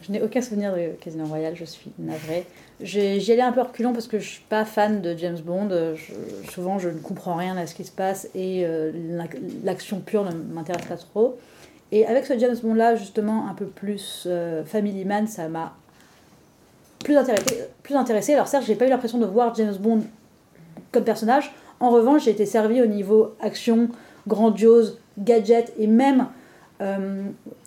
Je 0.02 0.12
n'ai 0.12 0.22
aucun 0.22 0.40
souvenir 0.40 0.72
de 0.74 0.92
Casino 1.00 1.24
Royale, 1.26 1.56
je 1.56 1.64
suis 1.64 1.90
navrée. 1.98 2.46
J'y 2.80 3.32
allais 3.32 3.42
un 3.42 3.50
peu 3.52 3.62
reculant 3.62 3.92
parce 3.92 4.06
que 4.06 4.18
je 4.20 4.28
suis 4.28 4.44
pas 4.48 4.64
fan 4.64 5.02
de 5.02 5.16
James 5.16 5.38
Bond. 5.44 5.68
Souvent, 6.52 6.78
je 6.78 6.88
ne 6.88 6.98
comprends 7.00 7.34
rien 7.34 7.56
à 7.56 7.66
ce 7.66 7.74
qui 7.74 7.84
se 7.84 7.90
passe 7.90 8.28
et 8.34 8.64
euh, 8.64 8.92
l'ac- 9.10 9.36
l'action 9.64 9.98
pure 9.98 10.24
ne 10.24 10.32
m'intéresse 10.54 10.84
pas 10.84 10.96
trop. 10.96 11.36
Et 11.90 12.06
avec 12.06 12.26
ce 12.26 12.38
James 12.38 12.56
Bond-là, 12.62 12.94
justement, 12.96 13.48
un 13.48 13.54
peu 13.54 13.66
plus 13.66 14.24
euh, 14.26 14.64
Family 14.64 15.04
Man, 15.04 15.26
ça 15.26 15.48
m'a 15.48 15.74
plus 17.02 17.16
intéressé. 17.16 18.34
Alors 18.34 18.46
certes, 18.46 18.64
j'ai 18.66 18.74
pas 18.76 18.86
eu 18.86 18.90
l'impression 18.90 19.18
de 19.18 19.26
voir 19.26 19.54
James 19.56 19.76
Bond 19.78 20.02
comme 20.92 21.04
personnage. 21.04 21.52
En 21.80 21.90
revanche, 21.90 22.24
j'ai 22.24 22.30
été 22.30 22.46
servi 22.46 22.80
au 22.82 22.86
niveau 22.86 23.34
action, 23.40 23.88
grandiose, 24.26 24.98
gadget 25.18 25.72
et 25.78 25.86
même 25.86 26.26
euh, 26.80 27.22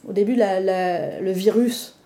au 0.07 0.13
début 0.13 0.35
le 0.37 1.31
virus, 1.31 1.97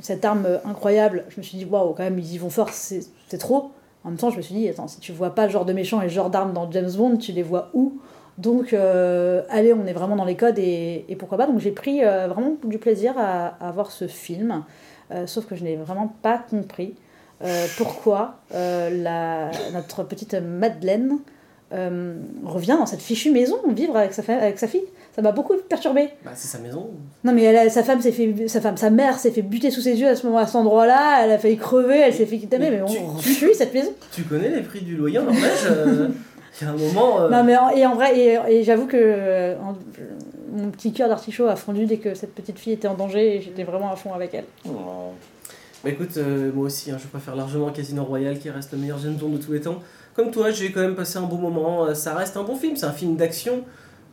cette 0.00 0.24
arme 0.24 0.46
incroyable. 0.64 1.24
Je 1.28 1.38
me 1.38 1.42
suis 1.42 1.58
dit 1.58 1.64
waouh, 1.64 1.94
quand 1.94 2.02
même 2.02 2.18
ils 2.18 2.34
y 2.34 2.38
vont 2.38 2.50
fort, 2.50 2.70
c'est 2.70 3.38
trop. 3.38 3.72
En 4.04 4.08
même 4.08 4.18
temps, 4.18 4.30
je 4.30 4.36
me 4.36 4.42
suis 4.42 4.54
dit 4.54 4.68
attends, 4.68 4.88
si 4.88 4.98
tu 5.00 5.12
vois 5.12 5.34
pas 5.34 5.46
ce 5.46 5.52
genre 5.52 5.64
de 5.64 5.72
méchants 5.72 6.00
et 6.00 6.08
ce 6.08 6.14
genre 6.14 6.30
d'armes 6.30 6.52
dans 6.52 6.70
James 6.70 6.90
Bond, 6.96 7.16
tu 7.16 7.32
les 7.32 7.42
vois 7.42 7.70
où? 7.74 8.00
Donc, 8.40 8.72
euh, 8.72 9.42
allez, 9.50 9.74
on 9.74 9.86
est 9.86 9.92
vraiment 9.92 10.16
dans 10.16 10.24
les 10.24 10.36
codes 10.36 10.58
et, 10.58 11.04
pourquoi 11.18 11.36
pas. 11.36 11.46
Donc, 11.46 11.58
j'ai 11.58 11.72
pris 11.72 12.02
euh, 12.02 12.26
vraiment 12.26 12.56
du 12.64 12.78
plaisir 12.78 13.14
à, 13.18 13.70
voir 13.72 13.90
ce 13.90 14.06
film, 14.06 14.64
Euh, 15.12 15.26
sauf 15.26 15.44
que 15.46 15.56
je 15.56 15.64
n'ai 15.64 15.74
vraiment 15.76 16.14
pas 16.22 16.38
compris 16.38 16.94
pourquoi 17.78 18.36
notre 18.52 20.04
petite 20.04 20.34
Madeleine 20.34 21.18
euh, 21.72 22.14
revient 22.44 22.76
dans 22.78 22.86
cette 22.86 23.00
fichue 23.02 23.30
maison 23.30 23.56
vivre 23.68 23.96
avec 23.96 24.12
sa, 24.12 24.22
avec 24.32 24.58
sa 24.58 24.66
fille. 24.68 24.82
Ça 25.14 25.22
m'a 25.22 25.32
beaucoup 25.32 25.54
perturbé. 25.68 26.10
Bah, 26.24 26.30
c'est 26.34 26.48
sa 26.48 26.58
maison. 26.58 26.90
Non, 27.24 27.32
mais 27.32 27.42
elle 27.42 27.56
a- 27.56 27.68
sa 27.70 27.82
femme 27.82 28.00
s'est 28.00 28.12
fait, 28.12 28.48
sa 28.48 28.60
femme, 28.60 28.76
sa 28.76 28.90
mère 28.90 29.18
s'est 29.18 29.30
fait 29.32 29.42
buter 29.42 29.70
sous 29.70 29.80
ses 29.80 30.00
yeux 30.00 30.08
à 30.08 30.14
ce 30.16 30.26
moment, 30.26 30.38
à 30.38 30.46
cet 30.46 30.56
endroit-là. 30.56 31.24
Elle 31.24 31.32
a 31.32 31.38
failli 31.38 31.56
crever, 31.56 31.98
elle 31.98 32.14
s'est 32.14 32.26
fait 32.26 32.38
kidnapper, 32.38 32.70
mais, 32.70 32.82
on 32.82 33.16
tu- 33.16 33.28
fuit 33.30 33.54
cette 33.54 33.74
maison. 33.74 33.92
Tu 34.12 34.22
connais 34.22 34.48
les 34.50 34.62
prix 34.62 34.80
du 34.82 34.96
loyer 34.96 35.18
en 35.18 35.24
Norvège 35.24 35.42
euh, 35.66 36.08
Il 36.60 36.64
y 36.64 36.68
a 36.68 36.72
un 36.72 36.76
moment. 36.76 37.20
euh, 37.22 37.28
Non, 37.28 37.42
mais 37.44 37.56
en, 37.56 37.70
et 37.70 37.84
en 37.86 37.94
vrai, 37.94 38.18
et, 38.18 38.38
et 38.48 38.62
j'avoue 38.64 38.86
que 38.86 39.54
en- 39.62 39.76
mon 40.52 40.70
petit 40.70 40.92
cœur 40.92 41.08
d'artichaut 41.08 41.46
a 41.46 41.54
fondu 41.56 41.86
dès 41.86 41.98
que 41.98 42.14
cette 42.14 42.34
petite 42.34 42.58
fille 42.58 42.72
était 42.72 42.88
en 42.88 42.94
danger 42.94 43.36
et 43.36 43.40
j'étais 43.42 43.62
vraiment 43.64 43.92
à 43.92 43.96
fond 43.96 44.12
avec 44.14 44.34
elle. 44.34 44.44
Bah 45.82 45.88
écoute, 45.90 46.18
moi 46.54 46.66
aussi, 46.66 46.90
hein, 46.90 46.98
je 47.00 47.06
préfère 47.06 47.34
largement 47.36 47.70
Casino 47.70 48.04
Royale 48.04 48.38
qui 48.38 48.50
reste 48.50 48.72
le 48.72 48.78
meilleur 48.78 48.98
Bond 48.98 49.28
de 49.30 49.38
tous 49.38 49.52
les 49.52 49.60
temps. 49.60 49.78
Comme 50.14 50.30
toi, 50.30 50.50
j'ai 50.50 50.72
quand 50.72 50.80
même 50.80 50.96
passé 50.96 51.18
un 51.18 51.22
bon 51.22 51.38
moment. 51.38 51.86
euh, 51.86 51.94
Ça 51.94 52.14
reste 52.14 52.36
un 52.36 52.42
bon 52.42 52.56
film, 52.56 52.76
c'est 52.76 52.86
un 52.86 52.92
film 52.92 53.16
d'action. 53.16 53.64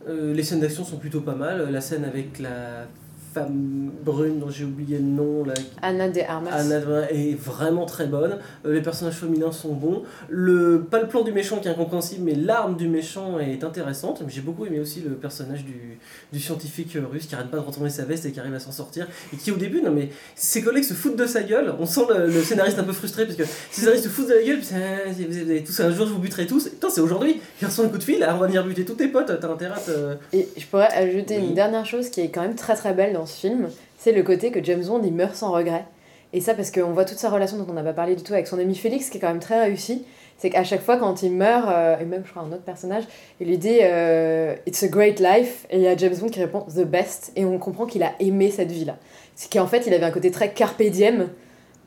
Euh, 0.08 0.32
les 0.32 0.42
scènes 0.42 0.60
d'action 0.60 0.84
sont 0.84 0.96
plutôt 0.96 1.20
pas 1.20 1.34
mal. 1.34 1.70
La 1.70 1.80
scène 1.80 2.04
avec 2.04 2.38
la 2.38 2.86
femme 3.32 3.90
brune 4.04 4.38
dont 4.40 4.50
j'ai 4.50 4.64
oublié 4.64 4.98
le 4.98 5.04
nom, 5.04 5.44
là, 5.44 5.54
Anna 5.82 6.08
de 6.08 6.20
Armas. 6.20 6.50
Anna 6.50 6.80
est 7.10 7.34
vraiment 7.38 7.84
très 7.86 8.06
bonne. 8.06 8.38
Euh, 8.66 8.74
les 8.74 8.82
personnages 8.82 9.14
féminins 9.14 9.52
sont 9.52 9.74
bons. 9.74 10.02
Le, 10.28 10.80
pas 10.90 11.00
le 11.00 11.08
plan 11.08 11.22
du 11.22 11.32
méchant 11.32 11.58
qui 11.58 11.68
est 11.68 11.70
incompréhensible, 11.70 12.22
mais 12.24 12.34
l'arme 12.34 12.76
du 12.76 12.88
méchant 12.88 13.38
est 13.38 13.64
intéressante. 13.64 14.22
J'ai 14.28 14.40
beaucoup 14.40 14.66
aimé 14.66 14.80
aussi 14.80 15.00
le 15.00 15.10
personnage 15.14 15.64
du, 15.64 15.98
du 16.32 16.40
scientifique 16.40 16.96
euh, 16.96 17.02
russe 17.10 17.26
qui 17.26 17.34
arrête 17.34 17.48
pas 17.50 17.58
de 17.58 17.62
retourner 17.62 17.90
sa 17.90 18.04
veste 18.04 18.24
et 18.26 18.32
qui 18.32 18.40
arrive 18.40 18.54
à 18.54 18.60
s'en 18.60 18.72
sortir. 18.72 19.06
Et 19.32 19.36
qui 19.36 19.50
au 19.50 19.56
début, 19.56 19.82
non 19.82 19.90
mais 19.90 20.08
ses 20.34 20.62
collègues 20.62 20.84
se 20.84 20.94
foutent 20.94 21.16
de 21.16 21.26
sa 21.26 21.42
gueule. 21.42 21.74
On 21.78 21.86
sent 21.86 22.02
le, 22.08 22.26
le 22.26 22.42
scénariste 22.42 22.78
un 22.78 22.84
peu 22.84 22.92
frustré 22.92 23.24
parce 23.26 23.36
que 23.36 23.44
ses 23.44 23.80
scénaristes 23.82 24.04
se 24.04 24.08
foutent 24.08 24.28
de 24.28 24.34
la 24.34 24.42
gueule. 24.42 24.58
Puis, 24.58 24.68
Ah, 24.74 25.10
vous 25.28 25.36
avez 25.38 25.62
tous 25.64 25.80
un 25.80 25.90
jour 25.90 26.06
je 26.06 26.12
vous 26.12 26.18
buterai 26.18 26.46
tous. 26.46 26.68
Putain, 26.68 26.88
c'est 26.90 27.00
aujourd'hui. 27.00 27.40
Il 27.60 27.66
reçoit 27.66 27.84
un 27.84 27.88
coup 27.88 27.98
de 27.98 28.02
fil. 28.02 28.24
Ah, 28.26 28.34
on 28.34 28.38
va 28.38 28.46
venir 28.46 28.64
buter 28.64 28.84
tous 28.84 28.94
tes 28.94 29.08
potes. 29.08 29.32
T'as 29.40 29.48
intérêt 29.48 29.74
à 29.74 29.80
te. 29.80 30.16
Et 30.36 30.48
je 30.56 30.66
pourrais 30.66 30.88
ajouter 30.92 31.38
Oui. 31.38 31.48
une 31.48 31.54
dernière 31.54 31.84
chose 31.84 32.08
qui 32.10 32.20
est 32.20 32.30
quand 32.30 32.42
même 32.42 32.54
très 32.54 32.74
très 32.74 32.94
belle 32.94 33.16
dans 33.18 33.26
ce 33.26 33.38
film, 33.38 33.68
c'est 33.98 34.12
le 34.12 34.22
côté 34.22 34.50
que 34.50 34.62
James 34.62 34.84
Bond 34.84 35.02
il 35.04 35.12
meurt 35.12 35.34
sans 35.34 35.52
regret. 35.52 35.84
Et 36.32 36.40
ça 36.40 36.54
parce 36.54 36.70
qu'on 36.70 36.92
voit 36.92 37.04
toute 37.04 37.18
sa 37.18 37.30
relation 37.30 37.56
dont 37.56 37.66
on 37.68 37.72
n'a 37.72 37.82
pas 37.82 37.92
parlé 37.92 38.14
du 38.14 38.22
tout 38.22 38.32
avec 38.32 38.46
son 38.46 38.58
ami 38.58 38.74
Félix 38.74 39.10
qui 39.10 39.18
est 39.18 39.20
quand 39.20 39.28
même 39.28 39.40
très 39.40 39.60
réussi. 39.60 40.04
c'est 40.36 40.50
qu'à 40.50 40.62
chaque 40.62 40.82
fois 40.82 40.98
quand 40.98 41.22
il 41.22 41.32
meurt, 41.32 41.66
euh, 41.68 41.98
et 41.98 42.04
même 42.04 42.22
je 42.24 42.30
crois 42.30 42.42
un 42.42 42.52
autre 42.52 42.62
personnage, 42.62 43.04
il 43.40 43.48
lui 43.48 43.58
dit 43.58 43.78
euh, 43.82 44.54
It's 44.66 44.82
a 44.82 44.88
great 44.88 45.20
life, 45.20 45.66
et 45.70 45.78
il 45.78 45.82
y 45.82 45.88
a 45.88 45.96
James 45.96 46.14
Bond 46.14 46.28
qui 46.28 46.40
répond 46.40 46.60
The 46.60 46.84
best, 46.84 47.32
et 47.34 47.44
on 47.44 47.58
comprend 47.58 47.86
qu'il 47.86 48.02
a 48.02 48.12
aimé 48.20 48.50
cette 48.50 48.70
vie-là. 48.70 48.96
C'est 49.34 49.52
qu'en 49.52 49.66
fait 49.66 49.86
il 49.86 49.94
avait 49.94 50.06
un 50.06 50.10
côté 50.10 50.30
très 50.30 50.52
carpe 50.52 50.82
diem, 50.82 51.28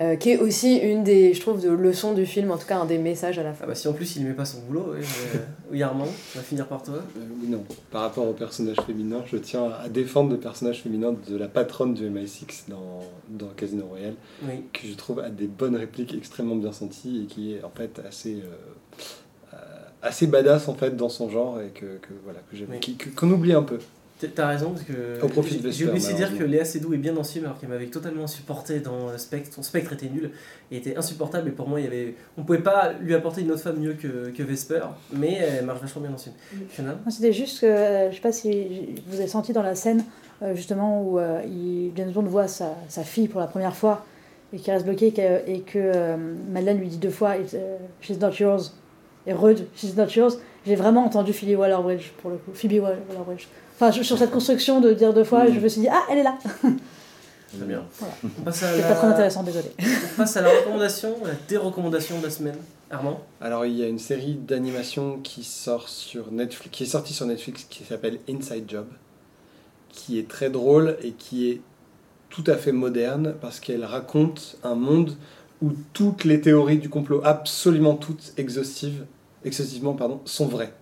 euh, 0.01 0.15
qui 0.15 0.31
est 0.31 0.37
aussi 0.37 0.77
une 0.77 1.03
des, 1.03 1.33
je 1.33 1.39
trouve, 1.41 1.61
de 1.61 1.69
leçons 1.69 2.13
du 2.13 2.25
film, 2.25 2.49
en 2.51 2.57
tout 2.57 2.65
cas 2.65 2.77
un 2.79 2.85
des 2.85 2.97
messages 2.97 3.37
à 3.37 3.43
la 3.43 3.53
fin. 3.53 3.65
Ah 3.65 3.67
bah 3.67 3.75
si 3.75 3.87
en 3.87 3.93
plus 3.93 4.15
il 4.15 4.23
aimait 4.23 4.33
pas 4.33 4.45
son 4.45 4.59
boulot, 4.61 4.93
mais, 4.97 5.03
euh, 5.03 5.39
oui 5.71 5.83
Armand, 5.83 6.07
on 6.07 6.37
va 6.39 6.43
finir 6.43 6.67
par 6.67 6.81
toi. 6.81 6.95
Euh, 6.95 7.19
oui, 7.41 7.47
non. 7.49 7.63
Par 7.91 8.01
rapport 8.01 8.27
au 8.27 8.33
personnage 8.33 8.77
féminin, 8.87 9.23
je 9.31 9.37
tiens 9.37 9.69
à 9.83 9.89
défendre 9.89 10.31
le 10.31 10.37
personnage 10.37 10.81
féminin 10.81 11.13
de 11.29 11.37
la 11.37 11.47
patronne 11.47 11.93
du 11.93 12.09
MI6 12.09 12.69
dans, 12.69 12.99
dans 13.29 13.47
Casino 13.55 13.85
Royale, 13.85 14.15
Oui. 14.43 14.63
que 14.73 14.87
je 14.87 14.93
trouve 14.95 15.19
a 15.19 15.29
des 15.29 15.47
bonnes 15.47 15.75
répliques 15.75 16.15
extrêmement 16.15 16.55
bien 16.55 16.71
senties 16.71 17.23
et 17.23 17.25
qui 17.27 17.53
est 17.53 17.63
en 17.63 17.69
fait 17.69 18.01
assez, 18.07 18.35
euh, 18.35 19.53
euh, 19.53 19.57
assez 20.01 20.25
badass 20.27 20.67
en 20.67 20.73
fait 20.73 20.95
dans 20.95 21.09
son 21.09 21.29
genre 21.29 21.61
et 21.61 21.69
que, 21.69 21.85
que 21.85 22.13
voilà 22.23 22.39
que 22.49 22.57
j'aime, 22.57 22.69
Oui. 22.71 22.79
qui- 22.79 22.95
que- 22.95 23.09
qu'on 23.09 23.29
oublie 23.29 23.53
un 23.53 23.63
peu. 23.63 23.77
T'as 24.27 24.47
raison 24.47 24.71
parce 24.71 24.84
que 24.84 25.21
Au 25.23 25.27
profit 25.27 25.57
de 25.57 25.71
j'ai- 25.71 25.88
oublié 25.88 26.12
de 26.12 26.15
dire 26.15 26.38
que. 26.38 26.43
Léa 26.43 26.65
Seydoux 26.65 26.93
est 26.93 26.97
bien 26.97 27.13
dans 27.13 27.23
ce 27.23 27.34
film 27.34 27.45
alors 27.45 27.60
qu'elle 27.60 27.69
m'avait 27.69 27.88
totalement 27.88 28.27
supporté 28.27 28.79
dans 28.79 29.10
euh, 29.10 29.17
Spectre. 29.17 29.49
Son 29.53 29.63
Spectre 29.63 29.93
était 29.93 30.10
nul 30.10 30.31
et 30.71 30.77
était 30.77 30.95
insupportable 30.97 31.49
et 31.49 31.51
pour 31.51 31.67
moi 31.67 31.79
il 31.79 31.84
y 31.86 31.88
avait 31.88 32.15
on 32.38 32.43
pouvait 32.43 32.60
pas 32.60 32.93
lui 33.01 33.13
apporter 33.15 33.41
une 33.41 33.51
autre 33.51 33.62
femme 33.62 33.79
mieux 33.79 33.93
que, 33.93 34.29
que 34.29 34.43
Vesper 34.43 34.81
mais 35.13 35.34
elle 35.36 35.65
marche 35.65 35.81
vachement 35.81 36.01
bien 36.01 36.12
dans 36.12 36.17
ce 36.17 36.25
film. 36.29 36.36
Fiona 36.69 36.91
Moi, 37.03 37.12
C'était 37.12 37.34
juste 37.34 37.62
que, 37.62 37.65
euh, 37.65 38.10
je 38.12 38.15
sais 38.15 38.21
pas 38.21 38.31
si 38.31 38.95
vous 39.07 39.17
avez 39.19 39.27
senti 39.27 39.53
dans 39.53 39.63
la 39.63 39.75
scène, 39.75 40.03
euh, 40.41 40.55
justement, 40.55 41.01
où 41.03 41.19
euh, 41.19 41.41
il- 41.45 41.91
James 41.95 42.12
Bond 42.12 42.23
voit 42.23 42.47
sa, 42.47 42.75
sa 42.89 43.03
fille 43.03 43.27
pour 43.27 43.39
la 43.41 43.47
première 43.47 43.75
fois 43.75 44.05
et 44.53 44.57
qui 44.57 44.69
reste 44.71 44.86
bloquée 44.86 45.07
et 45.07 45.13
que, 45.13 45.49
et 45.49 45.60
que, 45.62 46.15
Madeleine 46.51 46.79
lui 46.79 46.88
dit 46.89 46.97
deux 46.97 47.10
fois 47.10 47.36
She's 48.01 48.19
not 48.19 48.31
yours. 48.39 48.73
Et 49.27 49.34
Rudd, 49.34 49.65
She's 49.75 49.95
not 49.95 50.07
yours. 50.15 50.38
J'ai 50.65 50.75
vraiment 50.75 51.05
entendu 51.05 51.34
Phoebe 51.34 51.57
Waller-Bridge 51.60 52.10
pour 52.21 52.29
le 52.31 52.38
coup. 52.38 52.51
Phoebe 52.53 52.81
Waller-Bridge. 52.84 53.47
Enfin, 53.75 53.91
je- 53.91 54.03
sur 54.03 54.17
cette 54.17 54.31
construction 54.31 54.79
de 54.81 54.93
dire 54.93 55.13
deux 55.13 55.23
fois, 55.23 55.45
Mm. 55.45 55.53
je 55.55 55.60
me 55.60 55.67
suis 55.67 55.81
dit 55.81 55.88
Ah, 55.89 56.03
elle 56.12 56.19
est 56.19 56.23
là 56.23 56.38
Très 56.41 57.65
bien. 57.65 57.84
Voilà. 57.99 58.13
On 58.23 58.41
passe 58.43 58.63
à 58.63 58.73
C'est 58.75 58.81
pas 58.81 58.93
très 58.95 59.07
la, 59.07 59.13
intéressant, 59.13 59.43
désolé. 59.43 59.65
on 60.13 60.17
passe 60.17 60.38
à 60.38 60.41
la 60.41 60.49
recommandation, 60.49 61.15
la 61.25 61.34
dérecommandation 61.47 62.17
de 62.19 62.23
la 62.23 62.29
semaine. 62.29 62.55
Armand 62.89 63.21
Alors 63.41 63.65
il 63.65 63.75
y 63.77 63.84
a 63.84 63.88
une 63.88 63.99
série 63.99 64.34
d'animation 64.36 65.19
qui 65.23 65.43
sort 65.43 65.88
sur 65.89 66.31
Netflix, 66.31 66.69
qui 66.77 66.84
est 66.84 66.88
sortie 66.88 67.13
sur 67.13 67.25
Netflix, 67.25 67.65
qui 67.69 67.84
s'appelle 67.86 68.19
Inside 68.29 68.65
Job, 68.67 68.86
qui 69.89 70.19
est 70.19 70.27
très 70.27 70.49
drôle 70.49 70.97
et 71.03 71.12
qui 71.12 71.49
est 71.49 71.62
tout 72.29 72.43
à 72.47 72.55
fait 72.55 72.71
moderne 72.71 73.36
parce 73.41 73.60
qu'elle 73.60 73.84
raconte 73.86 74.57
un 74.63 74.75
monde 74.75 75.15
où 75.62 75.71
toutes 75.93 76.24
les 76.24 76.41
théories 76.41 76.80
du 76.80 76.89
complot, 76.89 77.21
absolument 77.24 77.95
toutes 77.95 78.34
exhaustives, 78.38 79.06
exhaustivement 79.45 79.93
pardon, 79.93 80.21
sont 80.26 80.47
vraies. 80.47 80.74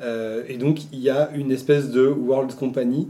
Euh, 0.00 0.44
et 0.48 0.58
donc 0.58 0.92
il 0.92 1.00
y 1.00 1.10
a 1.10 1.30
une 1.34 1.50
espèce 1.50 1.90
de 1.90 2.06
world 2.06 2.54
company 2.54 3.08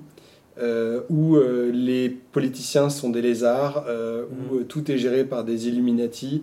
euh, 0.61 1.03
où 1.09 1.37
euh, 1.37 1.71
les 1.73 2.09
politiciens 2.09 2.91
sont 2.91 3.11
des 3.11 3.23
lézards, 3.23 3.85
où 3.87 4.57
euh, 4.57 4.65
tout 4.65 4.91
est 4.91 4.99
géré 4.99 5.25
par 5.25 5.45
des 5.45 5.69
Illuminati. 5.69 6.43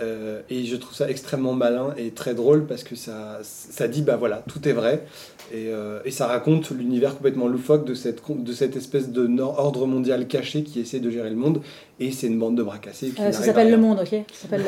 Euh, 0.00 0.40
et 0.48 0.64
je 0.64 0.76
trouve 0.76 0.94
ça 0.94 1.08
extrêmement 1.10 1.52
malin 1.52 1.94
et 1.96 2.10
très 2.10 2.34
drôle 2.34 2.66
parce 2.66 2.82
que 2.82 2.96
ça, 2.96 3.40
ça 3.42 3.88
dit 3.88 4.02
bah 4.02 4.16
voilà, 4.16 4.42
tout 4.48 4.66
est 4.68 4.72
vrai. 4.72 5.04
Et, 5.52 5.68
euh, 5.68 6.00
et 6.04 6.10
ça 6.10 6.26
raconte 6.26 6.70
l'univers 6.70 7.14
complètement 7.14 7.46
loufoque 7.46 7.84
de 7.84 7.94
cette, 7.94 8.22
de 8.28 8.52
cette 8.52 8.74
espèce 8.76 9.10
de 9.10 9.28
ordre 9.40 9.86
mondial 9.86 10.26
caché 10.26 10.62
qui 10.62 10.80
essaie 10.80 11.00
de 11.00 11.10
gérer 11.10 11.28
le 11.30 11.36
monde. 11.36 11.60
Et 12.00 12.10
c'est 12.10 12.26
une 12.26 12.38
bande 12.38 12.56
de 12.56 12.62
bras 12.62 12.78
cassés. 12.78 13.10
qui 13.10 13.20
Euh, 13.20 13.32
ça 13.32 13.42
s'appelle 13.42 13.70
Le. 13.70 13.76
Monde, 13.76 14.00
ok 14.00 14.08
Ça 14.32 14.42
s'appelle 14.42 14.64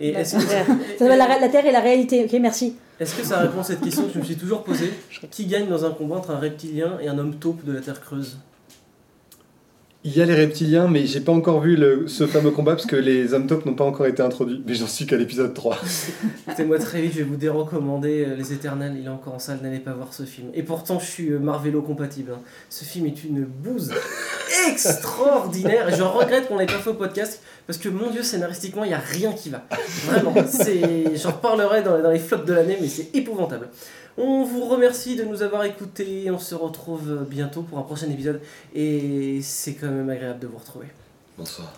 euh, 0.00 0.12
la, 1.00 1.16
la 1.40 1.48
Terre 1.48 1.66
et 1.66 1.72
la 1.72 1.80
réalité, 1.80 2.24
ok 2.24 2.32
Merci. 2.40 2.74
est-ce 2.98 3.14
que 3.16 3.24
ça 3.24 3.38
répond 3.38 3.60
à 3.60 3.64
cette 3.64 3.80
question 3.80 4.06
que 4.06 4.14
je 4.14 4.18
me 4.18 4.24
suis 4.24 4.36
toujours 4.36 4.62
posée? 4.64 4.92
Qui 5.30 5.46
gagne 5.46 5.68
dans 5.68 5.84
un 5.84 5.90
combat 5.90 6.16
entre 6.16 6.30
un 6.30 6.38
reptilien 6.38 6.98
et 7.02 7.08
un 7.08 7.18
homme 7.18 7.34
taupe 7.34 7.64
de 7.64 7.72
la 7.72 7.80
Terre 7.80 8.00
creuse? 8.00 8.38
Il 10.04 10.16
y 10.16 10.22
a 10.22 10.24
les 10.26 10.34
reptiliens, 10.34 10.86
mais 10.86 11.06
j'ai 11.06 11.20
pas 11.20 11.32
encore 11.32 11.60
vu 11.60 11.74
le, 11.74 12.06
ce 12.06 12.28
fameux 12.28 12.52
combat 12.52 12.72
parce 12.76 12.86
que 12.86 12.94
les 12.94 13.34
hommes 13.34 13.48
taupes 13.48 13.66
n'ont 13.66 13.74
pas 13.74 13.84
encore 13.84 14.06
été 14.06 14.22
introduits. 14.22 14.62
Mais 14.64 14.74
j'en 14.74 14.86
suis 14.86 15.06
qu'à 15.06 15.16
l'épisode 15.16 15.52
3. 15.52 15.76
Écoutez-moi 16.46 16.78
très 16.78 17.02
vite, 17.02 17.12
je 17.14 17.18
vais 17.18 17.24
vous 17.24 17.36
dérecommander 17.36 18.24
euh, 18.24 18.36
Les 18.36 18.52
Éternels, 18.52 18.94
il 18.96 19.06
est 19.06 19.10
encore 19.10 19.34
en 19.34 19.38
salle, 19.40 19.58
n'allez 19.60 19.80
pas 19.80 19.92
voir 19.94 20.14
ce 20.14 20.22
film. 20.22 20.48
Et 20.54 20.62
pourtant, 20.62 21.00
je 21.00 21.04
suis 21.06 21.30
euh, 21.32 21.40
Marvelo 21.40 21.82
compatible. 21.82 22.30
hein. 22.32 22.40
Ce 22.70 22.84
film 22.84 23.06
est 23.06 23.24
une 23.24 23.44
bouse 23.44 23.92
extraordinaire. 24.70 25.88
Et 25.88 25.96
je 25.96 26.02
regrette 26.02 26.46
qu'on 26.46 26.58
l'ait 26.58 26.66
pas 26.66 26.78
fait 26.78 26.90
au 26.90 26.94
podcast 26.94 27.42
parce 27.66 27.78
que, 27.78 27.88
mon 27.88 28.10
Dieu, 28.10 28.22
scénaristiquement, 28.22 28.84
il 28.84 28.88
n'y 28.88 28.94
a 28.94 28.98
rien 29.04 29.32
qui 29.32 29.50
va. 29.50 29.66
Vraiment, 30.06 30.34
c'est... 30.46 31.16
j'en 31.16 31.32
reparlerai 31.32 31.82
dans, 31.82 32.00
dans 32.00 32.10
les 32.12 32.20
flops 32.20 32.46
de 32.46 32.52
l'année, 32.54 32.78
mais 32.80 32.88
c'est 32.88 33.14
épouvantable. 33.14 33.68
On 34.20 34.42
vous 34.42 34.64
remercie 34.64 35.14
de 35.14 35.22
nous 35.22 35.42
avoir 35.42 35.62
écoutés. 35.62 36.28
On 36.30 36.40
se 36.40 36.56
retrouve 36.56 37.24
bientôt 37.30 37.62
pour 37.62 37.78
un 37.78 37.82
prochain 37.82 38.10
épisode. 38.10 38.40
Et 38.74 39.40
c'est 39.42 39.74
quand 39.74 39.86
même 39.86 40.10
agréable 40.10 40.40
de 40.40 40.48
vous 40.48 40.58
retrouver. 40.58 40.88
Bonsoir. 41.36 41.72